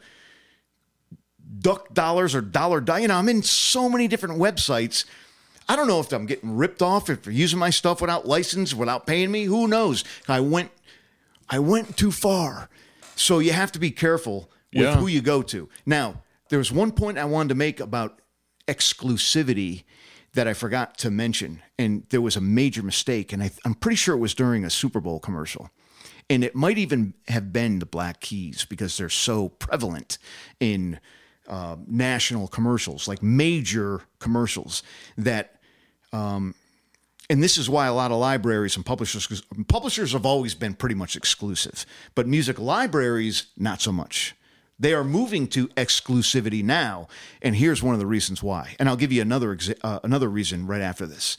[1.58, 3.00] duck dollars or dollar die.
[3.00, 5.04] You know, I'm in so many different websites.
[5.68, 8.72] I don't know if I'm getting ripped off if they're using my stuff without license,
[8.72, 9.44] without paying me.
[9.44, 10.04] Who knows?
[10.28, 10.70] I went,
[11.48, 12.68] I went too far.
[13.14, 14.96] So you have to be careful with Yeah.
[14.96, 15.68] who you go to.
[15.86, 18.20] Now, there was one point I wanted to make about
[18.68, 19.84] exclusivity
[20.34, 23.96] that I forgot to mention, and there was a major mistake, and I, I'm pretty
[23.96, 25.70] sure it was during a Super Bowl commercial.
[26.28, 30.18] And it might even have been the Black Keys because they're so prevalent
[30.60, 30.98] in
[31.48, 34.82] uh, national commercials, like major commercials,
[35.16, 35.60] that
[37.28, 40.94] and this is why a lot of libraries and publishers publishers have always been pretty
[40.94, 41.84] much exclusive
[42.14, 44.34] but music libraries not so much.
[44.78, 47.08] They are moving to exclusivity now
[47.40, 48.76] and here's one of the reasons why.
[48.78, 51.36] And i'll give you another exa- uh, another reason right after this.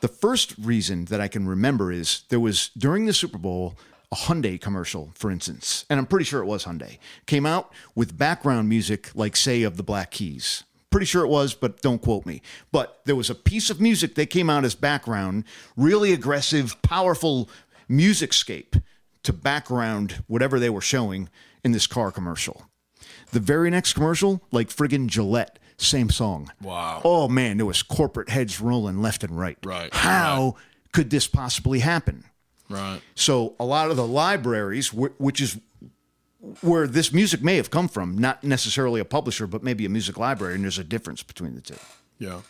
[0.00, 3.76] The first reason that i can remember is there was during the super bowl
[4.10, 8.16] a Hyundai commercial, for instance, and I'm pretty sure it was Hyundai, came out with
[8.16, 10.64] background music like, say, of the Black Keys.
[10.90, 12.40] Pretty sure it was, but don't quote me.
[12.72, 15.44] But there was a piece of music that came out as background,
[15.76, 17.50] really aggressive, powerful
[17.88, 18.76] music scape
[19.22, 21.28] to background whatever they were showing
[21.62, 22.66] in this car commercial.
[23.32, 26.50] The very next commercial, like friggin' Gillette, same song.
[26.62, 27.02] Wow.
[27.04, 29.58] Oh man, there was corporate heads rolling left and right.
[29.64, 30.56] Right, How
[30.92, 32.24] could this possibly happen?
[32.68, 33.00] Right.
[33.14, 35.58] So a lot of the libraries, which is
[36.60, 40.16] where this music may have come from, not necessarily a publisher, but maybe a music
[40.18, 41.74] library, and there's a difference between the two.
[42.18, 42.40] Yeah.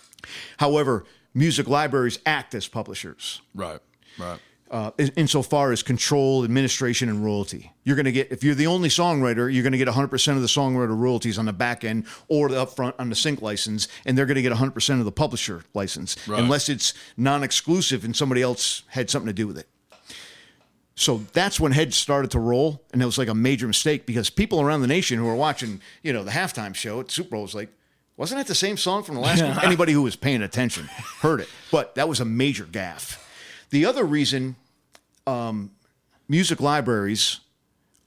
[0.58, 1.04] However,
[1.34, 3.80] music libraries act as publishers Right.
[4.18, 4.40] Right.
[4.70, 7.72] uh, in- insofar as control, administration, and royalty.
[7.84, 10.42] You're going to get, if you're the only songwriter, you're going to get 100% of
[10.42, 14.18] the songwriter royalties on the back end or the upfront on the sync license, and
[14.18, 16.40] they're going to get 100% of the publisher license, Right.
[16.42, 19.68] unless it's non exclusive and somebody else had something to do with it.
[20.98, 24.30] So that's when heads started to roll, and it was like a major mistake because
[24.30, 27.42] people around the nation who were watching, you know, the halftime show at Super Bowl
[27.42, 27.68] was like,
[28.16, 29.56] wasn't that the same song from the last one?
[29.64, 30.86] Anybody who was paying attention
[31.20, 33.16] heard it, but that was a major gaffe.
[33.70, 34.56] The other reason
[35.24, 35.70] um,
[36.28, 37.38] music libraries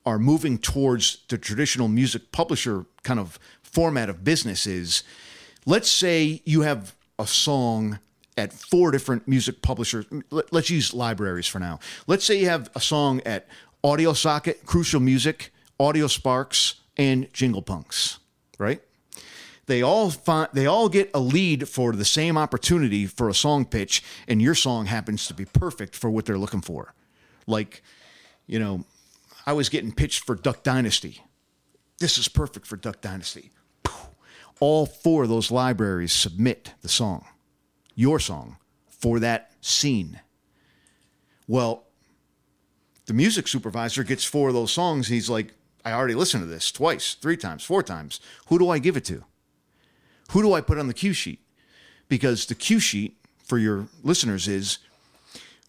[0.05, 5.03] are moving towards the traditional music publisher kind of format of business is
[5.65, 7.99] let's say you have a song
[8.41, 10.05] at four different music publishers.
[10.31, 11.79] Let- Let's use libraries for now.
[12.07, 13.47] Let's say you have a song at
[13.83, 18.19] Audio Socket, Crucial Music, AudioSparx, and Jingle Punks,
[18.57, 18.81] right?
[19.67, 23.63] They all find, they all get a lead for the same opportunity for a song
[23.65, 26.93] pitch, and your song happens to be perfect for what they're looking for.
[27.47, 27.83] Like,
[28.47, 28.85] you know,
[29.45, 31.23] I was getting pitched for Duck Dynasty.
[31.99, 33.51] This is perfect for Duck Dynasty.
[34.59, 37.25] All four of those libraries submit the song,
[38.01, 38.57] your song,
[38.89, 40.19] for that scene.
[41.47, 41.83] Well,
[43.05, 45.07] the music supervisor gets four of those songs.
[45.07, 45.53] He's like,
[45.85, 48.19] I already listened to this twice, three times, four times.
[48.47, 49.23] Who do I give it to?
[50.31, 51.39] Who do I put on the cue sheet?
[52.07, 54.79] Because the cue sheet for your listeners is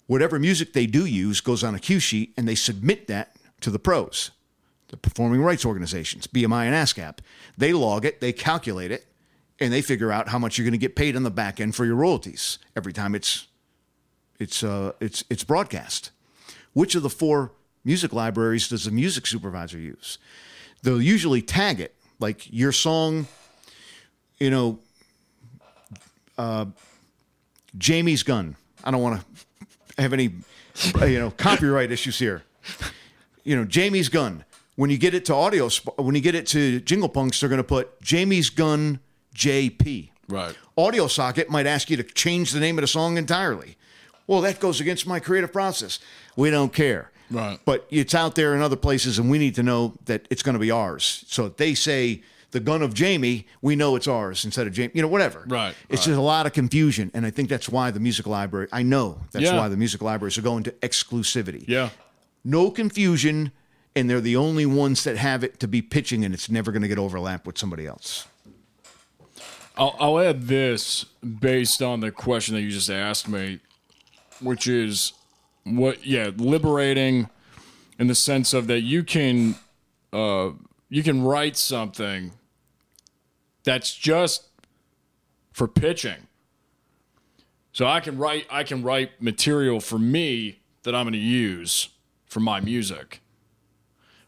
[0.06, 3.70] whatever music they do use goes on a cue sheet and they submit that to
[3.70, 4.30] the pros,
[4.88, 7.18] the performing rights organizations, BMI and ASCAP.
[7.56, 9.06] They log it, they calculate it,
[9.62, 11.74] and they figure out how much you're going to get paid on the back end
[11.74, 13.46] for your royalties every time it's
[14.38, 16.10] it's uh it's it's broadcast.
[16.72, 17.52] Which of the four
[17.84, 20.18] music libraries does the music supervisor use?
[20.82, 23.26] They'll usually tag it like your song,
[24.40, 24.78] you know,
[26.38, 26.66] uh,
[27.76, 28.56] Jamie's gun.
[28.82, 30.32] I don't want to have any,
[31.02, 32.42] you know, copyright issues here.
[33.44, 34.44] You know, Jamie's gun.
[34.76, 37.58] When you get it to audio, when you get it to Jingle Punks, they're going
[37.58, 39.00] to put Jamie's gun
[39.34, 40.10] JP.
[40.28, 40.56] Right.
[40.76, 43.76] Audio Socket might ask you to change the name of the song entirely.
[44.26, 45.98] Well, that goes against my creative process.
[46.36, 47.10] We don't care.
[47.30, 47.58] Right.
[47.64, 50.54] But it's out there in other places, and we need to know that it's going
[50.54, 51.24] to be ours.
[51.28, 52.22] So if they say
[52.52, 54.92] the gun of Jamie, we know it's ours instead of Jamie.
[54.94, 55.44] You know, whatever.
[55.46, 58.68] Right, It's just a lot of confusion, and I think that's why the music library.
[58.72, 59.56] I know that's Yeah.
[59.56, 61.64] why the music libraries are going to exclusivity.
[61.66, 61.88] Yeah.
[62.44, 63.50] No confusion,
[63.96, 66.82] and they're the only ones that have it to be pitching, and it's never going
[66.82, 68.26] to get overlapped with somebody else.
[69.76, 73.60] I'll, I'll add this based on the question that you just asked me,
[74.40, 75.12] which is
[75.64, 77.30] what, yeah, liberating
[77.98, 79.56] in the sense of that you can,
[80.12, 80.50] uh,
[80.88, 82.32] you can write something
[83.64, 84.48] that's just
[85.52, 86.26] for pitching.
[87.72, 91.88] So I can write, I can write material for me that I'm going to use
[92.26, 93.22] for my music,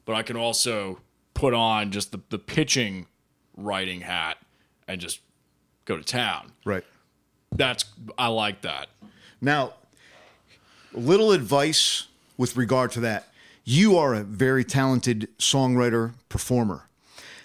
[0.07, 1.01] but I can also
[1.35, 3.07] put on just the, the pitching
[3.57, 4.39] writing hat
[4.89, 5.21] and just
[5.85, 6.53] go to town.
[6.65, 6.85] Right.
[7.53, 7.85] That's
[8.19, 8.89] I like that.
[9.41, 9.75] Now,
[10.93, 12.07] little advice
[12.37, 13.29] with regard to that.
[13.65, 16.89] You are a very talented songwriter, performer.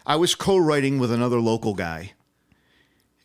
[0.05, 2.13] I was co writing with another local guy,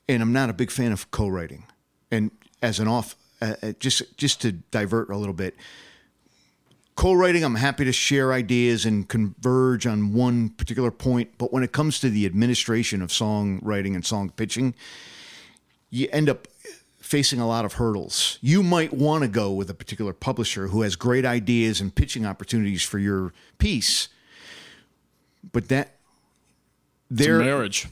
[0.09, 1.65] and I'm not a big fan of co writing.
[2.11, 2.31] And
[2.63, 5.57] as an off, uh, uh, just, just to divert a little bit,
[6.97, 11.33] co writing, I'm happy to share ideas and converge on one particular point.
[11.39, 14.75] But when it comes to the administration of songwriting and song pitching,
[15.91, 16.49] you end up
[16.99, 18.39] facing a lot of hurdles.
[18.41, 22.25] You might want to go with a particular publisher who has great ideas and pitching
[22.25, 24.09] opportunities for your piece,
[25.53, 25.97] but that
[27.11, 27.89] It's a there marriage.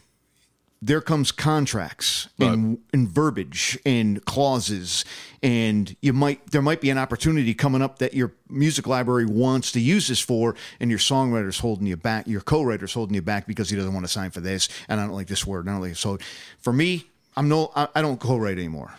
[0.85, 5.05] There comes contracts and, and verbiage and clauses
[5.41, 9.71] and you might there might be an opportunity coming up that your music library wants
[9.73, 13.47] to use this for and your songwriter's holding you back your co-writer's holding you back
[13.47, 15.71] because he doesn't want to sign for this and i don't like this word and
[15.71, 15.97] i don't like it.
[15.97, 16.19] so
[16.59, 17.07] for me
[17.37, 18.93] i'm no i, I don't co-write anymore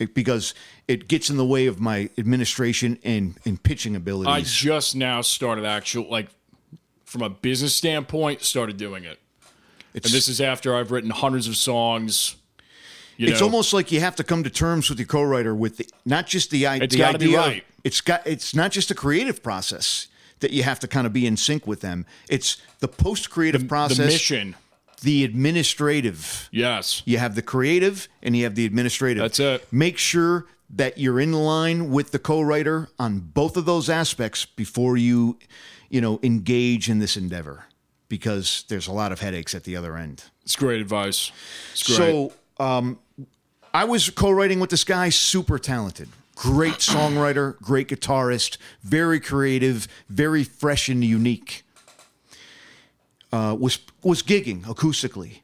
[0.00, 0.54] it, because
[0.88, 5.20] it gets in the way of my administration and, and pitching abilities I just now
[5.20, 6.28] started actual like
[7.04, 9.18] from a business standpoint started doing it.
[9.94, 12.36] It's, And this is after I've written hundreds of songs.
[13.18, 15.76] You it's know, almost like you have to come to terms with your co-writer with
[15.76, 17.38] the, not just the, i- It's the gotta be idea.
[17.38, 17.64] right.
[17.84, 20.08] It's got it's not just a creative process
[20.40, 22.04] that you have to kind of be in sync with them.
[22.28, 24.56] It's the post-creative process, the mission.
[25.02, 26.48] the administrative.
[26.50, 27.02] Yes.
[27.04, 29.20] You have the creative and you have the administrative.
[29.22, 29.72] That's it.
[29.72, 34.96] Make sure that you're in line with the co-writer on both of those aspects before
[34.96, 35.38] you,
[35.90, 37.66] you know, engage in this endeavor
[38.12, 40.22] because there's a lot of headaches at the other end.
[40.42, 41.32] It's great advice.
[41.72, 41.96] It's great.
[41.96, 42.98] So um,
[43.72, 50.44] I was co-writing with this guy, super talented, great songwriter, great guitarist, very creative, very
[50.44, 51.62] fresh and unique.
[53.32, 55.40] Uh, was was gigging acoustically,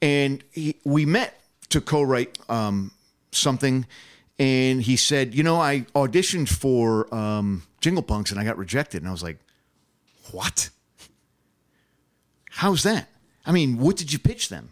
[0.00, 2.92] and he, we met to co-write um,
[3.32, 3.84] something.
[4.38, 9.02] And he said, "You know, I auditioned for um, Jingle Punks and I got rejected."
[9.02, 9.40] And I was like,
[10.30, 10.70] "What?
[12.56, 13.08] How's that?
[13.44, 14.70] I mean, what did you pitch them?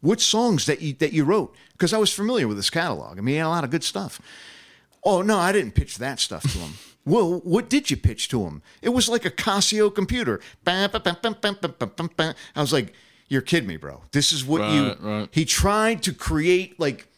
[0.00, 1.52] What songs that you that you wrote?
[1.72, 3.18] Because I was familiar with this catalog.
[3.18, 4.20] I mean, he had a lot of good stuff.
[5.02, 6.74] Oh no, I didn't pitch that stuff to him.
[7.04, 8.62] well, what did you pitch to him?
[8.80, 10.40] It was like a Casio computer.
[10.66, 10.88] I
[12.54, 12.92] was like,
[13.28, 14.02] you're kidding me, bro.
[14.12, 14.94] This is what right, you.
[15.00, 15.28] Right.
[15.32, 17.08] He tried to create like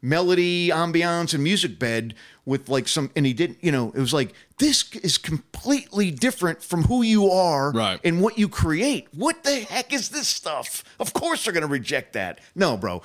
[0.00, 2.14] melody, ambiance, and music bed
[2.50, 3.58] with like some, and he didn't.
[3.62, 8.00] You know, it was like this is completely different from who you are Right.
[8.04, 9.06] and what you create.
[9.14, 10.82] What the heck is this stuff?
[10.98, 12.40] Of course they're going to reject that.
[12.54, 13.02] No, bro.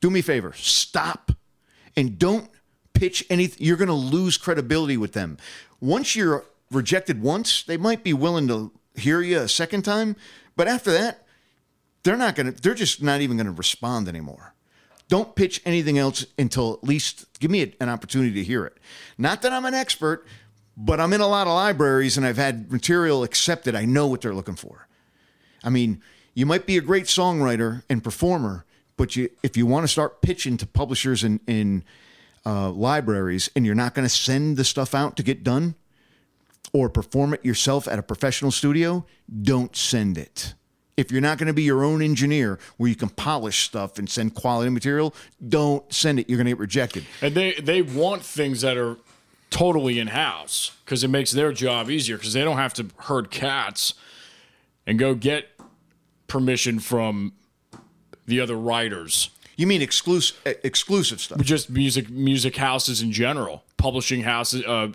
[0.00, 0.52] Do me a favor.
[0.54, 1.32] Stop
[1.96, 2.50] and don't
[2.92, 3.64] pitch anything.
[3.66, 5.38] You're going to lose credibility with them.
[5.80, 10.16] Once you're rejected once, they might be willing to hear you a second time,
[10.56, 11.26] but after that,
[12.02, 14.54] they're not going to they're just not even going to respond anymore.
[15.08, 18.76] Don't pitch anything else until at least give me a- an opportunity to hear it.
[19.16, 20.26] Not that I'm an expert,
[20.76, 23.74] but I'm in a lot of libraries and I've had material accepted.
[23.74, 24.88] I know what they're looking for.
[25.62, 26.02] I mean,
[26.34, 28.64] you might be a great songwriter and performer,
[28.96, 31.84] but you if you want to start pitching to publishers and in
[32.44, 35.74] uh, libraries and you're not going to send the stuff out to get done
[36.72, 39.06] or perform it yourself at a professional studio,
[39.42, 40.54] don't send it.
[40.96, 44.08] If you're not going to be your own engineer where you can polish stuff and
[44.08, 45.14] send quality material,
[45.46, 46.28] don't send it.
[46.28, 47.04] You're going to get rejected.
[47.20, 48.96] And they they want things that are
[49.50, 53.30] totally in house because it makes their job easier because they don't have to herd
[53.30, 53.94] cats
[54.86, 55.48] and go get
[56.26, 57.32] permission from
[58.26, 59.30] the other writers.
[59.56, 61.40] You mean exclusive exclusive stuff?
[61.40, 64.88] just music music houses in general, publishing houses, uh,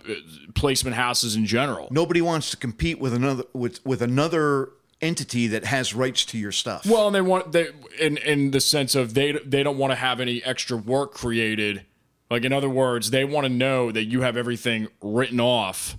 [0.54, 1.88] placement houses in general.
[1.90, 4.70] Nobody wants to compete with another with with another
[5.02, 6.86] entity that has rights to your stuff.
[6.86, 7.70] Well, and they want they
[8.00, 11.86] in in the sense of they they don't want to have any extra work created.
[12.30, 15.98] Like in other words, they want to know that you have everything written off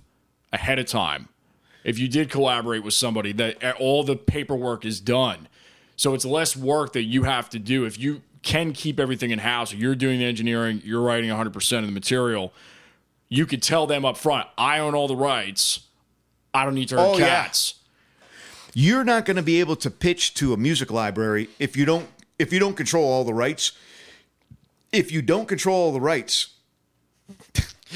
[0.51, 1.29] ahead of time.
[1.83, 5.47] If you did collaborate with somebody, that eh, all the paperwork is done.
[5.95, 7.85] So it's less work that you have to do.
[7.85, 11.85] If you can keep everything in house, you're doing the engineering, you're writing 100% of
[11.85, 12.51] the material,
[13.29, 15.81] you could tell them up front, I own all the rights.
[16.53, 17.25] I don't need to hurt Oh, yeah.
[18.73, 22.07] You're not going to be able to pitch to a music library if you don't
[22.39, 23.73] if you don't control all the rights.
[24.91, 26.53] If you don't control all the rights,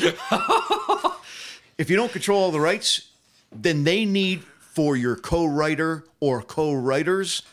[1.78, 3.10] if you don't control all the rights,
[3.52, 7.44] then they need for your co-writer or co-writers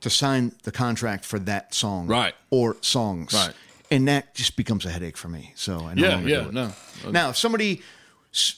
[0.00, 2.34] to sign the contract for that song, Right.
[2.50, 3.54] Or songs, Right.
[3.90, 5.52] And that just becomes a headache for me.
[5.54, 6.72] So I no Yeah, yeah, no.
[7.10, 7.82] Now, if somebody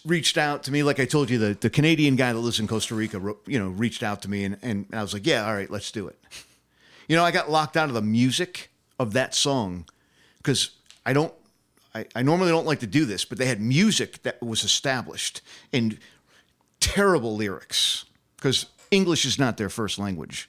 [0.05, 2.67] reached out to me, like I told you, the, the Canadian guy that lives in
[2.67, 5.55] Costa Rica, you know, reached out to me, and, and I was like, yeah, all
[5.55, 6.19] right, let's do it.
[7.09, 9.87] You know, I got locked out of the music of that song
[10.39, 10.71] because
[11.05, 11.35] I don't,
[11.95, 15.41] I, I normally don't like to do this, but they had music that was established
[15.73, 15.99] and
[16.81, 18.05] terrible lyrics
[18.37, 20.49] because English is not their first language.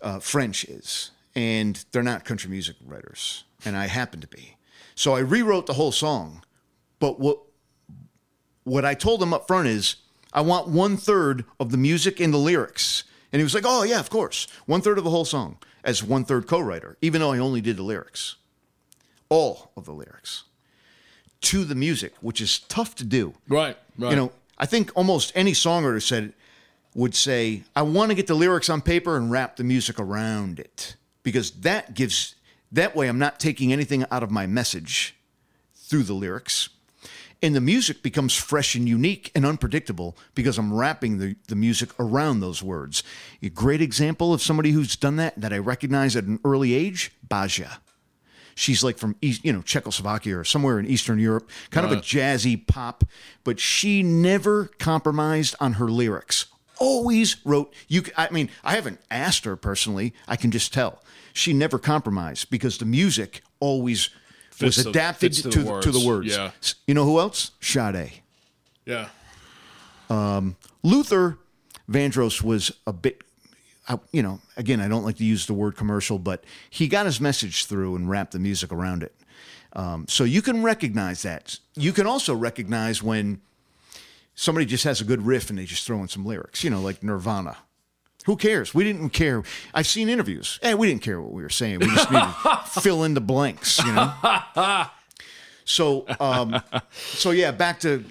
[0.00, 4.56] Uh, French is, and they're not country music writers, and I happen to be.
[4.94, 6.42] So I rewrote the whole song,
[7.00, 7.38] but what
[8.64, 9.96] what I told him up front is
[10.32, 13.04] I want one third of the music and the lyrics.
[13.32, 14.48] And he was like, Oh yeah, of course.
[14.66, 17.76] One third of the whole song as one third co-writer, even though I only did
[17.76, 18.36] the lyrics.
[19.28, 20.44] All of the lyrics.
[21.42, 23.34] To the music, which is tough to do.
[23.48, 24.10] Right, right.
[24.10, 26.32] You know, I think almost any songwriter said
[26.94, 30.58] would say, I want to get the lyrics on paper and wrap the music around
[30.58, 30.96] it.
[31.22, 32.34] Because that gives
[32.72, 35.16] that way I'm not taking anything out of my message
[35.74, 36.68] through the lyrics.
[37.44, 41.90] And the music becomes fresh and unique and unpredictable because I'm wrapping the, the music
[42.00, 43.02] around those words.
[43.42, 47.12] A great example of somebody who's done that that I recognize at an early age,
[47.28, 47.68] Baja.
[48.54, 51.98] She's like from East, you know, Czechoslovakia or somewhere in Eastern Europe, kind of a
[51.98, 52.00] uh.
[52.00, 53.04] jazzy pop,
[53.44, 56.46] but she never compromised on her lyrics.
[56.78, 61.02] Always wrote you I mean, I haven't asked her personally, I can just tell.
[61.34, 64.08] She never compromised because the music always
[64.54, 66.50] Fits the- adapted to, to the, to the words, yeah.
[66.86, 67.50] You know who else?
[67.60, 68.12] Sade.
[68.86, 69.08] yeah.
[70.82, 71.38] Luther
[71.90, 73.22] Vandross was a bit,
[74.12, 77.20] you know, again, I don't like to use the word commercial, but he got his
[77.20, 79.14] message through and wrapped the music around it.
[79.72, 81.58] Um, so you can recognize that.
[81.74, 83.40] You can also recognize when
[84.36, 86.80] somebody just has a good riff and they just throw in some lyrics, you know,
[86.80, 87.56] like Nirvana.
[88.24, 88.74] Who cares?
[88.74, 89.42] We didn't care.
[89.74, 90.58] I've seen interviews.
[90.62, 91.80] Hey, we didn't care what we were saying.
[91.80, 94.84] We just needed to fill in the blanks, you know.
[95.66, 96.60] So, um,
[96.92, 98.04] so yeah, back to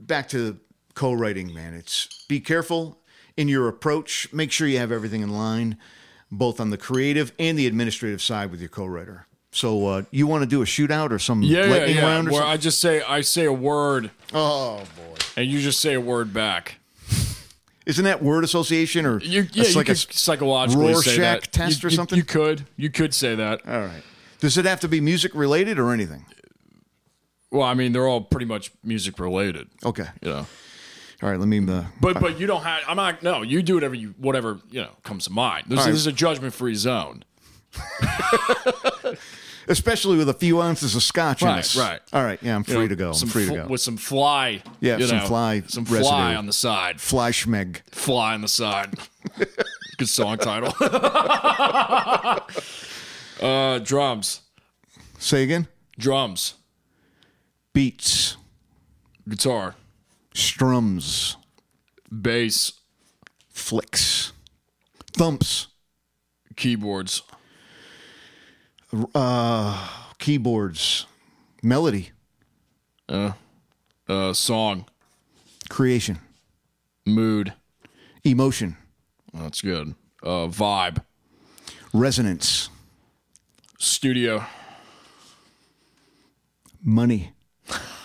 [0.00, 0.58] back to
[0.94, 1.72] co-writing, man.
[1.74, 2.98] It's be careful
[3.36, 4.32] in your approach.
[4.32, 5.78] Make sure you have everything in line,
[6.32, 9.26] both on the creative and the administrative side with your co-writer.
[9.52, 12.02] So, uh, you want to do a shootout or some Yeah, yeah, lightning yeah.
[12.06, 12.52] round or Where something?
[12.54, 16.34] I just say I say a word oh boy, and you just say a word
[16.34, 16.80] back.
[17.88, 21.16] Isn't that word association or You, yeah, it's you like could a psychologically say Rorschach
[21.42, 21.52] that.
[21.52, 22.16] test You- or something?
[22.16, 23.66] You could, you could say that.
[23.66, 24.02] all right?
[24.38, 26.24] Does it have to be music related or anything?
[27.50, 29.68] Well, I mean, they're all pretty much music related.
[29.84, 30.46] Okay, You know,
[31.22, 31.38] all right.
[31.40, 31.58] Let me.
[31.66, 32.82] Uh, but but you don't have.
[32.86, 33.22] I'm not.
[33.24, 35.64] No, you do whatever you whatever you know comes to mind.
[35.66, 35.86] This, right.
[35.86, 37.24] this is a judgment free zone.
[39.68, 41.76] especially with a few ounces of scotch in Right, this.
[41.76, 42.00] right.
[42.12, 43.08] All right, yeah, I'm free to go.
[43.08, 43.66] I'm some free to go.
[43.68, 44.62] with some fly.
[44.80, 46.08] Yeah, you some know, fly some residue.
[46.08, 46.96] fly on the side.
[46.98, 47.80] Fleischmeg.
[47.90, 48.94] Fly on the side.
[49.98, 50.72] Good song title.
[53.42, 54.40] uh, drums,
[55.18, 55.66] Say again.
[55.98, 56.54] drums,
[57.72, 58.36] Beats,
[59.28, 59.74] guitar,
[60.34, 61.36] strums,
[62.10, 62.72] bass,
[63.50, 64.32] flicks,
[65.12, 65.68] thumps,
[66.56, 67.22] keyboards,
[70.18, 71.06] keyboards,
[71.62, 72.10] melody,
[73.08, 73.32] uh,
[74.32, 74.86] song,
[75.68, 76.18] creation,
[77.06, 77.52] mood.
[78.24, 78.76] emotion,
[79.32, 79.94] That's good.
[80.22, 81.04] Uh, vibe,
[81.92, 82.70] resonance,
[83.78, 84.44] studio.
[86.82, 87.32] money,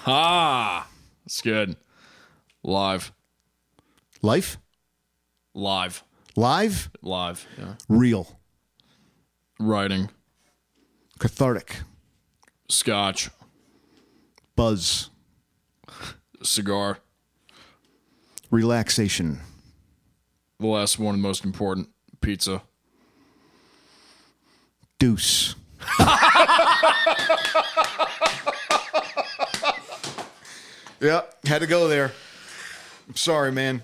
[0.06, 0.88] Ah,
[1.24, 1.76] that's good.
[2.62, 3.12] Live,
[4.22, 4.58] life,
[5.54, 6.04] live,
[6.36, 7.48] live, live.
[7.58, 7.76] Yeah.
[7.90, 8.40] real,
[9.60, 10.10] Writing,
[11.24, 11.78] cathartic,
[12.68, 13.30] scotch,
[14.58, 15.10] buzz,
[16.42, 16.98] cigar.
[18.52, 19.40] relaxation,
[20.60, 21.88] The last one, most important,
[22.20, 22.62] pizza.
[25.00, 25.56] Deuce.
[31.00, 32.12] yeah, had to go there.
[33.08, 33.82] I'm sorry, man.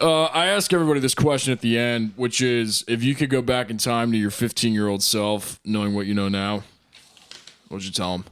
[0.00, 3.42] Uh, I ask everybody this question at the end, which is if you could go
[3.42, 6.62] back in time to your 15 year old self, knowing what you know now,
[7.66, 8.24] what would you tell him?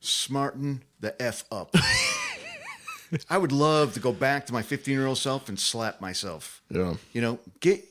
[0.00, 1.74] Smarten the F up.
[3.30, 6.62] I would love to go back to my 15 year old self and slap myself.
[6.70, 6.94] Yeah.
[7.12, 7.84] You know, get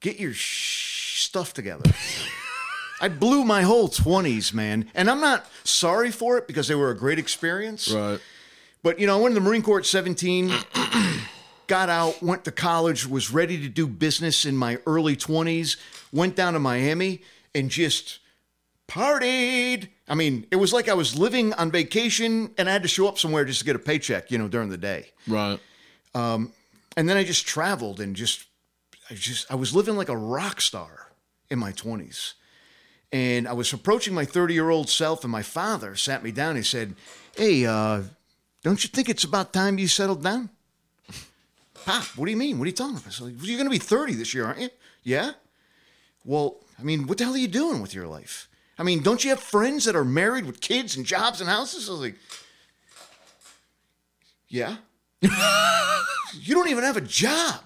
[0.00, 1.90] get your sh- stuff together.
[3.00, 4.88] I blew my whole 20s, man.
[4.94, 7.90] And I'm not sorry for it because they were a great experience.
[7.90, 8.20] Right.
[8.82, 10.52] But, you know, I went to the Marine Corps at 17,
[11.66, 15.76] got out, went to college, was ready to do business in my early 20s,
[16.12, 17.22] went down to Miami
[17.54, 18.18] and just
[18.88, 19.88] partied.
[20.08, 23.06] I mean, it was like I was living on vacation and I had to show
[23.06, 25.10] up somewhere just to get a paycheck, you know, during the day.
[25.28, 25.60] Right.
[26.96, 28.44] And then I just traveled and just,
[29.08, 31.12] I just, I was living like a rock star
[31.50, 32.34] in my 20s.
[33.12, 36.56] And I was approaching my 30 year old self, and my father sat me down.
[36.56, 36.94] He said,
[37.36, 38.02] Hey, uh,
[38.62, 40.50] don't you think it's about time you settled down?
[41.84, 42.58] Pop, what do you mean?
[42.58, 43.20] What are you talking about?
[43.20, 44.68] Like, You're going to be 30 this year, aren't you?
[45.02, 45.32] Yeah.
[46.24, 48.48] Well, I mean, what the hell are you doing with your life?
[48.78, 51.88] I mean, don't you have friends that are married with kids and jobs and houses?
[51.88, 52.16] I was like,
[54.48, 54.76] Yeah.
[56.40, 57.60] You don't even have a job.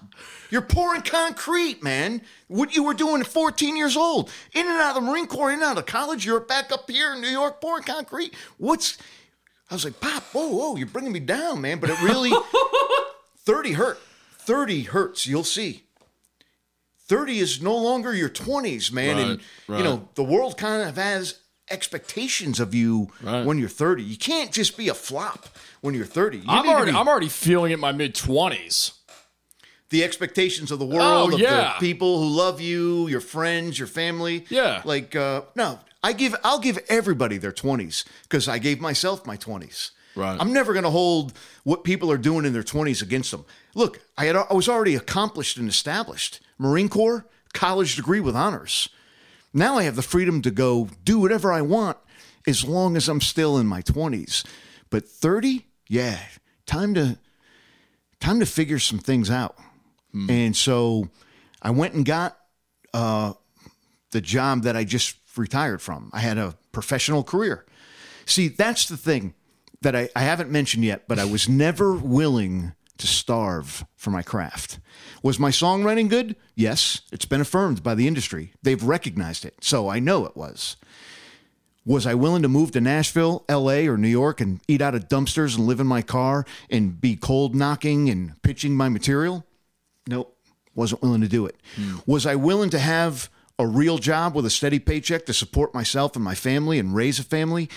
[0.49, 2.21] You're pouring concrete, man.
[2.47, 4.29] What you were doing at 14 years old.
[4.53, 6.25] In and out of the Marine Corps, in and out of college.
[6.25, 8.33] You're back up here in New York pouring concrete.
[8.57, 8.97] What's.
[9.69, 11.79] I was like, Pop, whoa, whoa, you're bringing me down, man.
[11.79, 12.31] But it really.
[13.45, 13.99] 30 hurt.
[14.39, 15.25] 30 hurts.
[15.27, 15.83] You'll see.
[17.07, 19.17] 30 is no longer your 20s, man.
[19.17, 19.39] and, Right,
[19.69, 19.77] right.
[19.77, 21.39] you know, the world kind of has
[21.69, 23.45] expectations of you Right.
[23.45, 24.03] when you're 30.
[24.03, 25.47] You can't just be a flop
[25.81, 26.39] when you're 30.
[26.39, 28.93] You I'm need to already, be- I'm already feeling it in my mid 20s.
[29.89, 31.73] the expectations of the world, Oh, of yeah.
[31.79, 34.45] the people who love you, your friends, your family.
[34.49, 34.81] Yeah.
[34.83, 39.35] Like, uh, no, I give, I'll give everybody their 20s because I gave myself my
[39.35, 39.91] 20s.
[40.15, 40.37] Right.
[40.39, 41.33] I'm never going to hold
[41.65, 43.43] what people are doing in their 20s against them.
[43.75, 46.39] Look, I had, I was already accomplished and established.
[46.57, 48.87] Marine Corps, college degree with honors.
[49.53, 51.97] Now I have the freedom to go do whatever I want
[52.47, 54.45] as long as I'm still in my 20s.
[54.89, 56.19] But 30, yeah,
[56.65, 57.17] time to
[58.21, 59.57] time to figure some things out.
[60.29, 61.09] And so
[61.61, 62.37] I went and got
[62.93, 63.33] uh,
[64.11, 66.09] the job that I just retired from.
[66.13, 67.65] I had a professional career.
[68.25, 69.33] See, that's the thing
[69.81, 74.21] that I, I haven't mentioned yet, but I was never willing to starve for my
[74.21, 74.79] craft.
[75.21, 76.35] Was my songwriting good?
[76.55, 78.53] Yes, it's been affirmed by the industry.
[78.63, 80.77] They've recognized it, so I know it was.
[81.85, 85.07] Was I willing to move to Nashville, LA, or New York and eat out of
[85.07, 89.45] dumpsters and live in my car and be cold knocking and pitching my material?
[90.05, 90.37] Nope,
[90.75, 91.55] wasn't willing to do it.
[91.75, 91.97] Hmm.
[92.05, 93.29] Was I willing to have
[93.59, 97.19] a real job with a steady paycheck to support myself and my family and raise
[97.19, 97.69] a family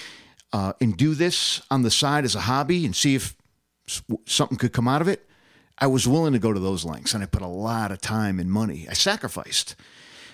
[0.52, 3.34] uh, and do this on the side as a hobby and see if
[4.26, 5.26] something could come out of it?
[5.78, 8.38] I was willing to go to those lengths and I put a lot of time
[8.38, 8.86] and money.
[8.88, 9.74] I sacrificed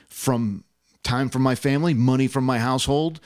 [0.09, 0.65] from
[1.05, 3.21] time from my family, money from my household,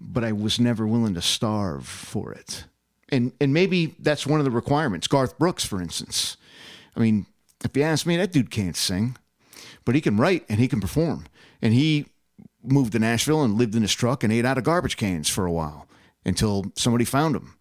[0.00, 2.64] but I was never willing to starve for it.
[3.10, 5.06] And and maybe that's one of the requirements.
[5.06, 6.36] Garth Brooks, for instance.
[6.96, 7.26] I mean,
[7.64, 9.16] if you ask me, that dude can't sing,
[9.84, 11.26] but he can write and he can perform.
[11.60, 12.06] And he
[12.62, 15.46] moved to Nashville and lived in his truck and ate out of garbage cans for
[15.46, 15.86] a while
[16.24, 17.54] until somebody found him.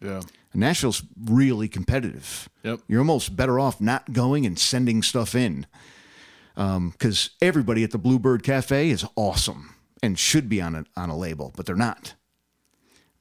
[0.00, 0.20] Yeah.
[0.52, 2.48] And Nashville's really competitive.
[2.62, 2.80] Yep.
[2.88, 5.66] You're almost better off not going and sending stuff in.
[6.54, 11.08] Um, because everybody at the Bluebird Cafe is awesome and should be on a, on
[11.08, 12.14] a label, but they're not.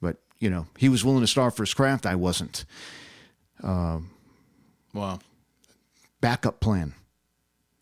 [0.01, 2.05] But, you know, he was willing to starve for his craft.
[2.05, 2.65] I wasn't.
[3.63, 4.09] Um,
[4.93, 5.19] wow.
[6.19, 6.93] Backup plan.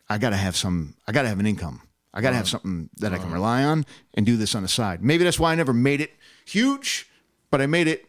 [0.08, 1.82] I got to have some, I got to have an income.
[2.14, 4.68] I got to have something that I can rely on and do this on the
[4.68, 5.04] side.
[5.04, 6.12] Maybe that's why I never made it
[6.46, 7.08] huge,
[7.52, 8.06] but I made it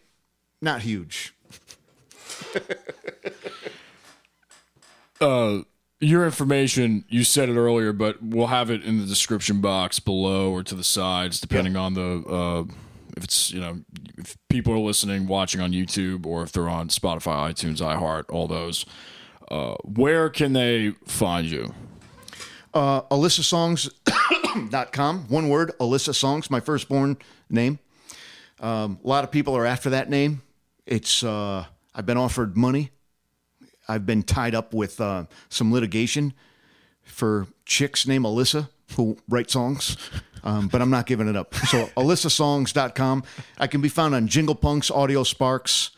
[0.63, 1.35] not huge.
[6.03, 10.51] Your information, you said it earlier, but we'll have it in the description box below
[10.51, 12.65] or to the sides, depending on the uh,
[13.19, 13.81] if it's you know
[14.17, 18.49] if people are listening, watching on YouTube, or if they're on Spotify, iTunes, iHeart, all
[18.49, 18.87] those.
[19.51, 21.75] Uh, where can they find you?
[22.73, 25.25] Uh, alyssasongs.com.
[25.29, 27.17] One word, Alyssa Songs, my firstborn
[27.49, 27.79] name.
[28.61, 30.43] Um, a lot of people are after that name.
[30.87, 31.65] It's uh,
[31.95, 32.91] I've been offered money.
[33.89, 36.33] I've been tied up with uh, some litigation
[37.03, 39.97] for chicks named Alyssa who write songs,
[40.45, 41.55] um, but I'm not giving it up.
[41.55, 43.25] So alyssasongs.com.
[43.59, 45.91] I can be found on Jingle Punks, AudioSparx,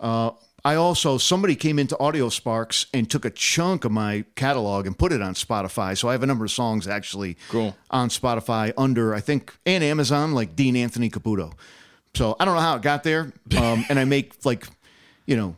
[0.00, 0.32] uh,
[0.64, 5.12] I also somebody came into AudioSparx and took a chunk of my catalog and put
[5.12, 5.96] it on Spotify.
[5.96, 7.76] So I have a number of songs actually Cool.
[7.90, 11.52] on Spotify under I think and Amazon like Dean Anthony Caputo.
[12.14, 14.66] So I don't know how it got there, um, and I make like
[15.26, 15.56] you know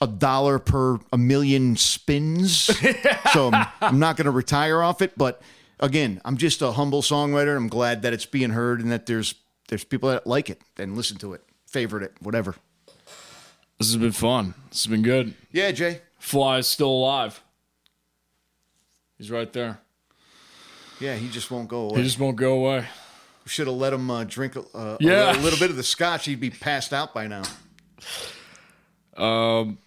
[0.00, 2.70] a dollar per a million spins.
[3.32, 5.40] so I'm, I'm not going to retire off it, but
[5.80, 7.56] again, I'm just a humble songwriter.
[7.56, 9.34] I'm glad that it's being heard and that there's
[9.68, 12.54] there's people that like it and listen to it, favorite it, whatever.
[13.82, 14.54] This has been fun.
[14.70, 15.34] This has been good.
[15.50, 16.02] Yeah, Jay.
[16.20, 17.42] Fly is still alive.
[19.18, 19.80] He's right there.
[21.00, 22.02] Yeah, he just won't go He away.
[22.04, 22.86] just won't go away.
[23.44, 25.26] Should have let him uh, drink a, uh, a Yeah.
[25.30, 26.26] little, little bit of the scotch.
[26.26, 27.42] He'd be passed out by now.
[29.16, 29.78] Um,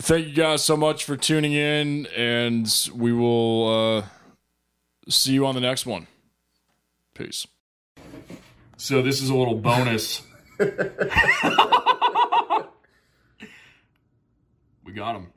[0.00, 4.06] Thank you guys so much for tuning in, and we will uh,
[5.08, 6.08] see you on the next one.
[7.14, 7.46] Peace.
[8.78, 10.22] So this is a little bonus.
[10.58, 10.66] we
[14.94, 15.28] got him.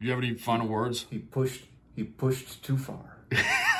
[0.00, 1.06] You have any final words?
[1.10, 1.62] He pushed.
[1.94, 3.18] He pushed too far.